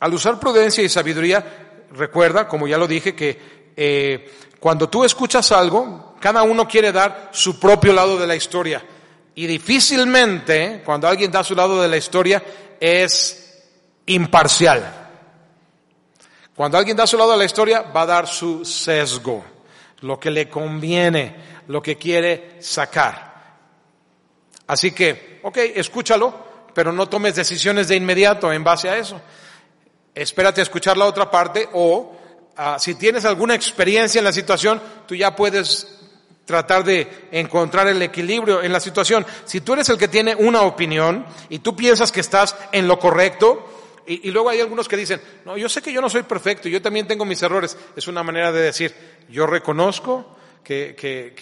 Al 0.00 0.14
usar 0.14 0.40
prudencia 0.40 0.82
y 0.82 0.88
sabiduría, 0.88 1.86
recuerda, 1.92 2.48
como 2.48 2.66
ya 2.66 2.78
lo 2.78 2.86
dije, 2.86 3.14
que 3.14 3.72
eh, 3.76 4.30
cuando 4.60 4.88
tú 4.88 5.04
escuchas 5.04 5.52
algo, 5.52 6.14
cada 6.20 6.42
uno 6.42 6.66
quiere 6.66 6.92
dar 6.92 7.30
su 7.32 7.58
propio 7.60 7.92
lado 7.92 8.18
de 8.18 8.26
la 8.26 8.36
historia. 8.36 8.82
Y 9.34 9.46
difícilmente, 9.46 10.82
cuando 10.84 11.08
alguien 11.08 11.30
da 11.30 11.42
su 11.42 11.54
lado 11.54 11.82
de 11.82 11.88
la 11.88 11.96
historia, 11.96 12.42
es 12.80 13.43
imparcial. 14.06 15.04
Cuando 16.54 16.78
alguien 16.78 16.96
da 16.96 17.06
su 17.06 17.18
lado 17.18 17.32
a 17.32 17.36
la 17.36 17.44
historia, 17.44 17.82
va 17.82 18.02
a 18.02 18.06
dar 18.06 18.26
su 18.28 18.64
sesgo, 18.64 19.44
lo 20.00 20.20
que 20.20 20.30
le 20.30 20.48
conviene, 20.48 21.36
lo 21.68 21.82
que 21.82 21.96
quiere 21.96 22.56
sacar. 22.60 23.34
Así 24.66 24.92
que, 24.92 25.40
ok, 25.42 25.58
escúchalo, 25.74 26.32
pero 26.72 26.92
no 26.92 27.08
tomes 27.08 27.34
decisiones 27.34 27.88
de 27.88 27.96
inmediato 27.96 28.52
en 28.52 28.62
base 28.62 28.88
a 28.88 28.96
eso. 28.96 29.20
Espérate 30.14 30.60
a 30.60 30.64
escuchar 30.64 30.96
la 30.96 31.06
otra 31.06 31.30
parte 31.30 31.68
o 31.72 32.16
ah, 32.56 32.78
si 32.78 32.94
tienes 32.94 33.24
alguna 33.24 33.54
experiencia 33.54 34.20
en 34.20 34.24
la 34.24 34.32
situación, 34.32 34.80
tú 35.06 35.14
ya 35.14 35.34
puedes 35.34 36.00
tratar 36.44 36.84
de 36.84 37.28
encontrar 37.32 37.88
el 37.88 38.00
equilibrio 38.02 38.62
en 38.62 38.72
la 38.72 38.80
situación. 38.80 39.26
Si 39.44 39.60
tú 39.60 39.72
eres 39.72 39.88
el 39.88 39.98
que 39.98 40.08
tiene 40.08 40.34
una 40.34 40.62
opinión 40.62 41.26
y 41.48 41.60
tú 41.60 41.74
piensas 41.74 42.12
que 42.12 42.20
estás 42.20 42.54
en 42.72 42.86
lo 42.86 42.98
correcto, 42.98 43.66
y, 44.06 44.30
luego 44.30 44.50
hay 44.50 44.60
algunos 44.60 44.88
que 44.88 44.96
dicen, 44.96 45.20
no, 45.44 45.56
yo 45.56 45.68
sé 45.68 45.80
que 45.80 45.92
yo 45.92 46.00
no 46.00 46.10
soy 46.10 46.22
perfecto, 46.24 46.68
yo 46.68 46.82
también 46.82 47.06
tengo 47.06 47.24
mis 47.24 47.42
errores. 47.42 47.76
Es 47.96 48.06
una 48.06 48.22
manera 48.22 48.52
de 48.52 48.60
decir, 48.60 48.94
yo 49.28 49.46
reconozco 49.46 50.36
que, 50.62 50.94
que, 50.94 51.32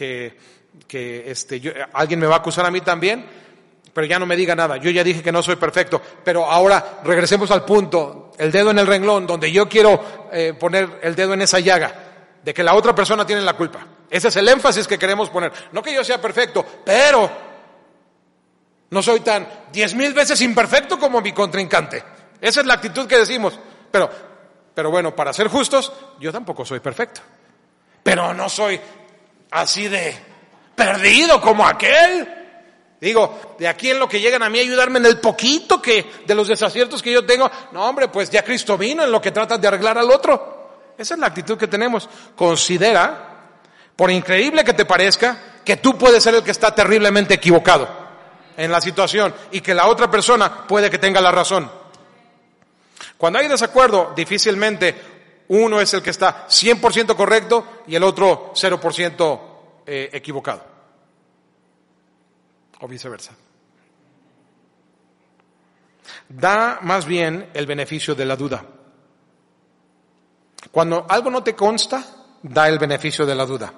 que, 0.87 1.31
este, 1.31 1.61
yo, 1.61 1.73
alguien 1.93 2.21
me 2.21 2.27
va 2.27 2.37
a 2.37 2.39
acusar 2.39 2.65
a 2.65 2.71
mí 2.71 2.81
también, 2.81 3.27
pero 3.93 4.07
ya 4.07 4.19
no 4.19 4.27
me 4.27 4.37
diga 4.37 4.55
nada. 4.55 4.77
Yo 4.77 4.91
ya 4.91 5.03
dije 5.03 5.23
que 5.23 5.33
no 5.33 5.43
soy 5.43 5.57
perfecto, 5.57 6.01
pero 6.25 6.45
ahora 6.51 7.01
regresemos 7.05 7.51
al 7.51 7.65
punto, 7.65 8.33
el 8.39 8.53
dedo 8.53 8.71
en 8.71 8.79
el 8.79 8.87
renglón, 8.87 9.27
donde 9.27 9.51
yo 9.51 9.69
quiero 9.69 10.29
eh, 10.33 10.55
poner 10.59 11.01
el 11.03 11.15
dedo 11.15 11.35
en 11.35 11.43
esa 11.43 11.59
llaga, 11.61 11.95
de 12.43 12.55
que 12.55 12.63
la 12.63 12.75
otra 12.75 12.95
persona 12.95 13.27
tiene 13.27 13.43
la 13.43 13.55
culpa. 13.55 13.87
Ese 14.09 14.29
es 14.29 14.37
el 14.37 14.49
énfasis 14.49 14.87
que 14.87 14.99
queremos 14.99 15.31
poner. 15.31 15.53
No 15.73 15.83
que 15.83 15.95
yo 15.95 16.05
sea 16.05 16.21
perfecto, 16.21 16.65
pero 16.85 17.31
no 18.91 19.03
soy 19.03 19.21
tan 19.21 19.49
diez 19.73 19.95
mil 19.95 20.13
veces 20.13 20.41
imperfecto 20.43 20.99
como 20.99 21.21
mi 21.21 21.33
contrincante. 21.33 22.12
Esa 22.43 22.61
es 22.61 22.67
la 22.67 22.75
actitud 22.75 23.07
que 23.07 23.19
decimos. 23.19 23.57
Pero, 23.91 24.11
pero 24.75 24.91
bueno, 24.91 25.15
para 25.15 25.33
ser 25.33 25.47
justos, 25.47 25.93
yo 26.19 26.33
tampoco 26.33 26.65
soy 26.65 26.81
perfecto. 26.81 27.21
Pero 28.03 28.35
no 28.35 28.49
soy 28.49 28.81
así 29.53 29.87
de 29.87 30.19
perdido 30.75 31.41
como 31.41 31.65
aquel. 31.65 32.29
Digo, 33.01 33.55
de 33.59 33.69
aquí 33.69 33.91
en 33.91 34.01
lo 34.01 34.09
que 34.09 34.21
llegan 34.21 34.43
a 34.43 34.51
mí 34.51 34.59
ayudarme 34.59 34.99
en 34.99 35.07
el 35.07 35.21
poquito 35.21 35.81
que, 35.81 36.23
de 36.27 36.35
los 36.35 36.49
desaciertos 36.49 37.01
que 37.01 37.13
yo 37.13 37.25
tengo, 37.25 37.49
no 37.71 37.89
hombre, 37.89 38.09
pues 38.09 38.29
ya 38.29 38.45
Cristo 38.45 38.77
vino 38.77 39.05
en 39.05 39.13
lo 39.13 39.21
que 39.21 39.31
trata 39.31 39.57
de 39.57 39.69
arreglar 39.69 39.99
al 39.99 40.11
otro. 40.11 40.95
Esa 40.99 41.15
es 41.15 41.21
la 41.21 41.29
actitud 41.29 41.57
que 41.57 41.69
tenemos. 41.69 42.09
Considera, 42.35 43.51
por 43.95 44.11
increíble 44.11 44.65
que 44.65 44.73
te 44.73 44.85
parezca, 44.85 45.61
que 45.65 45.77
tú 45.77 45.97
puedes 45.97 46.25
ser 46.25 46.35
el 46.35 46.43
que 46.43 46.51
está 46.51 46.75
terriblemente 46.75 47.35
equivocado 47.35 47.89
en 48.57 48.73
la 48.73 48.81
situación 48.81 49.33
y 49.53 49.61
que 49.61 49.75
la 49.75 49.87
otra 49.87 50.11
persona 50.11 50.67
puede 50.67 50.91
que 50.91 50.99
tenga 50.99 51.21
la 51.21 51.31
razón. 51.31 51.82
Cuando 53.23 53.39
hay 53.39 53.47
desacuerdo, 53.47 54.13
difícilmente 54.17 55.01
uno 55.47 55.81
es 55.81 55.95
el 55.95 56.03
que 56.03 56.11
está 56.11 56.49
100% 56.49 57.15
correcto 57.15 57.85
y 57.87 57.95
el 57.95 58.03
otro 58.03 58.53
0% 58.53 59.41
eh, 59.87 60.11
equivocado. 60.13 60.65
O 62.81 62.89
viceversa. 62.89 63.33
Da 66.29 66.81
más 66.83 67.07
bien 67.07 67.49
el 67.55 67.65
beneficio 67.65 68.17
de 68.17 68.25
la 68.25 68.35
duda. 68.35 68.65
Cuando 70.73 71.07
algo 71.09 71.31
no 71.31 71.45
te 71.45 71.55
consta, 71.55 72.05
da 72.43 72.69
el 72.69 72.81
beneficio 72.81 73.25
de 73.25 73.37
la 73.37 73.47
duda. 73.47 73.73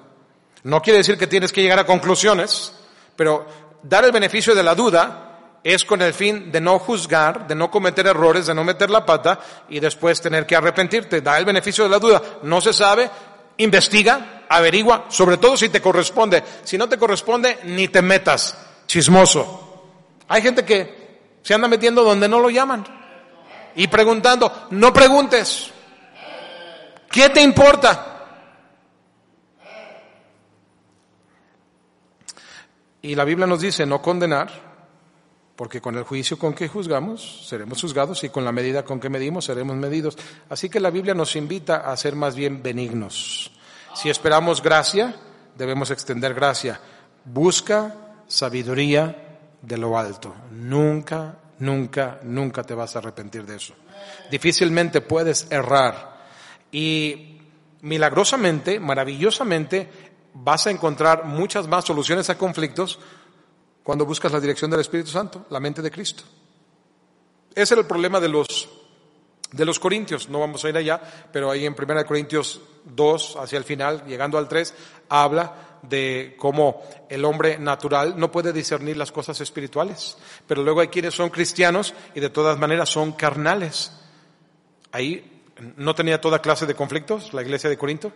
No 0.63 0.81
quiere 0.81 0.97
decir 0.97 1.19
que 1.19 1.27
tienes 1.27 1.51
que 1.51 1.61
llegar 1.61 1.77
a 1.77 1.85
conclusiones, 1.85 2.73
pero 3.15 3.45
dar 3.83 4.05
el 4.05 4.11
beneficio 4.11 4.55
de 4.55 4.63
la 4.63 4.73
duda 4.73 5.24
es 5.65 5.83
con 5.83 5.99
el 6.03 6.13
fin 6.13 6.51
de 6.51 6.61
no 6.61 6.77
juzgar, 6.77 7.47
de 7.47 7.55
no 7.55 7.71
cometer 7.71 8.05
errores, 8.05 8.45
de 8.45 8.53
no 8.53 8.63
meter 8.63 8.91
la 8.91 9.03
pata 9.03 9.39
y 9.67 9.79
después 9.79 10.21
tener 10.21 10.45
que 10.45 10.55
arrepentirte. 10.55 11.21
Da 11.21 11.39
el 11.39 11.43
beneficio 11.43 11.83
de 11.83 11.89
la 11.89 11.97
duda. 11.97 12.21
No 12.43 12.61
se 12.61 12.71
sabe, 12.71 13.09
investiga, 13.57 14.43
averigua, 14.47 15.05
sobre 15.09 15.37
todo 15.37 15.57
si 15.57 15.69
te 15.69 15.81
corresponde. 15.81 16.43
Si 16.63 16.77
no 16.77 16.87
te 16.87 16.99
corresponde, 16.99 17.57
ni 17.63 17.87
te 17.87 18.03
metas, 18.03 18.55
chismoso. 18.85 19.87
Hay 20.27 20.43
gente 20.43 20.63
que 20.63 21.39
se 21.41 21.55
anda 21.55 21.67
metiendo 21.67 22.03
donde 22.03 22.29
no 22.29 22.39
lo 22.39 22.51
llaman 22.51 22.85
y 23.75 23.87
preguntando, 23.87 24.67
no 24.69 24.93
preguntes. 24.93 25.71
¿Qué 27.09 27.29
te 27.29 27.41
importa? 27.41 28.11
Y 33.01 33.15
la 33.15 33.23
Biblia 33.23 33.47
nos 33.47 33.61
dice 33.61 33.83
no 33.87 33.99
condenar, 33.99 34.64
porque 35.55 35.81
con 35.81 35.95
el 35.95 36.03
juicio 36.03 36.37
con 36.37 36.53
que 36.53 36.67
juzgamos 36.67 37.47
seremos 37.47 37.81
juzgados 37.81 38.23
y 38.23 38.29
con 38.29 38.43
la 38.43 38.51
medida 38.51 38.83
con 38.83 38.99
que 38.99 39.09
medimos 39.09 39.45
seremos 39.45 39.75
medidos. 39.77 40.17
Así 40.49 40.69
que 40.69 40.79
la 40.79 40.89
Biblia 40.89 41.13
nos 41.13 41.35
invita 41.35 41.77
a 41.89 41.95
ser 41.97 42.15
más 42.15 42.35
bien 42.35 42.61
benignos. 42.61 43.51
Si 43.93 44.09
esperamos 44.09 44.61
gracia, 44.61 45.15
debemos 45.57 45.91
extender 45.91 46.33
gracia. 46.33 46.79
Busca 47.23 47.95
sabiduría 48.27 49.39
de 49.61 49.77
lo 49.77 49.97
alto. 49.97 50.35
Nunca, 50.51 51.37
nunca, 51.59 52.19
nunca 52.23 52.63
te 52.63 52.75
vas 52.75 52.95
a 52.95 52.99
arrepentir 52.99 53.45
de 53.45 53.55
eso. 53.55 53.73
Difícilmente 54.29 55.01
puedes 55.01 55.47
errar. 55.49 56.25
Y 56.71 57.39
milagrosamente, 57.81 58.79
maravillosamente, 58.79 59.89
vas 60.33 60.67
a 60.67 60.71
encontrar 60.71 61.23
muchas 61.23 61.67
más 61.67 61.85
soluciones 61.85 62.29
a 62.29 62.37
conflictos 62.37 62.99
cuando 63.85 64.03
buscas 64.03 64.31
la 64.31 64.39
dirección 64.39 64.71
del 64.71 64.79
Espíritu 64.79 65.11
Santo, 65.11 65.45
la 65.51 65.59
mente 65.59 65.79
de 65.79 65.91
Cristo. 65.91 66.23
Ese 67.53 67.75
era 67.75 67.81
el 67.81 67.87
problema 67.87 68.19
de 68.19 68.27
los, 68.27 68.67
de 69.51 69.63
los 69.63 69.79
corintios. 69.79 70.27
No 70.27 70.39
vamos 70.39 70.65
a 70.65 70.69
ir 70.69 70.75
allá, 70.75 70.99
pero 71.31 71.51
ahí 71.51 71.67
en 71.67 71.75
1 71.79 72.05
Corintios 72.07 72.61
2, 72.83 73.37
hacia 73.39 73.59
el 73.59 73.63
final, 73.63 74.03
llegando 74.07 74.39
al 74.39 74.47
3, 74.47 74.73
habla 75.07 75.77
de 75.83 76.35
cómo 76.39 76.81
el 77.09 77.23
hombre 77.25 77.59
natural 77.59 78.15
no 78.17 78.31
puede 78.31 78.51
discernir 78.51 78.97
las 78.97 79.11
cosas 79.11 79.39
espirituales. 79.39 80.17
Pero 80.47 80.63
luego 80.63 80.81
hay 80.81 80.87
quienes 80.87 81.13
son 81.13 81.29
cristianos 81.29 81.93
y 82.15 82.21
de 82.21 82.31
todas 82.31 82.57
maneras 82.57 82.89
son 82.89 83.11
carnales. 83.11 83.91
Ahí 84.91 85.43
no 85.77 85.93
tenía 85.93 86.19
toda 86.19 86.41
clase 86.41 86.65
de 86.65 86.73
conflictos 86.73 87.35
la 87.35 87.43
iglesia 87.43 87.69
de 87.69 87.77
Corinto. 87.77 88.11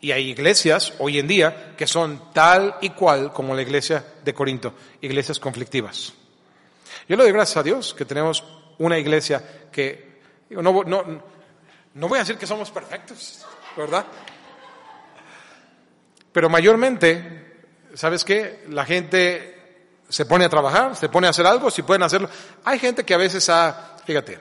Y 0.00 0.12
hay 0.12 0.28
iglesias 0.30 0.92
hoy 0.98 1.18
en 1.18 1.26
día 1.26 1.74
que 1.76 1.86
son 1.86 2.32
tal 2.32 2.76
y 2.80 2.90
cual 2.90 3.32
como 3.32 3.54
la 3.54 3.62
iglesia 3.62 4.04
de 4.24 4.32
Corinto, 4.32 4.74
iglesias 5.00 5.40
conflictivas. 5.40 6.12
Yo 7.08 7.16
le 7.16 7.24
doy 7.24 7.32
gracias 7.32 7.56
a 7.56 7.62
Dios 7.62 7.94
que 7.94 8.04
tenemos 8.04 8.44
una 8.78 8.98
iglesia 8.98 9.42
que, 9.72 10.20
no, 10.50 10.62
no, 10.62 11.22
no 11.94 12.08
voy 12.08 12.18
a 12.18 12.22
decir 12.22 12.36
que 12.36 12.46
somos 12.46 12.70
perfectos, 12.70 13.44
¿verdad? 13.76 14.04
Pero 16.30 16.48
mayormente, 16.48 17.64
¿sabes 17.94 18.24
qué? 18.24 18.64
La 18.68 18.84
gente 18.84 19.58
se 20.08 20.26
pone 20.26 20.44
a 20.44 20.48
trabajar, 20.48 20.94
se 20.94 21.08
pone 21.08 21.26
a 21.26 21.30
hacer 21.30 21.46
algo, 21.46 21.70
si 21.70 21.82
pueden 21.82 22.04
hacerlo. 22.04 22.28
Hay 22.64 22.78
gente 22.78 23.04
que 23.04 23.14
a 23.14 23.18
veces 23.18 23.48
ha, 23.48 23.96
fíjate, 24.04 24.38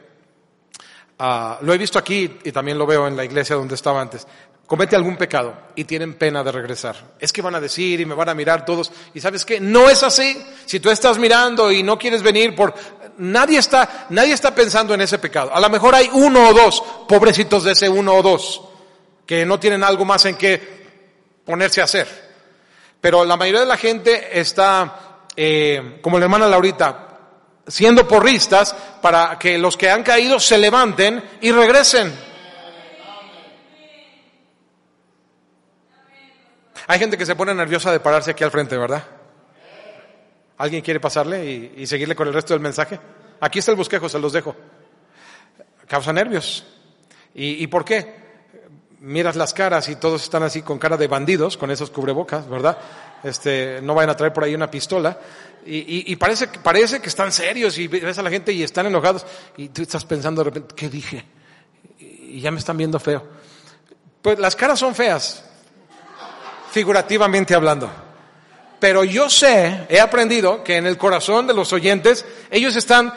ah, 1.17 1.57
lo 1.61 1.73
he 1.73 1.77
visto 1.79 1.97
aquí 1.97 2.39
y 2.43 2.51
también 2.51 2.77
lo 2.77 2.85
veo 2.85 3.07
en 3.07 3.17
la 3.17 3.25
iglesia 3.25 3.55
donde 3.55 3.73
estaba 3.73 4.01
antes 4.01 4.27
comete 4.67 4.97
algún 4.97 5.15
pecado 5.15 5.55
y 5.75 5.85
tienen 5.85 6.15
pena 6.15 6.43
de 6.43 6.51
regresar. 6.51 6.95
Es 7.19 7.31
que 7.31 7.41
van 7.41 7.55
a 7.55 7.61
decir 7.61 7.99
y 8.01 8.05
me 8.05 8.13
van 8.13 8.29
a 8.29 8.35
mirar 8.35 8.65
todos. 8.65 8.91
Y 9.13 9.21
sabes 9.21 9.45
qué? 9.45 9.59
No 9.59 9.89
es 9.89 10.03
así. 10.03 10.37
Si 10.65 10.79
tú 10.81 10.91
estás 10.91 11.17
mirando 11.17 11.71
y 11.71 11.81
no 11.81 11.97
quieres 11.97 12.21
venir 12.21 12.53
por, 12.53 12.73
nadie 13.17 13.57
está, 13.57 14.07
nadie 14.09 14.33
está 14.33 14.53
pensando 14.53 14.93
en 14.93 15.01
ese 15.01 15.17
pecado. 15.17 15.51
A 15.53 15.61
lo 15.61 15.69
mejor 15.69 15.95
hay 15.95 16.09
uno 16.11 16.49
o 16.49 16.53
dos, 16.53 16.83
pobrecitos 17.07 17.63
de 17.63 17.71
ese 17.71 17.87
uno 17.87 18.13
o 18.13 18.21
dos, 18.21 18.61
que 19.25 19.45
no 19.45 19.57
tienen 19.57 19.83
algo 19.83 20.03
más 20.03 20.25
en 20.25 20.35
qué 20.35 20.85
ponerse 21.45 21.79
a 21.79 21.85
hacer. 21.85 22.27
Pero 22.99 23.23
la 23.23 23.37
mayoría 23.37 23.61
de 23.61 23.67
la 23.67 23.77
gente 23.77 24.37
está, 24.37 25.21
eh, 25.35 25.99
como 26.01 26.19
la 26.19 26.25
hermana 26.25 26.47
Laurita, 26.47 27.07
siendo 27.65 28.05
porristas 28.05 28.75
para 29.01 29.39
que 29.39 29.57
los 29.57 29.77
que 29.77 29.89
han 29.89 30.03
caído 30.03 30.39
se 30.41 30.57
levanten 30.57 31.23
y 31.41 31.51
regresen. 31.51 32.26
Hay 36.87 36.99
gente 36.99 37.17
que 37.17 37.25
se 37.25 37.35
pone 37.35 37.53
nerviosa 37.53 37.91
de 37.91 37.99
pararse 37.99 38.31
aquí 38.31 38.43
al 38.43 38.51
frente, 38.51 38.77
¿verdad? 38.77 39.03
¿Alguien 40.57 40.81
quiere 40.81 40.99
pasarle 40.99 41.73
y, 41.75 41.85
seguirle 41.85 42.15
con 42.15 42.27
el 42.27 42.33
resto 42.33 42.53
del 42.53 42.61
mensaje? 42.61 42.99
Aquí 43.41 43.59
está 43.59 43.71
el 43.71 43.77
bosquejo, 43.77 44.09
se 44.09 44.17
los 44.19 44.33
dejo. 44.33 44.55
Causa 45.85 46.11
nervios. 46.13 46.65
¿Y, 47.35 47.63
¿Y 47.63 47.67
por 47.67 47.85
qué? 47.85 48.27
Miras 49.01 49.35
las 49.35 49.53
caras 49.53 49.87
y 49.89 49.97
todos 49.97 50.23
están 50.23 50.41
así 50.43 50.63
con 50.63 50.79
cara 50.79 50.97
de 50.97 51.07
bandidos, 51.07 51.57
con 51.57 51.69
esos 51.69 51.91
cubrebocas, 51.91 52.49
¿verdad? 52.49 52.77
Este, 53.23 53.79
no 53.81 53.93
vayan 53.93 54.11
a 54.11 54.17
traer 54.17 54.33
por 54.33 54.45
ahí 54.45 54.55
una 54.55 54.71
pistola. 54.71 55.19
Y, 55.65 56.11
y, 56.11 56.15
parece, 56.15 56.47
parece 56.47 57.01
que 57.01 57.09
están 57.09 57.31
serios 57.31 57.77
y 57.77 57.87
ves 57.87 58.17
a 58.17 58.23
la 58.23 58.29
gente 58.29 58.53
y 58.53 58.63
están 58.63 58.85
enojados. 58.85 59.25
Y 59.57 59.69
tú 59.69 59.81
estás 59.81 60.05
pensando 60.05 60.41
de 60.41 60.45
repente, 60.45 60.73
¿qué 60.73 60.89
dije? 60.89 61.25
Y 61.99 62.39
ya 62.39 62.49
me 62.49 62.59
están 62.59 62.77
viendo 62.77 62.97
feo. 62.99 63.23
Pues 64.21 64.39
las 64.39 64.55
caras 64.55 64.79
son 64.79 64.95
feas, 64.95 65.43
figurativamente 66.77 67.55
hablando. 67.55 67.89
Pero 68.79 69.03
yo 69.03 69.31
sé, 69.31 69.87
he 69.89 69.99
aprendido 69.99 70.63
que 70.63 70.77
en 70.77 70.85
el 70.85 70.95
corazón 70.95 71.47
de 71.47 71.55
los 71.55 71.73
oyentes, 71.73 72.23
ellos 72.51 72.75
están 72.75 73.11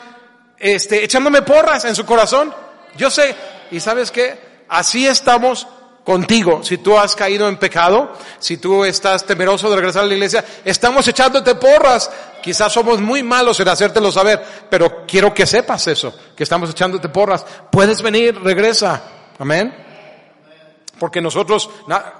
este, 0.57 1.03
echándome 1.03 1.43
porras 1.43 1.85
en 1.85 1.93
su 1.93 2.03
corazón. 2.03 2.51
Yo 2.97 3.11
sé, 3.11 3.35
y 3.69 3.79
sabes 3.79 4.09
qué, 4.09 4.63
así 4.67 5.05
estamos 5.05 5.67
contigo. 6.03 6.63
Si 6.63 6.79
tú 6.79 6.97
has 6.97 7.15
caído 7.15 7.47
en 7.47 7.57
pecado, 7.57 8.13
si 8.39 8.57
tú 8.57 8.83
estás 8.83 9.27
temeroso 9.27 9.69
de 9.69 9.75
regresar 9.75 10.05
a 10.05 10.07
la 10.07 10.15
iglesia, 10.15 10.43
estamos 10.65 11.07
echándote 11.07 11.53
porras. 11.53 12.09
Quizás 12.41 12.73
somos 12.73 12.99
muy 12.99 13.21
malos 13.21 13.59
en 13.59 13.69
hacértelo 13.69 14.11
saber, 14.11 14.43
pero 14.71 15.05
quiero 15.05 15.35
que 15.35 15.45
sepas 15.45 15.85
eso, 15.85 16.11
que 16.35 16.41
estamos 16.41 16.71
echándote 16.71 17.09
porras. 17.09 17.45
Puedes 17.71 18.01
venir, 18.01 18.41
regresa. 18.41 19.03
Amén. 19.37 19.90
Porque 21.01 21.19
nosotros, 21.19 21.67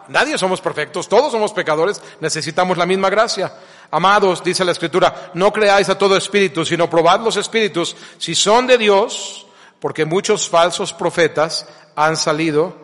nadie 0.07 0.39
somos 0.39 0.59
perfectos, 0.59 1.07
todos 1.07 1.32
somos 1.32 1.53
pecadores, 1.53 2.01
necesitamos 2.19 2.79
la 2.79 2.88
misma 2.88 3.11
gracia. 3.11 3.53
Amados, 3.91 4.43
dice 4.43 4.65
la 4.65 4.71
Escritura, 4.71 5.29
no 5.36 5.53
creáis 5.53 5.88
a 5.89 5.99
todo 5.99 6.17
espíritu, 6.17 6.65
sino 6.65 6.89
probad 6.89 7.19
los 7.19 7.38
espíritus 7.38 7.95
si 8.17 8.34
son 8.34 8.65
de 8.65 8.79
Dios, 8.79 9.45
porque 9.79 10.03
muchos 10.03 10.49
falsos 10.49 10.93
profetas 10.93 11.67
han 11.95 12.17
salido 12.17 12.75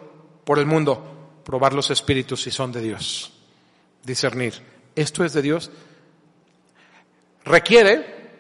por 0.46 0.60
el 0.60 0.68
mundo. 0.68 1.42
Probar 1.44 1.74
los 1.74 1.90
espíritus 1.90 2.44
si 2.44 2.52
son 2.52 2.72
de 2.72 2.82
Dios. 2.82 3.34
Discernir. 4.04 4.54
¿Esto 4.96 5.26
es 5.26 5.34
de 5.34 5.42
Dios? 5.42 5.72
Requiere 7.44 8.38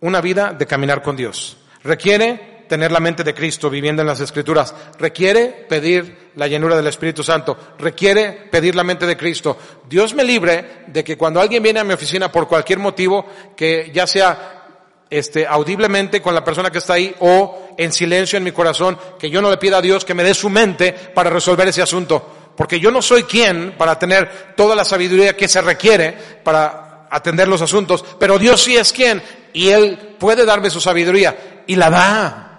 una 0.00 0.20
vida 0.20 0.52
de 0.52 0.66
caminar 0.66 1.02
con 1.02 1.16
Dios. 1.16 1.56
Requiere 1.82 2.59
tener 2.70 2.92
la 2.92 3.00
mente 3.00 3.24
de 3.24 3.34
Cristo 3.34 3.68
viviendo 3.68 4.00
en 4.00 4.06
las 4.06 4.20
Escrituras. 4.20 4.72
Requiere 4.96 5.66
pedir 5.68 6.30
la 6.36 6.46
llenura 6.46 6.76
del 6.76 6.86
Espíritu 6.86 7.24
Santo. 7.24 7.58
Requiere 7.80 8.30
pedir 8.48 8.76
la 8.76 8.84
mente 8.84 9.06
de 9.06 9.16
Cristo. 9.16 9.58
Dios 9.88 10.14
me 10.14 10.22
libre 10.22 10.84
de 10.86 11.02
que 11.02 11.18
cuando 11.18 11.40
alguien 11.40 11.64
viene 11.64 11.80
a 11.80 11.84
mi 11.84 11.94
oficina 11.94 12.30
por 12.30 12.46
cualquier 12.46 12.78
motivo, 12.78 13.26
que 13.56 13.90
ya 13.92 14.06
sea 14.06 15.02
este, 15.10 15.48
audiblemente 15.48 16.22
con 16.22 16.32
la 16.32 16.44
persona 16.44 16.70
que 16.70 16.78
está 16.78 16.92
ahí 16.92 17.12
o 17.18 17.74
en 17.76 17.92
silencio 17.92 18.36
en 18.36 18.44
mi 18.44 18.52
corazón, 18.52 18.96
que 19.18 19.28
yo 19.28 19.42
no 19.42 19.50
le 19.50 19.56
pida 19.56 19.78
a 19.78 19.82
Dios 19.82 20.04
que 20.04 20.14
me 20.14 20.22
dé 20.22 20.32
su 20.32 20.48
mente 20.48 20.92
para 20.92 21.28
resolver 21.28 21.66
ese 21.66 21.82
asunto. 21.82 22.52
Porque 22.56 22.78
yo 22.78 22.92
no 22.92 23.02
soy 23.02 23.24
quien 23.24 23.74
para 23.76 23.98
tener 23.98 24.54
toda 24.54 24.76
la 24.76 24.84
sabiduría 24.84 25.36
que 25.36 25.48
se 25.48 25.60
requiere 25.60 26.16
para 26.44 27.08
atender 27.10 27.48
los 27.48 27.62
asuntos, 27.62 28.04
pero 28.20 28.38
Dios 28.38 28.62
sí 28.62 28.76
es 28.76 28.92
quien 28.92 29.20
y 29.52 29.70
Él 29.70 30.14
puede 30.20 30.44
darme 30.44 30.70
su 30.70 30.80
sabiduría 30.80 31.64
y 31.66 31.74
la 31.74 31.90
da, 31.90 32.49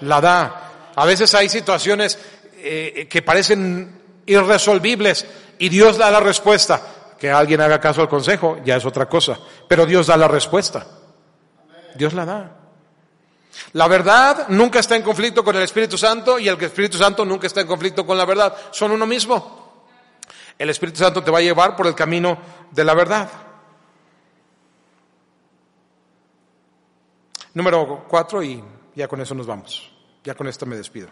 la 0.00 0.20
da. 0.20 0.92
A 0.94 1.04
veces 1.04 1.34
hay 1.34 1.48
situaciones 1.48 2.18
eh, 2.56 3.06
que 3.10 3.22
parecen 3.22 4.00
irresolvibles 4.26 5.26
y 5.58 5.68
Dios 5.68 5.98
da 5.98 6.10
la 6.10 6.20
respuesta. 6.20 6.80
Que 7.18 7.30
alguien 7.30 7.60
haga 7.60 7.80
caso 7.80 8.02
al 8.02 8.08
consejo 8.08 8.58
ya 8.64 8.76
es 8.76 8.84
otra 8.84 9.06
cosa, 9.06 9.38
pero 9.68 9.86
Dios 9.86 10.08
da 10.08 10.16
la 10.16 10.28
respuesta. 10.28 10.86
Dios 11.94 12.12
la 12.12 12.24
da. 12.24 12.56
La 13.72 13.88
verdad 13.88 14.48
nunca 14.48 14.80
está 14.80 14.96
en 14.96 15.02
conflicto 15.02 15.44
con 15.44 15.56
el 15.56 15.62
Espíritu 15.62 15.96
Santo 15.96 16.38
y 16.38 16.48
el 16.48 16.60
Espíritu 16.62 16.98
Santo 16.98 17.24
nunca 17.24 17.46
está 17.46 17.60
en 17.60 17.66
conflicto 17.66 18.04
con 18.04 18.18
la 18.18 18.24
verdad. 18.24 18.54
Son 18.72 18.90
uno 18.90 19.06
mismo. 19.06 19.64
El 20.58 20.70
Espíritu 20.70 20.98
Santo 20.98 21.22
te 21.22 21.30
va 21.30 21.38
a 21.38 21.42
llevar 21.42 21.76
por 21.76 21.86
el 21.86 21.94
camino 21.94 22.38
de 22.70 22.84
la 22.84 22.94
verdad. 22.94 23.28
Número 27.54 28.04
cuatro 28.08 28.42
y 28.42 28.62
ya 28.94 29.08
con 29.08 29.20
eso 29.20 29.34
nos 29.34 29.46
vamos. 29.46 29.90
Ya 30.22 30.34
con 30.34 30.48
esto 30.48 30.66
me 30.66 30.76
despido. 30.76 31.08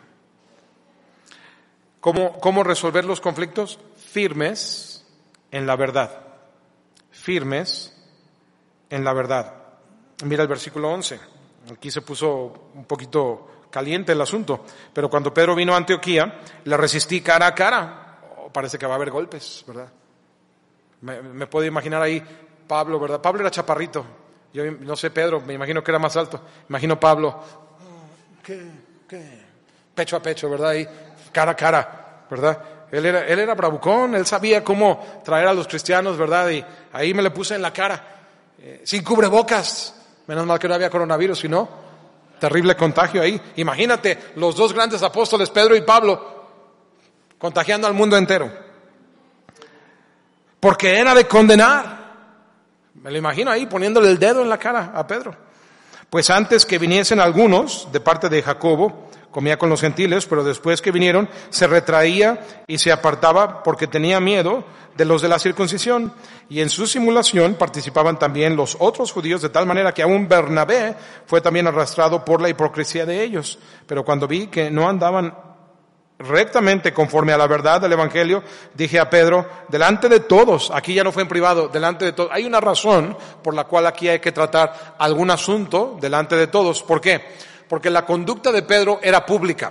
¿Cómo, 2.01 2.39
cómo 2.41 2.65
resolver 2.65 3.05
los 3.05 3.21
conflictos? 3.21 3.79
Firmes 3.97 5.07
en 5.51 5.67
la 5.67 5.77
verdad. 5.77 6.11
Firmes 7.11 7.97
en 8.91 9.05
la 9.05 9.13
verdad. 9.13 9.55
Mira 10.25 10.43
el 10.43 10.49
versículo 10.49 10.91
11. 10.91 11.21
Aquí 11.73 11.91
se 11.91 12.03
puso 12.03 12.71
un 12.75 12.85
poquito 12.85 13.53
caliente 13.71 14.13
el 14.13 14.21
asunto. 14.21 14.65
Pero 14.93 15.11
cuando 15.11 15.35
Pedro 15.35 15.55
vino 15.55 15.75
a 15.75 15.77
Antioquía, 15.77 16.41
le 16.65 16.77
resistí 16.77 17.21
cara 17.21 17.47
a 17.47 17.55
cara. 17.55 18.19
Oh, 18.39 18.53
parece 18.53 18.79
que 18.79 18.87
va 18.87 18.93
a 18.93 18.97
haber 18.97 19.11
golpes, 19.11 19.65
¿verdad? 19.67 19.89
Me, 21.01 21.47
puedo 21.49 21.67
imaginar 21.67 22.01
ahí 22.01 22.23
Pablo, 22.69 23.01
¿verdad? 23.01 23.21
Pablo 23.21 23.41
era 23.41 23.51
chaparrito. 23.51 24.05
Yo 24.53 24.71
no 24.71 24.95
sé, 24.95 25.11
Pedro, 25.11 25.41
me 25.41 25.55
imagino 25.55 25.83
que 25.83 25.91
era 25.91 25.99
más 25.99 26.17
alto. 26.17 26.41
Imagino 26.69 27.01
Pablo. 27.01 27.43
¿Qué? 28.43 28.63
Pecho 29.95 30.17
a 30.17 30.23
pecho, 30.23 30.49
¿verdad? 30.49 30.71
Ahí, 30.71 30.89
cara 31.31 31.53
a 31.53 31.57
cara, 31.57 32.25
¿verdad? 32.31 32.63
Él 32.91 33.07
era, 33.07 33.27
él 33.27 33.39
era 33.39 33.55
bravucón, 33.55 34.15
él 34.15 34.27
sabía 34.27 34.63
cómo 34.63 35.23
traer 35.25 35.49
a 35.49 35.55
los 35.55 35.67
cristianos, 35.67 36.17
¿verdad? 36.17 36.51
Y 36.51 36.65
ahí 36.93 37.15
me 37.15 37.23
le 37.23 37.31
puse 37.31 37.55
en 37.55 37.63
la 37.63 37.73
cara, 37.73 38.05
eh, 38.59 38.83
sin 38.85 39.03
cubrebocas. 39.03 39.95
Menos 40.27 40.47
mal 40.47 40.59
que 40.59 40.69
no 40.69 40.75
había 40.75 40.91
coronavirus, 40.91 41.39
sino 41.39 41.69
terrible 42.39 42.77
contagio 42.77 43.23
ahí. 43.23 43.41
Imagínate 43.57 44.33
los 44.37 44.57
dos 44.57 44.73
grandes 44.73 45.03
apóstoles, 45.03 45.51
Pedro 45.51 45.77
y 45.77 45.83
Pablo, 45.83 46.49
contagiando 47.39 47.87
al 47.87 47.95
mundo 47.95 48.17
entero. 48.17 48.51
Porque 50.59 50.99
era 50.99 51.15
de 51.15 51.27
condenar. 51.27 52.03
Me 52.95 53.11
lo 53.11 53.19
imagino 53.19 53.51
ahí 53.51 53.67
poniéndole 53.67 54.09
el 54.09 54.19
dedo 54.19 54.43
en 54.43 54.49
la 54.49 54.59
cara 54.59 54.93
a 54.95 55.07
Pedro. 55.07 55.35
Pues 56.13 56.29
antes 56.29 56.67
que 56.67 56.77
viniesen 56.77 57.21
algunos 57.21 57.89
de 57.91 57.99
parte 57.99 58.29
de 58.29 58.43
Jacobo, 58.43 59.09
comía 59.31 59.59
con 59.59 59.71
los 59.71 59.81
gentiles, 59.81 60.27
pero 60.27 60.45
después 60.45 60.83
que 60.83 60.91
vinieron 60.91 61.27
se 61.49 61.67
retraía 61.67 62.39
y 62.67 62.77
se 62.77 62.93
apartaba 62.93 63.63
porque 63.63 63.87
tenía 63.87 64.21
miedo 64.21 64.63
de 64.95 65.07
los 65.07 65.23
de 65.23 65.29
la 65.29 65.39
circuncisión. 65.39 66.13
Y 66.51 66.61
en 66.61 66.69
su 66.69 66.87
simulación 66.87 67.55
participaban 67.55 68.19
también 68.19 68.57
los 68.57 68.77
otros 68.79 69.11
judíos, 69.11 69.41
de 69.41 69.49
tal 69.49 69.65
manera 69.65 69.95
que 69.95 70.03
aún 70.03 70.29
Bernabé 70.29 70.95
fue 71.25 71.41
también 71.41 71.67
arrastrado 71.67 72.23
por 72.23 72.43
la 72.43 72.51
hipocresía 72.51 73.07
de 73.07 73.23
ellos. 73.23 73.59
Pero 73.87 74.05
cuando 74.05 74.29
vi 74.29 74.49
que 74.49 74.71
no 74.71 74.87
andaban 74.87 75.35
rectamente 76.29 76.93
conforme 76.93 77.33
a 77.33 77.39
la 77.39 77.47
verdad 77.47 77.81
del 77.81 77.93
Evangelio, 77.93 78.43
dije 78.75 78.99
a 78.99 79.11
Pedro, 79.11 79.47
delante 79.69 80.09
de 80.09 80.21
todos, 80.21 80.71
aquí 80.73 80.95
ya 80.95 81.05
no 81.05 81.13
fue 81.13 81.23
en 81.23 81.29
privado, 81.29 81.69
delante 81.69 82.05
de 82.05 82.13
todos, 82.13 82.31
hay 82.33 82.45
una 82.45 82.61
razón 82.61 83.17
por 83.43 83.55
la 83.55 83.65
cual 83.65 83.87
aquí 83.87 84.09
hay 84.09 84.21
que 84.21 84.33
tratar 84.33 84.95
algún 84.99 85.31
asunto 85.31 85.99
delante 86.01 86.37
de 86.37 86.47
todos. 86.47 86.83
¿Por 86.83 87.01
qué? 87.01 87.23
porque 87.73 87.89
la 87.89 88.05
conducta 88.05 88.53
de 88.53 88.65
Pedro 88.65 89.01
era 89.03 89.25
pública 89.25 89.71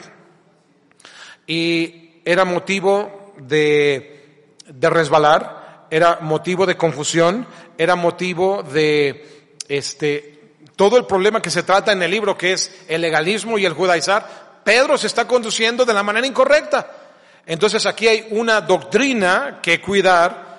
y 1.45 2.19
era 2.25 2.45
motivo 2.45 3.35
de, 3.37 4.55
resbalar, 4.81 5.85
era 5.91 6.17
motivo 6.19 6.65
de 6.65 6.75
confusión, 6.75 7.45
era 7.77 7.95
motivo 7.95 8.63
de 8.63 9.51
este, 9.67 10.55
todo 10.75 10.97
el 10.97 11.05
problema 11.05 11.43
que 11.43 11.51
se 11.51 11.61
trata 11.61 11.91
en 11.91 12.01
el 12.01 12.09
libro, 12.09 12.35
que 12.35 12.53
es 12.53 12.71
el 12.87 13.01
legalismo 13.01 13.59
y 13.59 13.67
el 13.67 13.73
judaizar. 13.73 14.50
Pedro 14.63 14.97
se 14.97 15.07
está 15.07 15.27
conduciendo 15.27 15.85
de 15.85 15.93
la 15.93 16.03
manera 16.03 16.27
incorrecta. 16.27 16.89
Entonces 17.45 17.85
aquí 17.85 18.07
hay 18.07 18.27
una 18.31 18.61
doctrina 18.61 19.59
que 19.61 19.81
cuidar, 19.81 20.57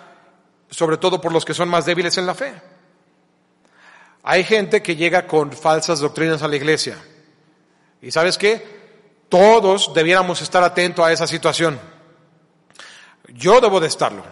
sobre 0.71 0.97
todo 0.97 1.21
por 1.21 1.33
los 1.33 1.45
que 1.45 1.55
son 1.55 1.69
más 1.69 1.87
débiles 1.87 2.17
en 2.19 2.27
la 2.27 2.35
fe. 2.35 2.53
Hay 4.25 4.45
gente 4.45 4.83
que 4.83 4.97
llega 4.97 5.27
con 5.27 5.53
falsas 5.53 6.01
doctrinas 6.01 6.43
a 6.43 6.49
la 6.49 6.57
iglesia. 6.57 6.99
Y 8.01 8.11
sabes 8.11 8.39
qué? 8.39 8.83
Todos 9.29 9.95
debiéramos 9.95 10.43
estar 10.43 10.63
atentos 10.63 11.05
a 11.05 11.13
esa 11.13 11.27
situación. 11.27 11.81
Yo 13.29 13.61
debo 13.61 13.81
de 13.81 13.89
estarlo. 13.89 14.25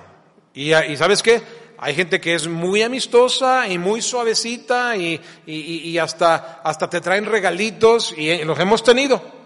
Y, 0.52 0.72
sabes 0.96 1.22
qué? 1.22 1.42
Hay 1.78 1.94
gente 1.94 2.20
que 2.20 2.34
es 2.34 2.46
muy 2.46 2.82
amistosa 2.82 3.66
y 3.66 3.78
muy 3.78 4.02
suavecita 4.02 4.96
y, 4.96 5.20
y, 5.46 5.96
hasta, 5.98 6.60
hasta 6.62 6.90
te 6.90 7.00
traen 7.00 7.24
regalitos 7.24 8.12
y 8.16 8.44
los 8.44 8.58
hemos 8.58 8.82
tenido. 8.84 9.39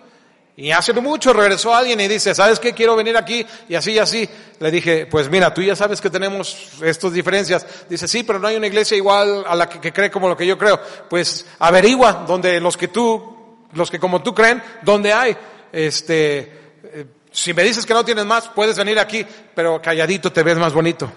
Y 0.57 0.71
hace 0.71 0.93
mucho 0.93 1.33
regresó 1.33 1.75
alguien 1.75 2.01
y 2.01 2.07
dice, 2.07 2.33
¿sabes 2.33 2.61
qué? 2.61 2.73
Quiero 2.73 2.95
venir 2.95 3.17
aquí 3.17 3.45
y 3.69 3.75
así 3.75 3.93
y 3.93 3.99
así. 3.99 4.29
Le 4.61 4.71
dije, 4.71 5.07
pues 5.07 5.29
mira, 5.29 5.53
tú 5.53 5.63
ya 5.63 5.75
sabes 5.75 6.01
que 6.01 6.11
tenemos 6.11 6.71
estas 6.81 7.13
diferencias. 7.13 7.67
Dice, 7.89 8.07
sí, 8.07 8.23
pero 8.23 8.39
no 8.39 8.47
hay 8.47 8.57
una 8.57 8.69
iglesia 8.69 8.97
igual 8.97 9.45
a 9.47 9.57
la 9.57 9.69
que, 9.69 9.93
cree 9.93 10.13
como 10.13 10.29
lo 10.29 10.37
que 10.37 10.47
yo 10.47 10.57
creo. 10.57 10.81
Pues 11.11 11.45
averigua 11.59 12.25
donde 12.27 12.61
los 12.61 12.77
que 12.77 12.89
tú 12.89 13.33
los 13.73 13.91
que 13.91 13.99
como 13.99 14.23
tú 14.23 14.33
creen, 14.33 14.63
¿dónde 14.83 15.13
hay? 15.13 15.37
Este, 15.73 16.39
eh, 16.85 17.07
si 17.33 17.53
me 17.53 17.65
dices 17.65 17.85
que 17.85 17.93
no 17.93 18.05
tienes 18.05 18.25
más, 18.25 18.49
puedes 18.51 18.79
venir 18.79 19.01
aquí, 19.01 19.27
pero 19.53 19.83
calladito 19.83 20.33
te 20.33 20.45
ves 20.45 20.57
más 20.57 20.73
bonito. 20.73 21.11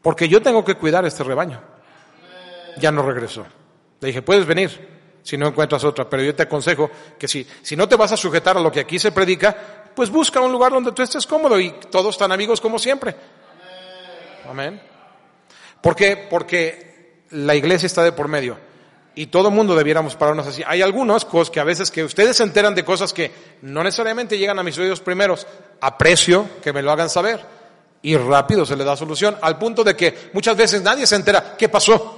Porque 0.00 0.28
yo 0.28 0.40
tengo 0.40 0.64
que 0.64 0.76
cuidar 0.76 1.04
este 1.04 1.24
rebaño. 1.24 1.60
Ya 2.78 2.92
no 2.92 3.02
regresó. 3.02 3.44
Le 4.00 4.06
dije, 4.06 4.22
puedes 4.22 4.46
venir 4.46 4.95
si 5.26 5.36
no 5.36 5.48
encuentras 5.48 5.82
otra, 5.82 6.08
pero 6.08 6.22
yo 6.22 6.36
te 6.36 6.44
aconsejo 6.44 6.88
que 7.18 7.26
si, 7.26 7.44
si 7.60 7.74
no 7.74 7.88
te 7.88 7.96
vas 7.96 8.12
a 8.12 8.16
sujetar 8.16 8.56
a 8.56 8.60
lo 8.60 8.70
que 8.70 8.78
aquí 8.78 8.96
se 8.96 9.10
predica, 9.10 9.56
pues 9.92 10.08
busca 10.08 10.40
un 10.40 10.52
lugar 10.52 10.70
donde 10.70 10.92
tú 10.92 11.02
estés 11.02 11.26
cómodo 11.26 11.58
y 11.58 11.72
todos 11.90 12.14
están 12.14 12.30
amigos 12.30 12.60
como 12.60 12.78
siempre. 12.78 13.16
Amén. 14.48 14.80
¿Por 15.80 15.96
qué? 15.96 16.28
Porque 16.30 17.24
la 17.30 17.56
iglesia 17.56 17.86
está 17.86 18.04
de 18.04 18.12
por 18.12 18.28
medio 18.28 18.56
y 19.16 19.26
todo 19.26 19.50
mundo 19.50 19.74
debiéramos 19.74 20.14
pararnos 20.14 20.46
así. 20.46 20.62
Hay 20.64 20.80
algunos 20.80 21.24
cosas 21.24 21.50
que 21.50 21.58
a 21.58 21.64
veces 21.64 21.90
que 21.90 22.04
ustedes 22.04 22.36
se 22.36 22.44
enteran 22.44 22.76
de 22.76 22.84
cosas 22.84 23.12
que 23.12 23.32
no 23.62 23.82
necesariamente 23.82 24.38
llegan 24.38 24.60
a 24.60 24.62
mis 24.62 24.78
oídos 24.78 25.00
primeros. 25.00 25.44
Aprecio 25.80 26.46
que 26.62 26.72
me 26.72 26.82
lo 26.82 26.92
hagan 26.92 27.10
saber 27.10 27.44
y 28.00 28.16
rápido 28.16 28.64
se 28.64 28.76
le 28.76 28.84
da 28.84 28.96
solución 28.96 29.36
al 29.42 29.58
punto 29.58 29.82
de 29.82 29.96
que 29.96 30.30
muchas 30.34 30.56
veces 30.56 30.82
nadie 30.82 31.04
se 31.04 31.16
entera 31.16 31.56
qué 31.58 31.68
pasó 31.68 32.15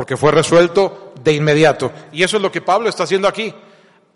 porque 0.00 0.16
fue 0.16 0.32
resuelto 0.32 1.12
de 1.22 1.34
inmediato. 1.34 1.92
Y 2.10 2.22
eso 2.22 2.38
es 2.38 2.42
lo 2.42 2.50
que 2.50 2.62
Pablo 2.62 2.88
está 2.88 3.02
haciendo 3.02 3.28
aquí. 3.28 3.54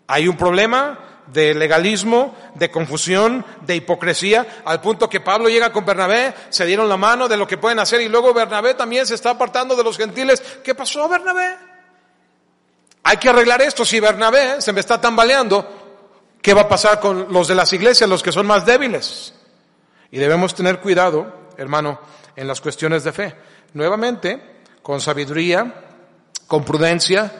Hay 0.07 0.27
un 0.27 0.35
problema 0.35 0.97
de 1.27 1.53
legalismo, 1.53 2.33
de 2.55 2.71
confusión, 2.71 3.45
de 3.61 3.75
hipocresía, 3.75 4.63
al 4.65 4.81
punto 4.81 5.07
que 5.07 5.19
Pablo 5.19 5.47
llega 5.47 5.71
con 5.71 5.85
Bernabé, 5.85 6.33
se 6.49 6.65
dieron 6.65 6.89
la 6.89 6.97
mano 6.97 7.27
de 7.27 7.37
lo 7.37 7.45
que 7.45 7.59
pueden 7.59 7.77
hacer 7.77 8.01
y 8.01 8.09
luego 8.09 8.33
Bernabé 8.33 8.73
también 8.73 9.05
se 9.05 9.13
está 9.13 9.29
apartando 9.29 9.75
de 9.75 9.83
los 9.83 9.95
gentiles. 9.95 10.41
¿Qué 10.63 10.73
pasó, 10.73 11.07
Bernabé? 11.07 11.55
Hay 13.03 13.17
que 13.17 13.29
arreglar 13.29 13.61
esto. 13.61 13.85
Si 13.85 13.99
Bernabé 13.99 14.61
se 14.63 14.73
me 14.73 14.79
está 14.79 14.99
tambaleando, 14.99 15.85
¿Qué 16.41 16.55
va 16.55 16.61
a 16.61 16.67
pasar 16.67 16.99
con 16.99 17.31
los 17.31 17.47
de 17.47 17.53
las 17.53 17.73
iglesias, 17.73 18.09
los 18.09 18.23
que 18.23 18.31
son 18.31 18.47
más 18.47 18.65
débiles? 18.65 19.35
Y 20.09 20.17
debemos 20.17 20.55
tener 20.55 20.79
cuidado, 20.79 21.51
hermano, 21.57 21.99
en 22.35 22.47
las 22.47 22.59
cuestiones 22.59 23.03
de 23.03 23.11
fe. 23.11 23.35
Nuevamente, 23.73 24.54
con 24.85 25.01
sabiduría, 25.01 25.73
con 26.45 26.63
prudencia, 26.63 27.31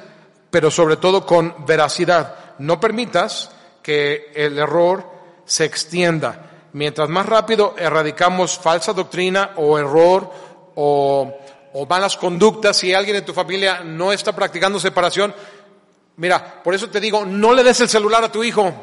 pero 0.49 0.71
sobre 0.71 0.97
todo 0.97 1.27
con 1.27 1.63
veracidad. 1.63 2.55
No 2.57 2.79
permitas 2.79 3.51
que 3.83 4.31
el 4.33 4.57
error 4.57 5.05
se 5.45 5.63
extienda. 5.63 6.69
Mientras 6.73 7.07
más 7.07 7.27
rápido 7.27 7.75
erradicamos 7.77 8.57
falsa 8.57 8.93
doctrina 8.93 9.51
o 9.57 9.77
error 9.77 10.27
o, 10.73 11.37
o 11.73 11.85
malas 11.85 12.17
conductas, 12.17 12.77
si 12.77 12.95
alguien 12.95 13.17
en 13.17 13.25
tu 13.25 13.33
familia 13.33 13.81
no 13.83 14.11
está 14.11 14.35
practicando 14.35 14.79
separación, 14.79 15.31
mira, 16.17 16.63
por 16.63 16.73
eso 16.73 16.89
te 16.89 16.99
digo, 16.99 17.27
no 17.27 17.53
le 17.53 17.63
des 17.63 17.79
el 17.79 17.89
celular 17.89 18.23
a 18.23 18.31
tu 18.31 18.43
hijo. 18.43 18.73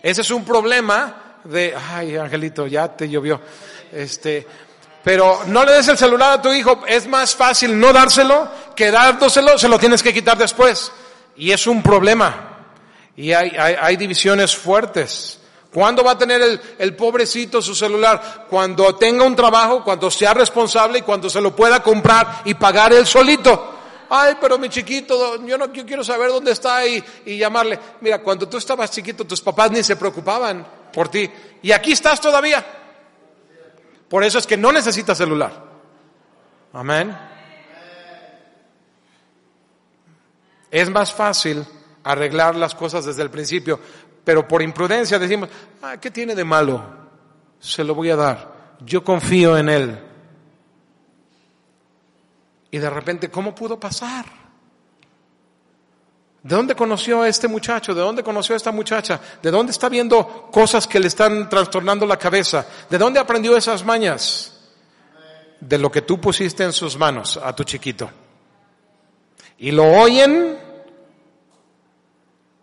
Ese 0.00 0.20
es 0.20 0.30
un 0.30 0.44
problema 0.44 1.40
de, 1.42 1.74
ay, 1.74 2.16
Angelito, 2.16 2.68
ya 2.68 2.86
te 2.96 3.08
llovió. 3.08 3.40
Este, 3.90 4.46
pero 5.02 5.42
no 5.46 5.64
le 5.64 5.72
des 5.72 5.88
el 5.88 5.98
celular 5.98 6.38
a 6.38 6.42
tu 6.42 6.52
hijo, 6.52 6.82
es 6.86 7.06
más 7.06 7.34
fácil 7.34 7.78
no 7.78 7.92
dárselo 7.92 8.48
que 8.74 8.90
dárselo, 8.90 9.58
se 9.58 9.68
lo 9.68 9.78
tienes 9.78 10.02
que 10.02 10.12
quitar 10.12 10.36
después. 10.36 10.92
Y 11.36 11.52
es 11.52 11.66
un 11.66 11.82
problema. 11.82 12.56
Y 13.16 13.32
hay, 13.32 13.50
hay, 13.56 13.96
divisiones 13.96 14.54
fuertes. 14.56 15.40
¿Cuándo 15.72 16.04
va 16.04 16.12
a 16.12 16.18
tener 16.18 16.40
el, 16.40 16.60
el, 16.78 16.94
pobrecito 16.94 17.60
su 17.60 17.74
celular? 17.74 18.46
Cuando 18.48 18.94
tenga 18.94 19.24
un 19.24 19.34
trabajo, 19.34 19.82
cuando 19.82 20.10
sea 20.10 20.34
responsable 20.34 21.00
y 21.00 21.02
cuando 21.02 21.28
se 21.28 21.40
lo 21.40 21.54
pueda 21.54 21.82
comprar 21.82 22.42
y 22.44 22.54
pagar 22.54 22.92
él 22.92 23.06
solito. 23.06 23.74
Ay, 24.10 24.36
pero 24.40 24.58
mi 24.58 24.68
chiquito, 24.68 25.44
yo 25.44 25.58
no 25.58 25.72
yo 25.72 25.84
quiero 25.84 26.02
saber 26.02 26.30
dónde 26.30 26.52
está 26.52 26.86
y, 26.86 27.02
y 27.26 27.36
llamarle. 27.36 27.78
Mira, 28.00 28.22
cuando 28.22 28.48
tú 28.48 28.56
estabas 28.56 28.90
chiquito, 28.90 29.24
tus 29.24 29.40
papás 29.40 29.70
ni 29.70 29.82
se 29.82 29.96
preocupaban 29.96 30.66
por 30.92 31.08
ti. 31.08 31.30
Y 31.62 31.72
aquí 31.72 31.92
estás 31.92 32.20
todavía. 32.20 32.64
Por 34.08 34.24
eso 34.24 34.38
es 34.38 34.46
que 34.46 34.56
no 34.56 34.72
necesitas 34.72 35.18
celular. 35.18 35.64
Amén. 36.72 37.16
Es 40.70 40.90
más 40.90 41.12
fácil 41.12 41.64
arreglar 42.04 42.56
las 42.56 42.74
cosas 42.74 43.04
desde 43.04 43.22
el 43.22 43.30
principio, 43.30 43.80
pero 44.24 44.46
por 44.46 44.62
imprudencia 44.62 45.18
decimos, 45.18 45.48
ah, 45.82 45.96
¿qué 45.98 46.10
tiene 46.10 46.34
de 46.34 46.44
malo? 46.44 46.84
Se 47.58 47.84
lo 47.84 47.94
voy 47.94 48.10
a 48.10 48.16
dar. 48.16 48.76
Yo 48.80 49.02
confío 49.02 49.56
en 49.56 49.68
él. 49.68 49.98
Y 52.70 52.78
de 52.78 52.90
repente, 52.90 53.30
¿cómo 53.30 53.54
pudo 53.54 53.80
pasar? 53.80 54.26
¿De 56.48 56.56
dónde 56.56 56.74
conoció 56.74 57.20
a 57.20 57.28
este 57.28 57.46
muchacho? 57.46 57.94
¿De 57.94 58.00
dónde 58.00 58.22
conoció 58.22 58.54
a 58.54 58.56
esta 58.56 58.72
muchacha? 58.72 59.20
¿De 59.42 59.50
dónde 59.50 59.70
está 59.70 59.90
viendo 59.90 60.48
cosas 60.50 60.86
que 60.86 60.98
le 60.98 61.08
están 61.08 61.46
trastornando 61.46 62.06
la 62.06 62.16
cabeza? 62.16 62.66
¿De 62.88 62.96
dónde 62.96 63.20
aprendió 63.20 63.54
esas 63.54 63.84
mañas? 63.84 64.58
De 65.60 65.76
lo 65.76 65.90
que 65.90 66.00
tú 66.00 66.18
pusiste 66.18 66.64
en 66.64 66.72
sus 66.72 66.96
manos 66.96 67.36
a 67.36 67.54
tu 67.54 67.64
chiquito. 67.64 68.10
Y 69.58 69.72
lo 69.72 69.92
oyen 69.92 70.58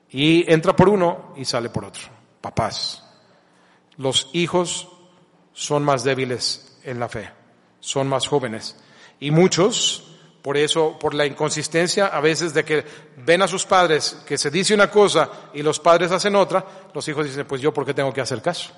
y 0.10 0.52
entra 0.52 0.76
por 0.76 0.90
uno 0.90 1.36
y 1.36 1.46
sale 1.46 1.70
por 1.70 1.86
otro. 1.86 2.10
Papás. 2.42 3.04
Los 3.98 4.32
hijos 4.34 4.88
son 5.54 5.84
más 5.84 6.04
débiles 6.04 6.80
en 6.84 7.00
la 7.00 7.08
fe, 7.08 7.30
son 7.82 8.08
más 8.08 8.28
jóvenes. 8.28 8.78
Y 9.20 9.30
muchos 9.30 10.14
por 10.46 10.58
eso, 10.58 10.96
por 11.00 11.16
la 11.16 11.26
inconsistencia 11.26 12.06
a 12.06 12.22
veces 12.22 12.54
de 12.54 12.64
que 12.64 12.86
ven 13.18 13.41
a 13.41 13.48
sus 13.48 13.66
padres 13.66 14.18
que 14.28 14.38
se 14.38 14.52
dice 14.52 14.76
una 14.76 14.91
cosa 14.91 15.28
y 15.56 15.64
los 15.64 15.80
padres 15.80 16.12
hacen 16.12 16.36
otra, 16.36 16.64
los 16.93 17.08
hijos 17.08 17.26
dicen, 17.26 17.48
pues 17.48 17.64
yo 17.64 17.74
por 17.74 17.84
qué 17.84 17.96
tengo 17.96 18.14
que 18.14 18.22
hacer 18.22 18.43
caso. 18.43 18.70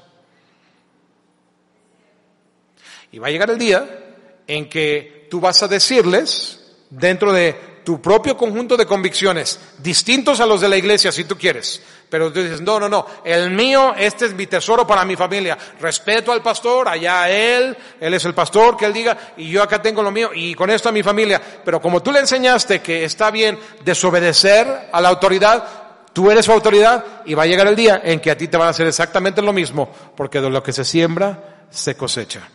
Y 3.11 3.19
va 3.19 3.27
a 3.27 3.31
llegar 3.31 3.49
el 3.49 3.57
día 3.57 4.15
en 4.47 4.69
que 4.69 5.27
tú 5.29 5.41
vas 5.41 5.61
a 5.61 5.67
decirles, 5.67 6.73
dentro 6.89 7.33
de 7.33 7.76
tu 7.87 8.01
propio 8.01 8.35
conjunto 8.35 8.75
de 8.75 8.85
convicciones, 8.85 9.57
distintos 9.77 10.41
a 10.41 10.45
los 10.45 10.59
de 10.59 10.67
la 10.67 10.75
iglesia 10.75 11.09
si 11.09 11.23
tú 11.23 11.37
quieres. 11.37 11.81
Pero 12.09 12.33
tú 12.33 12.43
dices, 12.43 12.59
no, 12.59 12.81
no, 12.81 12.89
no, 12.89 13.05
el 13.23 13.49
mío, 13.51 13.95
este 13.97 14.25
es 14.25 14.33
mi 14.33 14.45
tesoro 14.45 14.85
para 14.85 15.05
mi 15.05 15.15
familia. 15.15 15.57
Respeto 15.79 16.33
al 16.33 16.41
pastor, 16.41 16.89
allá 16.89 17.29
él, 17.29 17.77
él 18.01 18.13
es 18.13 18.25
el 18.25 18.33
pastor, 18.33 18.75
que 18.75 18.83
él 18.83 18.91
diga, 18.91 19.31
y 19.37 19.49
yo 19.49 19.63
acá 19.63 19.81
tengo 19.81 20.03
lo 20.03 20.11
mío, 20.11 20.31
y 20.35 20.53
con 20.53 20.69
esto 20.69 20.89
a 20.89 20.91
mi 20.91 21.01
familia. 21.01 21.41
Pero 21.63 21.79
como 21.79 22.03
tú 22.03 22.11
le 22.11 22.19
enseñaste 22.19 22.81
que 22.81 23.05
está 23.05 23.31
bien 23.31 23.57
desobedecer 23.85 24.89
a 24.91 24.99
la 24.99 25.07
autoridad, 25.07 25.65
tú 26.11 26.29
eres 26.29 26.43
su 26.43 26.51
autoridad, 26.51 27.21
y 27.23 27.35
va 27.35 27.43
a 27.43 27.47
llegar 27.47 27.67
el 27.67 27.75
día 27.77 28.01
en 28.03 28.19
que 28.19 28.31
a 28.31 28.37
ti 28.37 28.49
te 28.49 28.57
van 28.57 28.67
a 28.67 28.71
hacer 28.71 28.87
exactamente 28.87 29.41
lo 29.41 29.53
mismo, 29.53 29.89
porque 30.13 30.41
de 30.41 30.49
lo 30.49 30.61
que 30.61 30.73
se 30.73 30.83
siembra, 30.83 31.67
se 31.69 31.95
cosecha. 31.95 32.49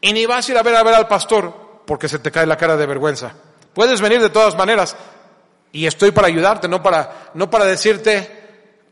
Y 0.00 0.14
ni 0.14 0.24
vas 0.24 0.48
a 0.48 0.52
ir 0.52 0.56
a 0.56 0.62
ver 0.62 0.76
a 0.76 0.82
ver 0.82 0.94
al 0.94 1.06
pastor, 1.06 1.63
porque 1.86 2.08
se 2.08 2.18
te 2.18 2.30
cae 2.30 2.46
la 2.46 2.56
cara 2.56 2.76
de 2.76 2.86
vergüenza. 2.86 3.34
Puedes 3.72 4.00
venir 4.00 4.20
de 4.20 4.30
todas 4.30 4.56
maneras 4.56 4.96
y 5.72 5.86
estoy 5.86 6.12
para 6.12 6.28
ayudarte, 6.28 6.68
no 6.68 6.82
para, 6.82 7.30
no 7.34 7.50
para 7.50 7.64
decirte, 7.64 8.30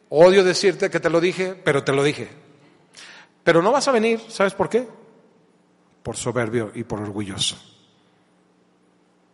odio 0.08 0.42
decirte 0.44 0.90
que 0.90 1.00
te 1.00 1.10
lo 1.10 1.20
dije, 1.20 1.54
pero 1.54 1.84
te 1.84 1.92
lo 1.92 2.02
dije. 2.02 2.28
Pero 3.44 3.62
no 3.62 3.72
vas 3.72 3.88
a 3.88 3.92
venir, 3.92 4.20
¿sabes 4.28 4.54
por 4.54 4.68
qué? 4.68 4.86
Por 6.02 6.16
soberbio 6.16 6.72
y 6.74 6.84
por 6.84 7.00
orgulloso. 7.00 7.56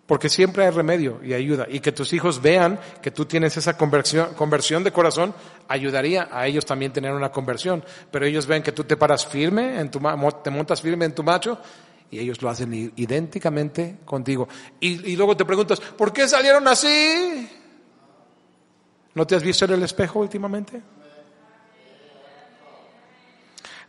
Porque 0.06 0.30
siempre 0.30 0.64
hay 0.64 0.70
remedio 0.70 1.20
y 1.22 1.34
ayuda. 1.34 1.66
Y 1.68 1.80
que 1.80 1.92
tus 1.92 2.14
hijos 2.14 2.40
vean 2.40 2.80
que 3.02 3.10
tú 3.10 3.26
tienes 3.26 3.58
esa 3.58 3.76
conversión, 3.76 4.32
conversión 4.34 4.82
de 4.82 4.92
corazón, 4.92 5.34
ayudaría 5.68 6.28
a 6.30 6.46
ellos 6.46 6.64
también 6.64 6.92
tener 6.94 7.12
una 7.12 7.30
conversión. 7.30 7.84
Pero 8.10 8.24
ellos 8.24 8.46
ven 8.46 8.62
que 8.62 8.72
tú 8.72 8.84
te 8.84 8.96
paras 8.96 9.26
firme, 9.26 9.78
en 9.78 9.90
tu, 9.90 10.00
te 10.42 10.50
montas 10.50 10.80
firme 10.80 11.04
en 11.04 11.14
tu 11.14 11.22
macho 11.22 11.58
y 12.10 12.18
ellos 12.18 12.40
lo 12.40 12.48
hacen 12.48 12.92
idénticamente 12.96 13.98
contigo. 14.04 14.48
Y, 14.80 15.16
luego 15.16 15.36
te 15.36 15.44
preguntas, 15.44 15.80
¿por 15.80 16.12
qué 16.12 16.26
salieron 16.28 16.66
así? 16.66 17.48
¿No 19.14 19.26
te 19.26 19.36
has 19.36 19.42
visto 19.42 19.64
en 19.66 19.72
el 19.72 19.82
espejo 19.82 20.20
últimamente? 20.20 20.80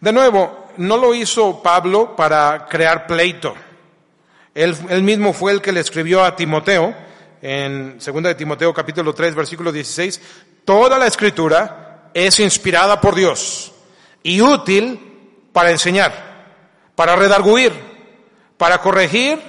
De 0.01 0.13
nuevo, 0.13 0.67
no 0.77 0.97
lo 0.97 1.13
hizo 1.13 1.61
Pablo 1.61 2.15
para 2.15 2.65
crear 2.67 3.05
pleito. 3.05 3.53
Él, 4.53 4.75
él 4.89 5.03
mismo 5.03 5.33
fue 5.33 5.51
el 5.51 5.61
que 5.61 5.71
le 5.71 5.81
escribió 5.81 6.23
a 6.23 6.35
Timoteo, 6.35 6.95
en 7.41 7.99
2 7.99 8.23
de 8.23 8.35
Timoteo 8.35 8.73
capítulo 8.73 9.13
3 9.13 9.35
versículo 9.35 9.71
16, 9.71 10.21
toda 10.65 10.97
la 10.97 11.07
escritura 11.07 12.09
es 12.13 12.39
inspirada 12.39 12.99
por 12.99 13.15
Dios 13.15 13.71
y 14.23 14.41
útil 14.41 15.47
para 15.53 15.71
enseñar, 15.71 16.13
para 16.95 17.15
redarguir, 17.15 17.88
para 18.59 18.81
corregir 18.81 19.39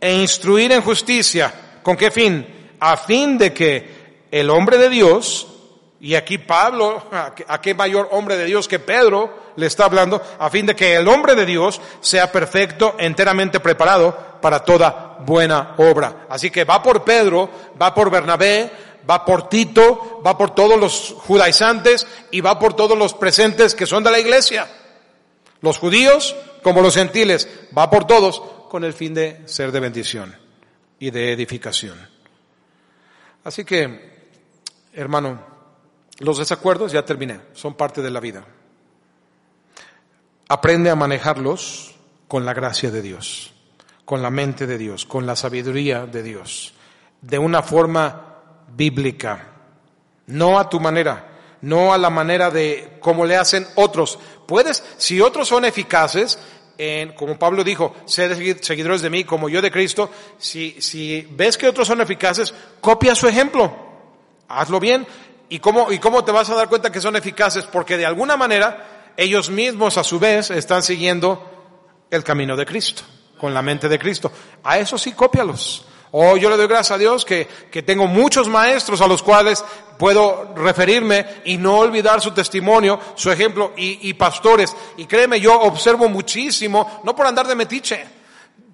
e 0.00 0.14
instruir 0.14 0.72
en 0.72 0.80
justicia. 0.80 1.52
¿Con 1.82 1.98
qué 1.98 2.10
fin? 2.10 2.72
A 2.80 2.96
fin 2.96 3.36
de 3.36 3.52
que 3.52 4.24
el 4.30 4.48
hombre 4.48 4.78
de 4.78 4.88
Dios, 4.88 5.46
y 6.00 6.14
aquí 6.14 6.38
Pablo, 6.38 7.04
a 7.46 7.60
qué 7.60 7.74
mayor 7.74 8.08
hombre 8.10 8.38
de 8.38 8.46
Dios 8.46 8.66
que 8.66 8.78
Pedro 8.78 9.52
le 9.56 9.66
está 9.66 9.84
hablando, 9.84 10.20
a 10.38 10.48
fin 10.48 10.64
de 10.64 10.74
que 10.74 10.96
el 10.96 11.06
hombre 11.08 11.34
de 11.34 11.44
Dios 11.44 11.78
sea 12.00 12.32
perfecto, 12.32 12.96
enteramente 12.98 13.60
preparado 13.60 14.16
para 14.40 14.64
toda 14.64 15.18
buena 15.20 15.74
obra. 15.76 16.26
Así 16.30 16.50
que 16.50 16.64
va 16.64 16.82
por 16.82 17.04
Pedro, 17.04 17.50
va 17.80 17.92
por 17.92 18.10
Bernabé, 18.10 18.72
va 19.08 19.26
por 19.26 19.50
Tito, 19.50 20.22
va 20.26 20.38
por 20.38 20.54
todos 20.54 20.80
los 20.80 21.14
judaizantes 21.18 22.06
y 22.30 22.40
va 22.40 22.58
por 22.58 22.72
todos 22.72 22.96
los 22.96 23.12
presentes 23.12 23.74
que 23.74 23.84
son 23.84 24.02
de 24.02 24.10
la 24.10 24.20
iglesia. 24.20 24.66
Los 25.60 25.76
judíos 25.76 26.34
como 26.64 26.80
los 26.80 26.94
gentiles, 26.94 27.46
va 27.76 27.90
por 27.90 28.06
todos 28.06 28.40
con 28.70 28.82
el 28.82 28.94
fin 28.94 29.12
de 29.14 29.42
ser 29.44 29.70
de 29.70 29.80
bendición 29.80 30.34
y 30.98 31.10
de 31.10 31.32
edificación. 31.32 31.96
Así 33.44 33.64
que, 33.64 34.30
hermano, 34.94 35.40
los 36.20 36.38
desacuerdos, 36.38 36.90
ya 36.90 37.04
terminé, 37.04 37.38
son 37.52 37.74
parte 37.74 38.00
de 38.00 38.10
la 38.10 38.18
vida. 38.18 38.46
Aprende 40.48 40.88
a 40.88 40.96
manejarlos 40.96 41.94
con 42.26 42.46
la 42.46 42.54
gracia 42.54 42.90
de 42.90 43.02
Dios, 43.02 43.52
con 44.06 44.22
la 44.22 44.30
mente 44.30 44.66
de 44.66 44.78
Dios, 44.78 45.04
con 45.04 45.26
la 45.26 45.36
sabiduría 45.36 46.06
de 46.06 46.22
Dios, 46.22 46.72
de 47.20 47.38
una 47.38 47.62
forma 47.62 48.38
bíblica, 48.74 49.48
no 50.28 50.58
a 50.58 50.68
tu 50.68 50.80
manera, 50.80 51.33
no 51.64 51.94
a 51.94 51.98
la 51.98 52.10
manera 52.10 52.50
de 52.50 52.98
cómo 53.00 53.24
le 53.24 53.36
hacen 53.36 53.66
otros. 53.74 54.18
Puedes, 54.46 54.84
si 54.98 55.20
otros 55.20 55.48
son 55.48 55.64
eficaces, 55.64 56.38
en, 56.76 57.14
como 57.14 57.38
Pablo 57.38 57.64
dijo, 57.64 57.94
sed 58.04 58.58
seguidores 58.60 59.00
de 59.00 59.10
mí 59.10 59.24
como 59.24 59.48
yo 59.48 59.62
de 59.62 59.70
Cristo, 59.70 60.10
si, 60.38 60.76
si 60.80 61.26
ves 61.30 61.56
que 61.56 61.68
otros 61.68 61.88
son 61.88 62.00
eficaces, 62.00 62.52
copia 62.80 63.14
su 63.14 63.26
ejemplo, 63.26 63.74
hazlo 64.48 64.78
bien. 64.78 65.06
¿Y 65.48 65.58
cómo, 65.58 65.90
¿Y 65.92 65.98
cómo 65.98 66.24
te 66.24 66.32
vas 66.32 66.50
a 66.50 66.54
dar 66.54 66.68
cuenta 66.68 66.90
que 66.90 67.00
son 67.00 67.16
eficaces? 67.16 67.64
Porque 67.64 67.96
de 67.96 68.06
alguna 68.06 68.36
manera 68.36 69.12
ellos 69.16 69.50
mismos 69.50 69.96
a 69.98 70.04
su 70.04 70.18
vez 70.18 70.50
están 70.50 70.82
siguiendo 70.82 71.50
el 72.10 72.24
camino 72.24 72.56
de 72.56 72.66
Cristo, 72.66 73.02
con 73.38 73.54
la 73.54 73.62
mente 73.62 73.88
de 73.88 73.98
Cristo. 73.98 74.30
A 74.62 74.78
eso 74.78 74.98
sí 74.98 75.12
cópialos. 75.12 75.86
O 76.16 76.36
yo 76.36 76.48
le 76.48 76.56
doy 76.56 76.68
gracias 76.68 76.92
a 76.92 76.98
Dios 76.98 77.24
que, 77.24 77.48
que 77.72 77.82
tengo 77.82 78.06
muchos 78.06 78.48
maestros 78.48 79.00
a 79.00 79.08
los 79.08 79.20
cuales 79.20 79.64
puedo 79.98 80.54
referirme 80.54 81.26
y 81.44 81.56
no 81.56 81.78
olvidar 81.78 82.20
su 82.20 82.30
testimonio, 82.30 83.00
su 83.16 83.32
ejemplo 83.32 83.72
y, 83.76 84.08
y 84.08 84.14
pastores. 84.14 84.76
Y 84.96 85.06
créeme, 85.06 85.40
yo 85.40 85.60
observo 85.60 86.08
muchísimo, 86.08 87.00
no 87.02 87.16
por 87.16 87.26
andar 87.26 87.48
de 87.48 87.56
metiche, 87.56 88.06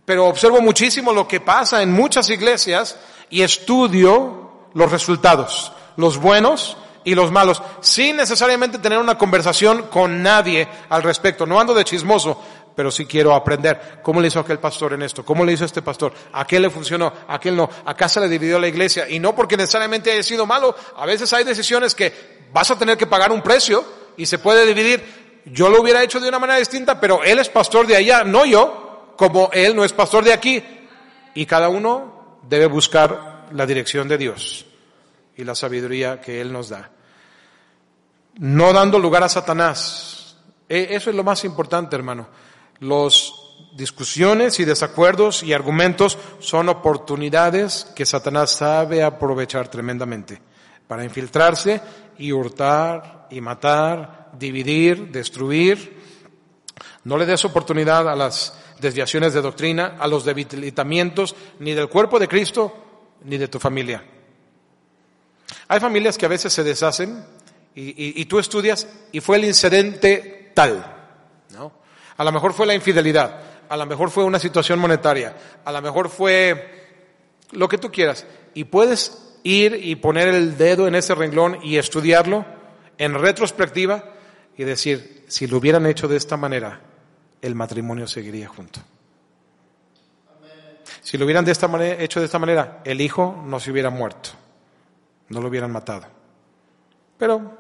pero 0.04 0.26
observo 0.26 0.60
muchísimo 0.60 1.14
lo 1.14 1.26
que 1.26 1.40
pasa 1.40 1.80
en 1.80 1.90
muchas 1.92 2.28
iglesias 2.28 2.98
y 3.30 3.40
estudio 3.40 4.68
los 4.74 4.90
resultados, 4.92 5.72
los 5.96 6.18
buenos 6.18 6.76
y 7.04 7.14
los 7.14 7.32
malos, 7.32 7.62
sin 7.80 8.16
necesariamente 8.16 8.78
tener 8.78 8.98
una 8.98 9.16
conversación 9.16 9.84
con 9.84 10.22
nadie 10.22 10.68
al 10.90 11.02
respecto. 11.02 11.46
No 11.46 11.58
ando 11.58 11.72
de 11.72 11.84
chismoso, 11.84 12.38
pero 12.80 12.90
sí 12.90 13.04
quiero 13.04 13.34
aprender. 13.34 14.00
¿Cómo 14.02 14.22
le 14.22 14.28
hizo 14.28 14.40
aquel 14.40 14.58
pastor 14.58 14.94
en 14.94 15.02
esto? 15.02 15.22
¿Cómo 15.22 15.44
le 15.44 15.52
hizo 15.52 15.66
este 15.66 15.82
pastor? 15.82 16.14
¿A 16.32 16.46
qué 16.46 16.58
le 16.58 16.70
funcionó? 16.70 17.12
¿A 17.28 17.38
qué 17.38 17.52
no? 17.52 17.68
Acá 17.84 18.08
se 18.08 18.20
le 18.20 18.26
dividió 18.26 18.58
la 18.58 18.68
iglesia. 18.68 19.06
Y 19.06 19.18
no 19.18 19.34
porque 19.34 19.54
necesariamente 19.54 20.10
haya 20.10 20.22
sido 20.22 20.46
malo. 20.46 20.74
A 20.96 21.04
veces 21.04 21.30
hay 21.34 21.44
decisiones 21.44 21.94
que 21.94 22.48
vas 22.50 22.70
a 22.70 22.78
tener 22.78 22.96
que 22.96 23.06
pagar 23.06 23.32
un 23.32 23.42
precio 23.42 23.84
y 24.16 24.24
se 24.24 24.38
puede 24.38 24.64
dividir. 24.64 25.42
Yo 25.44 25.68
lo 25.68 25.82
hubiera 25.82 26.02
hecho 26.02 26.20
de 26.20 26.30
una 26.30 26.38
manera 26.38 26.58
distinta, 26.58 26.98
pero 26.98 27.22
él 27.22 27.38
es 27.38 27.50
pastor 27.50 27.86
de 27.86 27.96
allá, 27.96 28.24
no 28.24 28.46
yo, 28.46 29.12
como 29.18 29.50
él 29.52 29.76
no 29.76 29.84
es 29.84 29.92
pastor 29.92 30.24
de 30.24 30.32
aquí. 30.32 30.64
Y 31.34 31.44
cada 31.44 31.68
uno 31.68 32.38
debe 32.48 32.64
buscar 32.64 33.48
la 33.52 33.66
dirección 33.66 34.08
de 34.08 34.16
Dios 34.16 34.64
y 35.36 35.44
la 35.44 35.54
sabiduría 35.54 36.18
que 36.18 36.40
Él 36.40 36.50
nos 36.50 36.70
da. 36.70 36.92
No 38.38 38.72
dando 38.72 38.98
lugar 38.98 39.22
a 39.22 39.28
Satanás. 39.28 40.38
E, 40.66 40.94
eso 40.94 41.10
es 41.10 41.16
lo 41.16 41.24
más 41.24 41.44
importante, 41.44 41.94
hermano. 41.94 42.39
Los 42.80 43.40
discusiones 43.72 44.58
y 44.60 44.64
desacuerdos 44.64 45.42
y 45.42 45.52
argumentos 45.52 46.18
son 46.38 46.68
oportunidades 46.68 47.86
que 47.94 48.06
Satanás 48.06 48.50
sabe 48.50 49.02
aprovechar 49.02 49.68
tremendamente 49.68 50.40
para 50.88 51.04
infiltrarse 51.04 51.80
y 52.18 52.32
hurtar 52.32 53.28
y 53.30 53.40
matar, 53.40 54.30
dividir, 54.38 55.10
destruir. 55.10 56.00
No 57.04 57.16
le 57.16 57.26
des 57.26 57.44
oportunidad 57.44 58.08
a 58.08 58.16
las 58.16 58.58
desviaciones 58.80 59.34
de 59.34 59.42
doctrina, 59.42 59.96
a 60.00 60.08
los 60.08 60.24
debilitamientos 60.24 61.36
ni 61.60 61.74
del 61.74 61.88
cuerpo 61.88 62.18
de 62.18 62.28
Cristo 62.28 62.74
ni 63.24 63.38
de 63.38 63.48
tu 63.48 63.58
familia. 63.58 64.02
Hay 65.68 65.80
familias 65.80 66.18
que 66.18 66.26
a 66.26 66.30
veces 66.30 66.52
se 66.52 66.64
deshacen 66.64 67.24
y, 67.74 68.24
tú 68.24 68.38
estudias 68.38 68.88
y 69.12 69.20
fue 69.20 69.36
el 69.36 69.44
incidente 69.44 70.50
tal, 70.54 70.84
¿no? 71.50 71.79
A 72.20 72.24
lo 72.24 72.32
mejor 72.32 72.52
fue 72.52 72.66
la 72.66 72.74
infidelidad, 72.74 73.40
a 73.66 73.76
lo 73.78 73.86
mejor 73.86 74.10
fue 74.10 74.24
una 74.24 74.38
situación 74.38 74.78
monetaria, 74.78 75.34
a 75.64 75.72
lo 75.72 75.80
mejor 75.80 76.10
fue 76.10 76.98
lo 77.52 77.66
que 77.66 77.78
tú 77.78 77.90
quieras. 77.90 78.26
Y 78.52 78.64
puedes 78.64 79.38
ir 79.42 79.80
y 79.82 79.96
poner 79.96 80.28
el 80.28 80.58
dedo 80.58 80.86
en 80.86 80.94
ese 80.94 81.14
renglón 81.14 81.58
y 81.62 81.78
estudiarlo 81.78 82.44
en 82.98 83.14
retrospectiva 83.14 84.04
y 84.54 84.64
decir, 84.64 85.24
si 85.28 85.46
lo 85.46 85.56
hubieran 85.56 85.86
hecho 85.86 86.08
de 86.08 86.18
esta 86.18 86.36
manera, 86.36 86.80
el 87.40 87.54
matrimonio 87.54 88.06
seguiría 88.06 88.48
junto. 88.48 88.80
Si 91.00 91.16
lo 91.16 91.24
hubieran 91.24 91.48
hecho 91.48 92.20
de 92.20 92.26
esta 92.26 92.38
manera, 92.38 92.82
el 92.84 93.00
hijo 93.00 93.42
no 93.46 93.58
se 93.58 93.70
hubiera 93.70 93.88
muerto 93.88 94.30
no 95.30 95.40
lo 95.40 95.48
hubieran 95.48 95.72
matado. 95.72 96.06
Pero, 97.16 97.58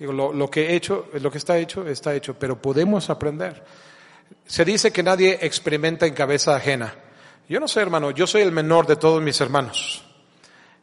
digo, 0.00 0.12
lo, 0.12 0.50
que 0.50 0.70
he 0.70 0.74
hecho, 0.74 1.08
lo 1.20 1.30
que 1.30 1.38
está 1.38 1.58
hecho, 1.58 1.86
está 1.86 2.14
hecho, 2.14 2.34
pero 2.34 2.60
podemos 2.60 3.10
aprender. 3.10 3.62
Se 4.46 4.64
dice 4.64 4.90
que 4.90 5.02
nadie 5.02 5.38
experimenta 5.42 6.06
en 6.06 6.14
cabeza 6.14 6.56
ajena. 6.56 6.94
Yo 7.48 7.60
no 7.60 7.68
sé, 7.68 7.80
hermano, 7.80 8.10
yo 8.10 8.26
soy 8.26 8.40
el 8.40 8.50
menor 8.50 8.86
de 8.86 8.96
todos 8.96 9.22
mis 9.22 9.38
hermanos. 9.42 10.02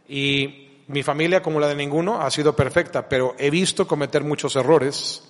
Y 0.07 0.84
mi 0.88 1.01
familia, 1.01 1.41
como 1.41 1.59
la 1.59 1.68
de 1.68 1.76
ninguno, 1.76 2.22
ha 2.22 2.30
sido 2.30 2.55
perfecta, 2.55 3.09
pero 3.09 3.36
he 3.39 3.49
visto 3.49 3.88
cometer 3.88 4.24
muchos 4.24 4.55
errores 4.55 5.24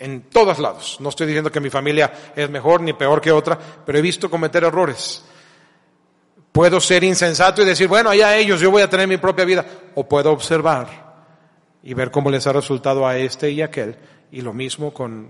en 0.00 0.22
todos 0.22 0.58
lados. 0.58 0.96
No 0.98 1.10
estoy 1.10 1.28
diciendo 1.28 1.52
que 1.52 1.60
mi 1.60 1.70
familia 1.70 2.12
es 2.34 2.50
mejor 2.50 2.80
ni 2.80 2.92
peor 2.92 3.20
que 3.20 3.30
otra, 3.30 3.56
pero 3.86 3.98
he 3.98 4.02
visto 4.02 4.28
cometer 4.28 4.64
errores. 4.64 5.24
Puedo 6.50 6.80
ser 6.80 7.04
insensato 7.04 7.62
y 7.62 7.66
decir, 7.66 7.86
bueno, 7.86 8.10
allá 8.10 8.36
ellos, 8.36 8.60
yo 8.60 8.72
voy 8.72 8.82
a 8.82 8.90
tener 8.90 9.06
mi 9.06 9.16
propia 9.16 9.44
vida. 9.44 9.64
O 9.94 10.08
puedo 10.08 10.32
observar 10.32 11.11
y 11.82 11.94
ver 11.94 12.10
cómo 12.10 12.30
les 12.30 12.46
ha 12.46 12.52
resultado 12.52 13.06
a 13.06 13.18
este 13.18 13.50
y 13.50 13.62
aquel. 13.62 13.96
Y 14.30 14.40
lo 14.40 14.52
mismo 14.52 14.92
con 14.94 15.28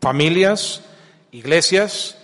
familias, 0.00 0.82
iglesias. 1.32 2.18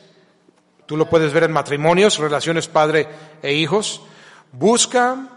Tú 0.87 0.97
lo 0.97 1.09
puedes 1.09 1.33
ver 1.33 1.45
en 1.45 1.53
matrimonios, 1.53 2.19
relaciones 2.19 2.69
padre 2.69 3.09
e 3.43 3.55
hijos. 3.55 4.03
Busca 4.53 5.29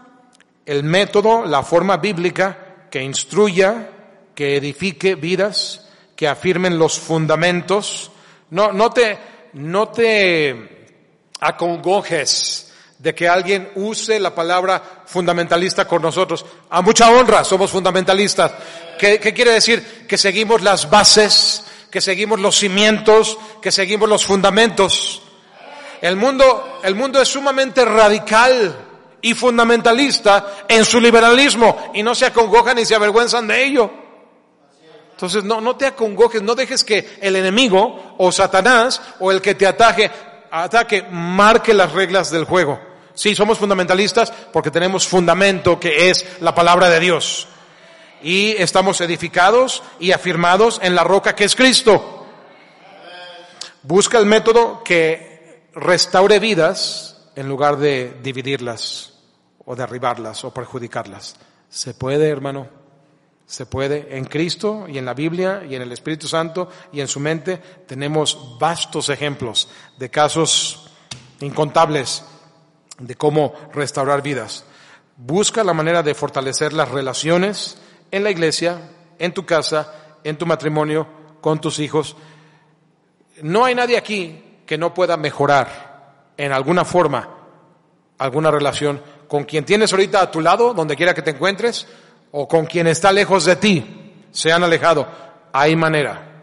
el 0.66 0.84
método, 0.84 1.44
la 1.46 1.62
forma 1.62 1.96
bíblica 1.96 2.88
que 2.90 3.02
instruya, 3.02 3.90
que 4.34 4.56
edifique 4.56 5.14
vidas, 5.14 5.88
que 6.16 6.28
afirmen 6.28 6.78
los 6.78 6.98
fundamentos. 6.98 8.10
No, 8.50 8.72
no 8.72 8.90
te, 8.90 9.18
no 9.54 9.88
te 9.88 10.86
acongojes 11.40 12.73
de 12.98 13.14
que 13.14 13.28
alguien 13.28 13.70
use 13.74 14.18
la 14.18 14.34
palabra 14.34 15.02
fundamentalista 15.06 15.86
con 15.86 16.02
nosotros. 16.02 16.44
A 16.70 16.82
mucha 16.82 17.10
honra 17.10 17.44
somos 17.44 17.70
fundamentalistas. 17.70 18.52
¿Qué, 18.98 19.18
¿Qué, 19.18 19.34
quiere 19.34 19.52
decir? 19.52 20.06
Que 20.08 20.16
seguimos 20.16 20.62
las 20.62 20.88
bases, 20.88 21.64
que 21.90 22.00
seguimos 22.00 22.40
los 22.40 22.56
cimientos, 22.56 23.36
que 23.60 23.72
seguimos 23.72 24.08
los 24.08 24.24
fundamentos. 24.24 25.22
El 26.00 26.16
mundo, 26.16 26.80
el 26.82 26.94
mundo 26.94 27.20
es 27.20 27.28
sumamente 27.28 27.84
radical 27.84 28.76
y 29.22 29.32
fundamentalista 29.32 30.66
en 30.68 30.84
su 30.84 31.00
liberalismo 31.00 31.92
y 31.94 32.02
no 32.02 32.14
se 32.14 32.26
acongojan 32.26 32.76
ni 32.76 32.84
se 32.84 32.94
avergüenzan 32.94 33.46
de 33.46 33.64
ello. 33.64 33.90
Entonces 35.12 35.44
no, 35.44 35.60
no 35.60 35.76
te 35.76 35.86
acongojes, 35.86 36.42
no 36.42 36.54
dejes 36.54 36.84
que 36.84 37.16
el 37.22 37.36
enemigo 37.36 38.16
o 38.18 38.30
Satanás 38.30 39.00
o 39.20 39.30
el 39.30 39.40
que 39.40 39.54
te 39.54 39.66
ataje, 39.66 40.10
ataque 40.62 41.04
marque 41.10 41.74
las 41.74 41.92
reglas 41.92 42.30
del 42.30 42.44
juego. 42.44 42.80
Sí, 43.14 43.34
somos 43.34 43.58
fundamentalistas 43.58 44.32
porque 44.52 44.70
tenemos 44.70 45.06
fundamento 45.06 45.78
que 45.78 46.10
es 46.10 46.26
la 46.40 46.54
palabra 46.54 46.88
de 46.88 47.00
Dios. 47.00 47.48
Y 48.22 48.52
estamos 48.52 49.00
edificados 49.00 49.82
y 50.00 50.12
afirmados 50.12 50.80
en 50.82 50.94
la 50.94 51.04
roca 51.04 51.34
que 51.34 51.44
es 51.44 51.54
Cristo. 51.54 52.26
Busca 53.82 54.18
el 54.18 54.26
método 54.26 54.82
que 54.82 55.68
restaure 55.74 56.38
vidas 56.38 57.28
en 57.36 57.48
lugar 57.48 57.76
de 57.76 58.16
dividirlas 58.22 59.12
o 59.64 59.76
derribarlas 59.76 60.44
o 60.44 60.54
perjudicarlas. 60.54 61.36
Se 61.68 61.94
puede, 61.94 62.28
hermano. 62.28 62.83
Se 63.46 63.66
puede. 63.66 64.16
En 64.16 64.24
Cristo 64.24 64.86
y 64.88 64.98
en 64.98 65.04
la 65.04 65.14
Biblia 65.14 65.64
y 65.68 65.74
en 65.74 65.82
el 65.82 65.92
Espíritu 65.92 66.26
Santo 66.26 66.68
y 66.92 67.00
en 67.00 67.08
su 67.08 67.20
mente 67.20 67.58
tenemos 67.86 68.56
vastos 68.58 69.08
ejemplos 69.08 69.68
de 69.98 70.10
casos 70.10 70.90
incontables 71.40 72.24
de 72.98 73.14
cómo 73.16 73.54
restaurar 73.72 74.22
vidas. 74.22 74.64
Busca 75.16 75.62
la 75.62 75.74
manera 75.74 76.02
de 76.02 76.14
fortalecer 76.14 76.72
las 76.72 76.90
relaciones 76.90 77.78
en 78.10 78.24
la 78.24 78.30
iglesia, 78.30 78.90
en 79.18 79.32
tu 79.34 79.44
casa, 79.44 80.18
en 80.24 80.38
tu 80.38 80.46
matrimonio, 80.46 81.06
con 81.40 81.60
tus 81.60 81.78
hijos. 81.78 82.16
No 83.42 83.64
hay 83.64 83.74
nadie 83.74 83.98
aquí 83.98 84.42
que 84.66 84.78
no 84.78 84.94
pueda 84.94 85.16
mejorar 85.16 86.32
en 86.36 86.52
alguna 86.52 86.84
forma 86.84 87.28
alguna 88.18 88.50
relación 88.50 89.00
con 89.28 89.44
quien 89.44 89.64
tienes 89.64 89.92
ahorita 89.92 90.20
a 90.20 90.30
tu 90.30 90.40
lado, 90.40 90.74
donde 90.74 90.96
quiera 90.96 91.14
que 91.14 91.22
te 91.22 91.30
encuentres, 91.30 91.86
o 92.36 92.48
con 92.48 92.66
quien 92.66 92.88
está 92.88 93.12
lejos 93.12 93.44
de 93.44 93.54
ti, 93.54 94.26
se 94.32 94.50
han 94.50 94.64
alejado. 94.64 95.06
Hay 95.52 95.76
manera. 95.76 96.42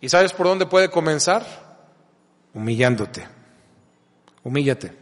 ¿Y 0.00 0.08
sabes 0.08 0.32
por 0.32 0.48
dónde 0.48 0.66
puede 0.66 0.90
comenzar? 0.90 1.46
Humillándote. 2.52 3.24
Humíllate. 4.42 4.92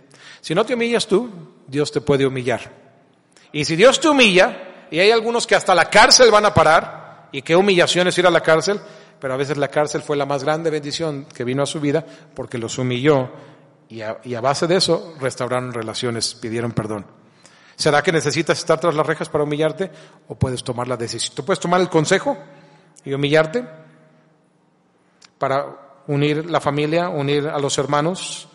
Si 0.43 0.55
no 0.55 0.67
te 0.67 0.75
humillas 0.75 1.07
tú, 1.07 1.31
Dios 1.67 1.91
te 1.91 2.03
puede 2.03 2.27
humillar. 2.27 2.61
Y 3.53 3.65
si 3.65 3.75
Dios 3.75 4.01
te 4.01 4.11
humilla, 4.11 4.87
y 4.91 4.99
hay 4.99 5.11
algunos 5.11 5.47
que 5.47 5.55
hasta 5.55 5.75
la 5.75 5.87
cárcel 5.87 6.31
van 6.31 6.45
a 6.45 6.53
parar, 6.53 7.29
y 7.33 7.41
qué 7.41 7.57
humillación 7.57 8.07
es 8.09 8.19
ir 8.19 8.27
a 8.27 8.31
la 8.31 8.43
cárcel, 8.43 8.79
pero 9.19 9.33
a 9.33 9.39
veces 9.39 9.57
la 9.57 9.69
cárcel 9.69 10.03
fue 10.03 10.19
la 10.19 10.27
más 10.27 10.45
grande 10.45 10.69
bendición 10.69 11.25
que 11.25 11.43
vino 11.43 11.63
a 11.63 11.67
su 11.67 11.81
vida 11.81 12.05
porque 12.35 12.59
los 12.59 12.77
humilló 12.77 13.31
y 13.89 14.03
a, 14.03 14.19
y 14.25 14.35
a 14.35 14.43
base 14.43 14.67
de 14.67 14.77
eso 14.77 15.15
restauraron 15.19 15.73
relaciones, 15.73 16.35
pidieron 16.35 16.73
perdón. 16.73 17.22
¿Será 17.83 18.01
que 18.01 18.13
necesitas 18.13 18.61
estar 18.61 18.79
tras 18.79 18.95
las 18.95 19.05
rejas 19.05 19.29
para 19.29 19.43
humillarte 19.43 19.91
o 20.29 20.37
puedes 20.37 20.63
tomar 20.63 20.87
la 20.87 20.97
decisión? 20.97 21.35
Tú 21.35 21.45
puedes 21.45 21.59
tomar 21.59 21.81
el 21.81 21.89
consejo 21.89 22.39
y 23.05 23.13
humillarte 23.13 23.65
para 25.37 26.05
unir 26.07 26.49
la 26.49 26.61
familia, 26.61 27.09
unir 27.09 27.49
a 27.49 27.59
los 27.59 27.77
hermanos 27.79 28.49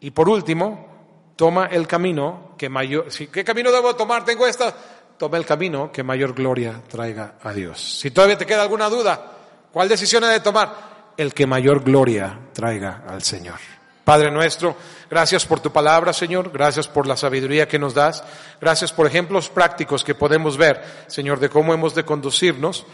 y 0.00 0.10
por 0.10 0.28
último, 0.28 0.88
toma 1.36 1.66
el 1.66 1.86
camino 1.86 2.56
que 2.58 2.68
mayor, 2.68 3.06
¿qué 3.06 3.44
camino 3.44 3.70
debo 3.70 3.94
tomar? 3.94 4.24
Tengo 4.24 4.48
esta, 4.48 4.74
toma 5.16 5.36
el 5.36 5.46
camino 5.46 5.92
que 5.92 6.02
mayor 6.02 6.34
gloria 6.34 6.82
traiga 6.88 7.36
a 7.40 7.52
Dios. 7.52 8.00
Si 8.00 8.10
todavía 8.10 8.36
te 8.36 8.46
queda 8.46 8.62
alguna 8.62 8.88
duda, 8.88 9.30
¿cuál 9.70 9.88
decisión 9.88 10.24
he 10.24 10.26
de 10.26 10.40
tomar? 10.40 11.12
El 11.16 11.32
que 11.32 11.46
mayor 11.46 11.84
gloria 11.84 12.36
traiga 12.52 13.04
al 13.06 13.22
Señor. 13.22 13.60
Padre 14.04 14.32
nuestro, 14.32 14.76
gracias 15.08 15.46
por 15.46 15.60
tu 15.60 15.70
palabra, 15.70 16.12
Señor, 16.12 16.50
gracias 16.52 16.88
por 16.88 17.06
la 17.06 17.16
sabiduría 17.16 17.68
que 17.68 17.78
nos 17.78 17.94
das, 17.94 18.24
gracias 18.60 18.92
por 18.92 19.06
ejemplos 19.06 19.48
prácticos 19.48 20.02
que 20.02 20.16
podemos 20.16 20.56
ver, 20.56 20.82
Señor, 21.06 21.38
de 21.38 21.48
cómo 21.48 21.72
hemos 21.72 21.94
de 21.94 22.04
conducirnos 22.04 22.84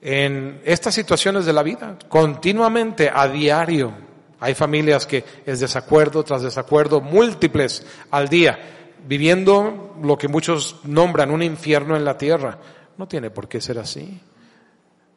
en 0.00 0.60
estas 0.64 0.94
situaciones 0.94 1.44
de 1.44 1.52
la 1.52 1.62
vida, 1.62 1.96
continuamente, 2.08 3.10
a 3.12 3.26
diario. 3.26 3.92
Hay 4.38 4.54
familias 4.54 5.06
que 5.06 5.24
es 5.46 5.60
desacuerdo 5.60 6.22
tras 6.22 6.42
desacuerdo, 6.42 7.00
múltiples 7.00 7.84
al 8.10 8.28
día, 8.28 8.58
viviendo 9.06 9.96
lo 10.02 10.18
que 10.18 10.28
muchos 10.28 10.80
nombran 10.84 11.30
un 11.30 11.42
infierno 11.42 11.96
en 11.96 12.04
la 12.04 12.16
tierra. 12.16 12.58
No 12.96 13.06
tiene 13.06 13.30
por 13.30 13.48
qué 13.48 13.60
ser 13.60 13.78
así. 13.78 14.20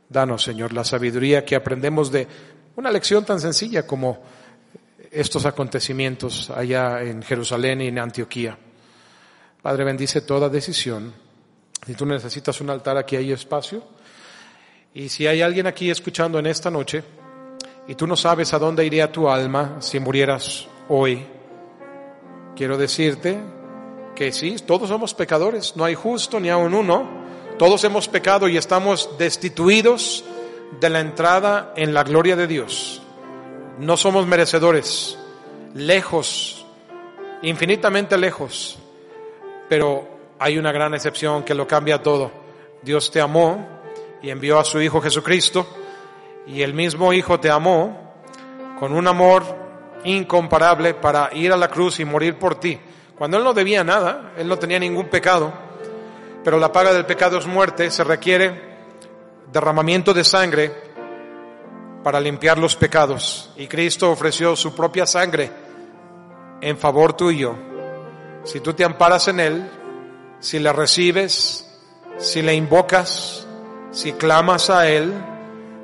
Danos, 0.09 0.43
Señor, 0.43 0.73
la 0.73 0.83
sabiduría 0.83 1.43
que 1.43 1.55
aprendemos 1.55 2.11
de 2.11 2.27
una 2.75 2.91
lección 2.91 3.25
tan 3.25 3.39
sencilla 3.39 3.87
como 3.87 4.19
estos 5.15 5.45
acontecimientos 5.45 6.49
allá 6.49 7.01
en 7.01 7.23
Jerusalén 7.23 7.81
y 7.81 7.87
en 7.87 7.99
Antioquía. 7.99 8.57
Padre, 9.61 9.85
bendice 9.85 10.21
toda 10.21 10.49
decisión. 10.49 11.13
Si 11.85 11.93
tú 11.93 12.05
necesitas 12.05 12.59
un 12.61 12.69
altar, 12.69 12.97
aquí 12.97 13.15
hay 13.15 13.31
espacio. 13.31 13.83
Y 14.93 15.09
si 15.09 15.25
hay 15.25 15.41
alguien 15.41 15.67
aquí 15.67 15.89
escuchando 15.89 16.37
en 16.39 16.45
esta 16.47 16.69
noche 16.69 17.03
y 17.87 17.95
tú 17.95 18.07
no 18.07 18.15
sabes 18.15 18.53
a 18.53 18.59
dónde 18.59 18.85
iría 18.85 19.11
tu 19.11 19.29
alma 19.29 19.77
si 19.79 19.99
murieras 19.99 20.67
hoy, 20.89 21.25
quiero 22.55 22.77
decirte 22.77 23.39
que 24.15 24.31
sí, 24.31 24.55
todos 24.65 24.89
somos 24.89 25.13
pecadores, 25.13 25.75
no 25.75 25.83
hay 25.83 25.95
justo 25.95 26.39
ni 26.39 26.49
aun 26.49 26.73
uno, 26.73 27.25
todos 27.57 27.83
hemos 27.83 28.07
pecado 28.07 28.47
y 28.47 28.57
estamos 28.57 29.17
destituidos 29.17 30.23
de 30.79 30.89
la 30.89 31.01
entrada 31.01 31.73
en 31.75 31.93
la 31.93 32.03
gloria 32.03 32.35
de 32.35 32.47
Dios. 32.47 33.01
No 33.77 33.97
somos 33.97 34.25
merecedores, 34.25 35.17
lejos, 35.73 36.65
infinitamente 37.41 38.17
lejos, 38.17 38.79
pero 39.67 40.07
hay 40.39 40.57
una 40.57 40.71
gran 40.71 40.93
excepción 40.93 41.43
que 41.43 41.53
lo 41.53 41.67
cambia 41.67 42.01
todo. 42.01 42.31
Dios 42.81 43.11
te 43.11 43.19
amó 43.19 43.67
y 44.21 44.29
envió 44.29 44.59
a 44.59 44.63
su 44.63 44.79
Hijo 44.79 45.01
Jesucristo 45.01 45.67
y 46.47 46.61
el 46.61 46.73
mismo 46.73 47.11
Hijo 47.11 47.37
te 47.41 47.49
amó 47.49 48.13
con 48.79 48.93
un 48.93 49.07
amor 49.07 49.43
incomparable 50.05 50.93
para 50.93 51.29
ir 51.33 51.51
a 51.51 51.57
la 51.57 51.67
cruz 51.67 51.99
y 51.99 52.05
morir 52.05 52.39
por 52.39 52.57
ti. 52.57 52.79
Cuando 53.17 53.37
Él 53.37 53.43
no 53.43 53.53
debía 53.53 53.83
nada, 53.83 54.31
Él 54.37 54.47
no 54.47 54.57
tenía 54.57 54.79
ningún 54.79 55.09
pecado, 55.09 55.51
pero 56.45 56.59
la 56.59 56.71
paga 56.71 56.93
del 56.93 57.05
pecado 57.05 57.37
es 57.37 57.45
muerte, 57.45 57.91
se 57.91 58.05
requiere 58.05 58.75
derramamiento 59.51 60.13
de 60.13 60.23
sangre 60.23 60.84
para 62.05 62.19
limpiar 62.19 62.59
los 62.59 62.75
pecados. 62.75 63.49
Y 63.57 63.65
Cristo 63.65 64.11
ofreció 64.11 64.55
su 64.55 64.75
propia 64.75 65.07
sangre 65.07 65.49
en 66.61 66.77
favor 66.77 67.13
tuyo. 67.13 67.55
Si 68.43 68.59
tú 68.59 68.75
te 68.75 68.83
amparas 68.83 69.27
en 69.27 69.39
Él, 69.39 69.71
si 70.39 70.59
le 70.59 70.71
recibes, 70.71 71.67
si 72.19 72.43
le 72.43 72.53
invocas, 72.53 73.47
si 73.89 74.13
clamas 74.13 74.69
a 74.69 74.87
Él 74.87 75.11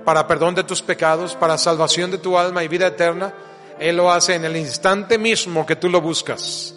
para 0.05 0.27
perdón 0.27 0.53
de 0.53 0.63
tus 0.63 0.83
pecados, 0.83 1.35
para 1.35 1.57
salvación 1.57 2.11
de 2.11 2.19
tu 2.19 2.37
alma 2.37 2.63
y 2.63 2.67
vida 2.67 2.85
eterna, 2.85 3.33
Él 3.79 3.97
lo 3.97 4.11
hace 4.11 4.35
en 4.35 4.45
el 4.45 4.55
instante 4.55 5.17
mismo 5.17 5.65
que 5.65 5.77
tú 5.77 5.89
lo 5.89 6.01
buscas. 6.01 6.75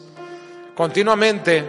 Continuamente 0.75 1.63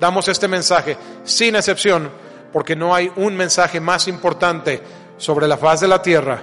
damos 0.00 0.26
este 0.26 0.48
mensaje, 0.48 0.96
sin 1.22 1.54
excepción, 1.54 2.10
porque 2.52 2.74
no 2.74 2.92
hay 2.92 3.12
un 3.14 3.36
mensaje 3.36 3.78
más 3.78 4.08
importante 4.08 4.82
sobre 5.16 5.48
la 5.48 5.56
faz 5.56 5.80
de 5.80 5.88
la 5.88 6.02
tierra 6.02 6.42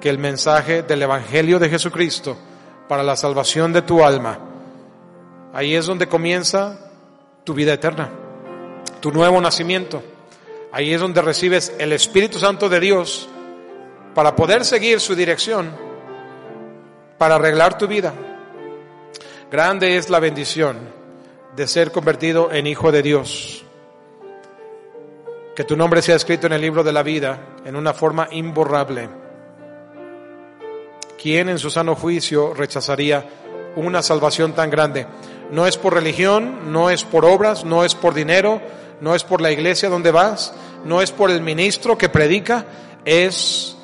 que 0.00 0.08
el 0.08 0.18
mensaje 0.18 0.82
del 0.82 1.02
Evangelio 1.02 1.58
de 1.58 1.68
Jesucristo 1.68 2.36
para 2.88 3.02
la 3.02 3.16
salvación 3.16 3.72
de 3.72 3.82
tu 3.82 4.04
alma. 4.04 4.38
Ahí 5.52 5.74
es 5.74 5.86
donde 5.86 6.08
comienza 6.08 6.78
tu 7.44 7.54
vida 7.54 7.72
eterna, 7.72 8.10
tu 9.00 9.10
nuevo 9.10 9.40
nacimiento. 9.40 10.02
Ahí 10.72 10.92
es 10.92 11.00
donde 11.00 11.22
recibes 11.22 11.74
el 11.78 11.92
Espíritu 11.92 12.38
Santo 12.38 12.68
de 12.68 12.80
Dios 12.80 13.28
para 14.14 14.34
poder 14.36 14.64
seguir 14.64 15.00
su 15.00 15.14
dirección, 15.14 15.70
para 17.18 17.36
arreglar 17.36 17.78
tu 17.78 17.86
vida. 17.86 18.12
Grande 19.50 19.96
es 19.96 20.10
la 20.10 20.20
bendición 20.20 20.78
de 21.54 21.66
ser 21.66 21.92
convertido 21.92 22.52
en 22.52 22.66
hijo 22.66 22.92
de 22.92 23.02
Dios. 23.02 23.65
Que 25.56 25.64
tu 25.64 25.74
nombre 25.74 26.02
sea 26.02 26.16
escrito 26.16 26.46
en 26.46 26.52
el 26.52 26.60
libro 26.60 26.84
de 26.84 26.92
la 26.92 27.02
vida 27.02 27.56
en 27.64 27.76
una 27.76 27.94
forma 27.94 28.28
imborrable. 28.30 29.08
¿Quién 31.20 31.48
en 31.48 31.58
su 31.58 31.70
sano 31.70 31.96
juicio 31.96 32.52
rechazaría 32.52 33.24
una 33.74 34.02
salvación 34.02 34.52
tan 34.52 34.68
grande? 34.68 35.06
No 35.50 35.66
es 35.66 35.78
por 35.78 35.94
religión, 35.94 36.70
no 36.72 36.90
es 36.90 37.04
por 37.04 37.24
obras, 37.24 37.64
no 37.64 37.84
es 37.84 37.94
por 37.94 38.12
dinero, 38.12 38.60
no 39.00 39.14
es 39.14 39.24
por 39.24 39.40
la 39.40 39.50
iglesia 39.50 39.88
donde 39.88 40.10
vas, 40.10 40.52
no 40.84 41.00
es 41.00 41.10
por 41.10 41.30
el 41.30 41.40
ministro 41.40 41.96
que 41.96 42.10
predica, 42.10 42.66
es 43.06 43.78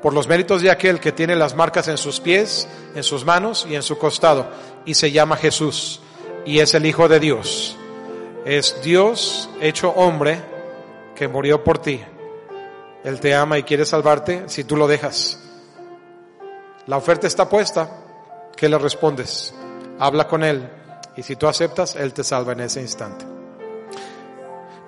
por 0.00 0.14
los 0.14 0.28
méritos 0.28 0.62
de 0.62 0.70
aquel 0.70 0.98
que 0.98 1.12
tiene 1.12 1.36
las 1.36 1.54
marcas 1.54 1.88
en 1.88 1.98
sus 1.98 2.20
pies, 2.20 2.66
en 2.94 3.02
sus 3.02 3.26
manos 3.26 3.66
y 3.68 3.74
en 3.74 3.82
su 3.82 3.98
costado, 3.98 4.46
y 4.86 4.94
se 4.94 5.12
llama 5.12 5.36
Jesús, 5.36 6.00
y 6.46 6.60
es 6.60 6.72
el 6.72 6.86
Hijo 6.86 7.06
de 7.06 7.20
Dios. 7.20 7.76
Es 8.46 8.80
Dios 8.82 9.50
hecho 9.60 9.90
hombre 9.90 10.56
que 11.18 11.26
murió 11.26 11.64
por 11.64 11.78
ti. 11.78 12.00
Él 13.02 13.18
te 13.18 13.34
ama 13.34 13.58
y 13.58 13.64
quiere 13.64 13.84
salvarte 13.84 14.44
si 14.46 14.62
tú 14.62 14.76
lo 14.76 14.86
dejas. 14.86 15.38
La 16.86 16.96
oferta 16.96 17.26
está 17.26 17.48
puesta. 17.48 17.90
¿Qué 18.56 18.68
le 18.68 18.78
respondes? 18.78 19.52
Habla 19.98 20.28
con 20.28 20.44
Él 20.44 20.70
y 21.16 21.22
si 21.24 21.34
tú 21.34 21.48
aceptas, 21.48 21.96
Él 21.96 22.12
te 22.12 22.22
salva 22.22 22.52
en 22.52 22.60
ese 22.60 22.80
instante. 22.80 23.26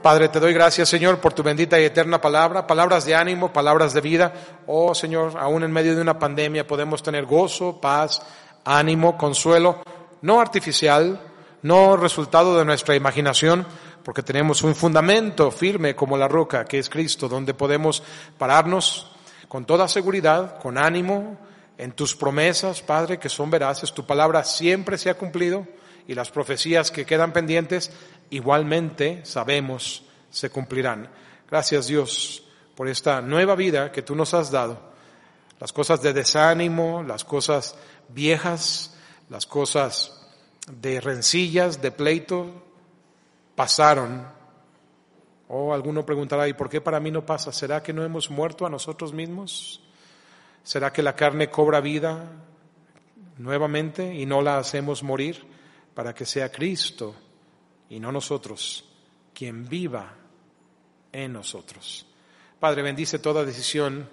Padre, 0.02 0.28
te 0.28 0.40
doy 0.40 0.54
gracias, 0.54 0.88
Señor, 0.88 1.18
por 1.18 1.32
tu 1.32 1.42
bendita 1.42 1.78
y 1.78 1.84
eterna 1.84 2.20
palabra, 2.20 2.66
palabras 2.66 3.04
de 3.04 3.14
ánimo, 3.14 3.52
palabras 3.52 3.92
de 3.92 4.00
vida. 4.00 4.32
Oh, 4.66 4.94
Señor, 4.94 5.36
aún 5.36 5.64
en 5.64 5.72
medio 5.72 5.94
de 5.94 6.00
una 6.00 6.18
pandemia 6.18 6.66
podemos 6.66 7.02
tener 7.02 7.26
gozo, 7.26 7.80
paz, 7.80 8.22
ánimo, 8.64 9.18
consuelo, 9.18 9.82
no 10.22 10.40
artificial, 10.40 11.20
no 11.62 11.96
resultado 11.96 12.56
de 12.56 12.64
nuestra 12.64 12.94
imaginación, 12.94 13.66
porque 14.04 14.22
tenemos 14.22 14.62
un 14.62 14.74
fundamento 14.74 15.50
firme 15.50 15.94
como 15.94 16.16
la 16.16 16.28
roca, 16.28 16.64
que 16.64 16.78
es 16.78 16.88
Cristo, 16.88 17.28
donde 17.28 17.54
podemos 17.54 18.02
pararnos 18.38 19.10
con 19.48 19.64
toda 19.64 19.88
seguridad, 19.88 20.58
con 20.58 20.78
ánimo, 20.78 21.38
en 21.76 21.92
tus 21.92 22.14
promesas, 22.14 22.82
Padre, 22.82 23.18
que 23.18 23.28
son 23.28 23.50
veraces. 23.50 23.92
Tu 23.92 24.04
palabra 24.04 24.44
siempre 24.44 24.98
se 24.98 25.10
ha 25.10 25.14
cumplido 25.14 25.66
y 26.06 26.14
las 26.14 26.30
profecías 26.30 26.90
que 26.90 27.06
quedan 27.06 27.32
pendientes 27.32 27.90
igualmente 28.30 29.24
sabemos 29.24 30.04
se 30.30 30.50
cumplirán. 30.50 31.08
Gracias 31.50 31.86
Dios 31.86 32.44
por 32.76 32.88
esta 32.88 33.20
nueva 33.20 33.54
vida 33.54 33.92
que 33.92 34.02
tú 34.02 34.14
nos 34.14 34.34
has 34.34 34.50
dado. 34.50 34.90
Las 35.58 35.72
cosas 35.72 36.00
de 36.02 36.12
desánimo, 36.12 37.02
las 37.02 37.24
cosas 37.24 37.76
viejas, 38.08 38.94
las 39.28 39.46
cosas 39.46 40.28
de 40.70 41.00
rencillas, 41.00 41.82
de 41.82 41.90
pleito, 41.90 42.69
pasaron. 43.60 44.26
O 45.48 45.74
alguno 45.74 46.06
preguntará, 46.06 46.48
¿y 46.48 46.54
por 46.54 46.70
qué 46.70 46.80
para 46.80 46.98
mí 46.98 47.10
no 47.10 47.26
pasa? 47.26 47.52
¿Será 47.52 47.82
que 47.82 47.92
no 47.92 48.02
hemos 48.02 48.30
muerto 48.30 48.64
a 48.64 48.70
nosotros 48.70 49.12
mismos? 49.12 49.82
¿Será 50.62 50.90
que 50.90 51.02
la 51.02 51.14
carne 51.14 51.50
cobra 51.50 51.82
vida 51.82 52.24
nuevamente 53.36 54.14
y 54.14 54.24
no 54.24 54.40
la 54.40 54.56
hacemos 54.56 55.02
morir 55.02 55.44
para 55.92 56.14
que 56.14 56.24
sea 56.24 56.50
Cristo 56.50 57.14
y 57.90 58.00
no 58.00 58.10
nosotros 58.10 58.88
quien 59.34 59.68
viva 59.68 60.14
en 61.12 61.34
nosotros? 61.34 62.06
Padre, 62.58 62.80
bendice 62.80 63.18
toda 63.18 63.44
decisión, 63.44 64.08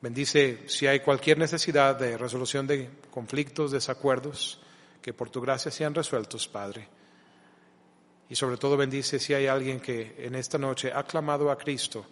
bendice 0.00 0.68
si 0.68 0.86
hay 0.86 1.00
cualquier 1.00 1.38
necesidad 1.38 1.98
de 1.98 2.16
resolución 2.16 2.68
de 2.68 2.90
conflictos, 3.10 3.72
desacuerdos, 3.72 4.60
que 5.02 5.12
por 5.12 5.30
tu 5.30 5.40
gracia 5.40 5.72
sean 5.72 5.96
resueltos, 5.96 6.46
Padre. 6.46 6.94
Y 8.28 8.34
sobre 8.34 8.56
todo 8.56 8.76
bendice 8.76 9.18
si 9.18 9.34
hay 9.34 9.46
alguien 9.46 9.80
que 9.80 10.16
en 10.18 10.34
esta 10.34 10.58
noche 10.58 10.92
ha 10.92 11.04
clamado 11.04 11.50
a 11.50 11.56
Cristo 11.56 12.04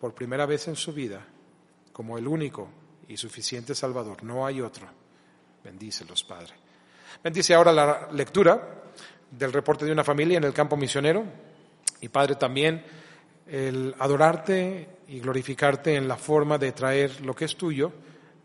por 0.00 0.14
primera 0.14 0.44
vez 0.46 0.68
en 0.68 0.76
su 0.76 0.92
vida 0.92 1.24
como 1.92 2.18
el 2.18 2.26
único 2.26 2.68
y 3.08 3.16
suficiente 3.16 3.74
Salvador. 3.74 4.22
No 4.24 4.44
hay 4.44 4.60
otro. 4.60 4.86
Bendícelos, 5.62 6.24
Padre. 6.24 6.52
Bendice 7.22 7.54
ahora 7.54 7.72
la 7.72 8.08
lectura 8.12 8.84
del 9.30 9.52
reporte 9.52 9.84
de 9.84 9.92
una 9.92 10.04
familia 10.04 10.38
en 10.38 10.44
el 10.44 10.52
campo 10.52 10.76
misionero. 10.76 11.24
Y 12.00 12.08
Padre, 12.08 12.34
también 12.34 12.84
el 13.46 13.94
adorarte 13.98 14.88
y 15.08 15.20
glorificarte 15.20 15.94
en 15.94 16.08
la 16.08 16.16
forma 16.16 16.58
de 16.58 16.72
traer 16.72 17.20
lo 17.20 17.34
que 17.34 17.44
es 17.44 17.56
tuyo, 17.56 17.92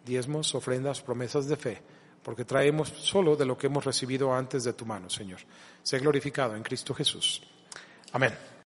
diezmos, 0.05 0.53
ofrendas, 0.53 1.01
promesas 1.01 1.47
de 1.47 1.57
fe 1.57 1.81
porque 2.23 2.45
traemos 2.45 2.89
solo 2.89 3.35
de 3.35 3.45
lo 3.45 3.57
que 3.57 3.67
hemos 3.67 3.85
recibido 3.85 4.33
antes 4.33 4.63
de 4.63 4.73
tu 4.73 4.85
mano, 4.85 5.09
Señor. 5.09 5.39
Sé 5.81 5.99
glorificado 5.99 6.55
en 6.55 6.63
Cristo 6.63 6.93
Jesús. 6.93 7.41
Amén. 8.13 8.50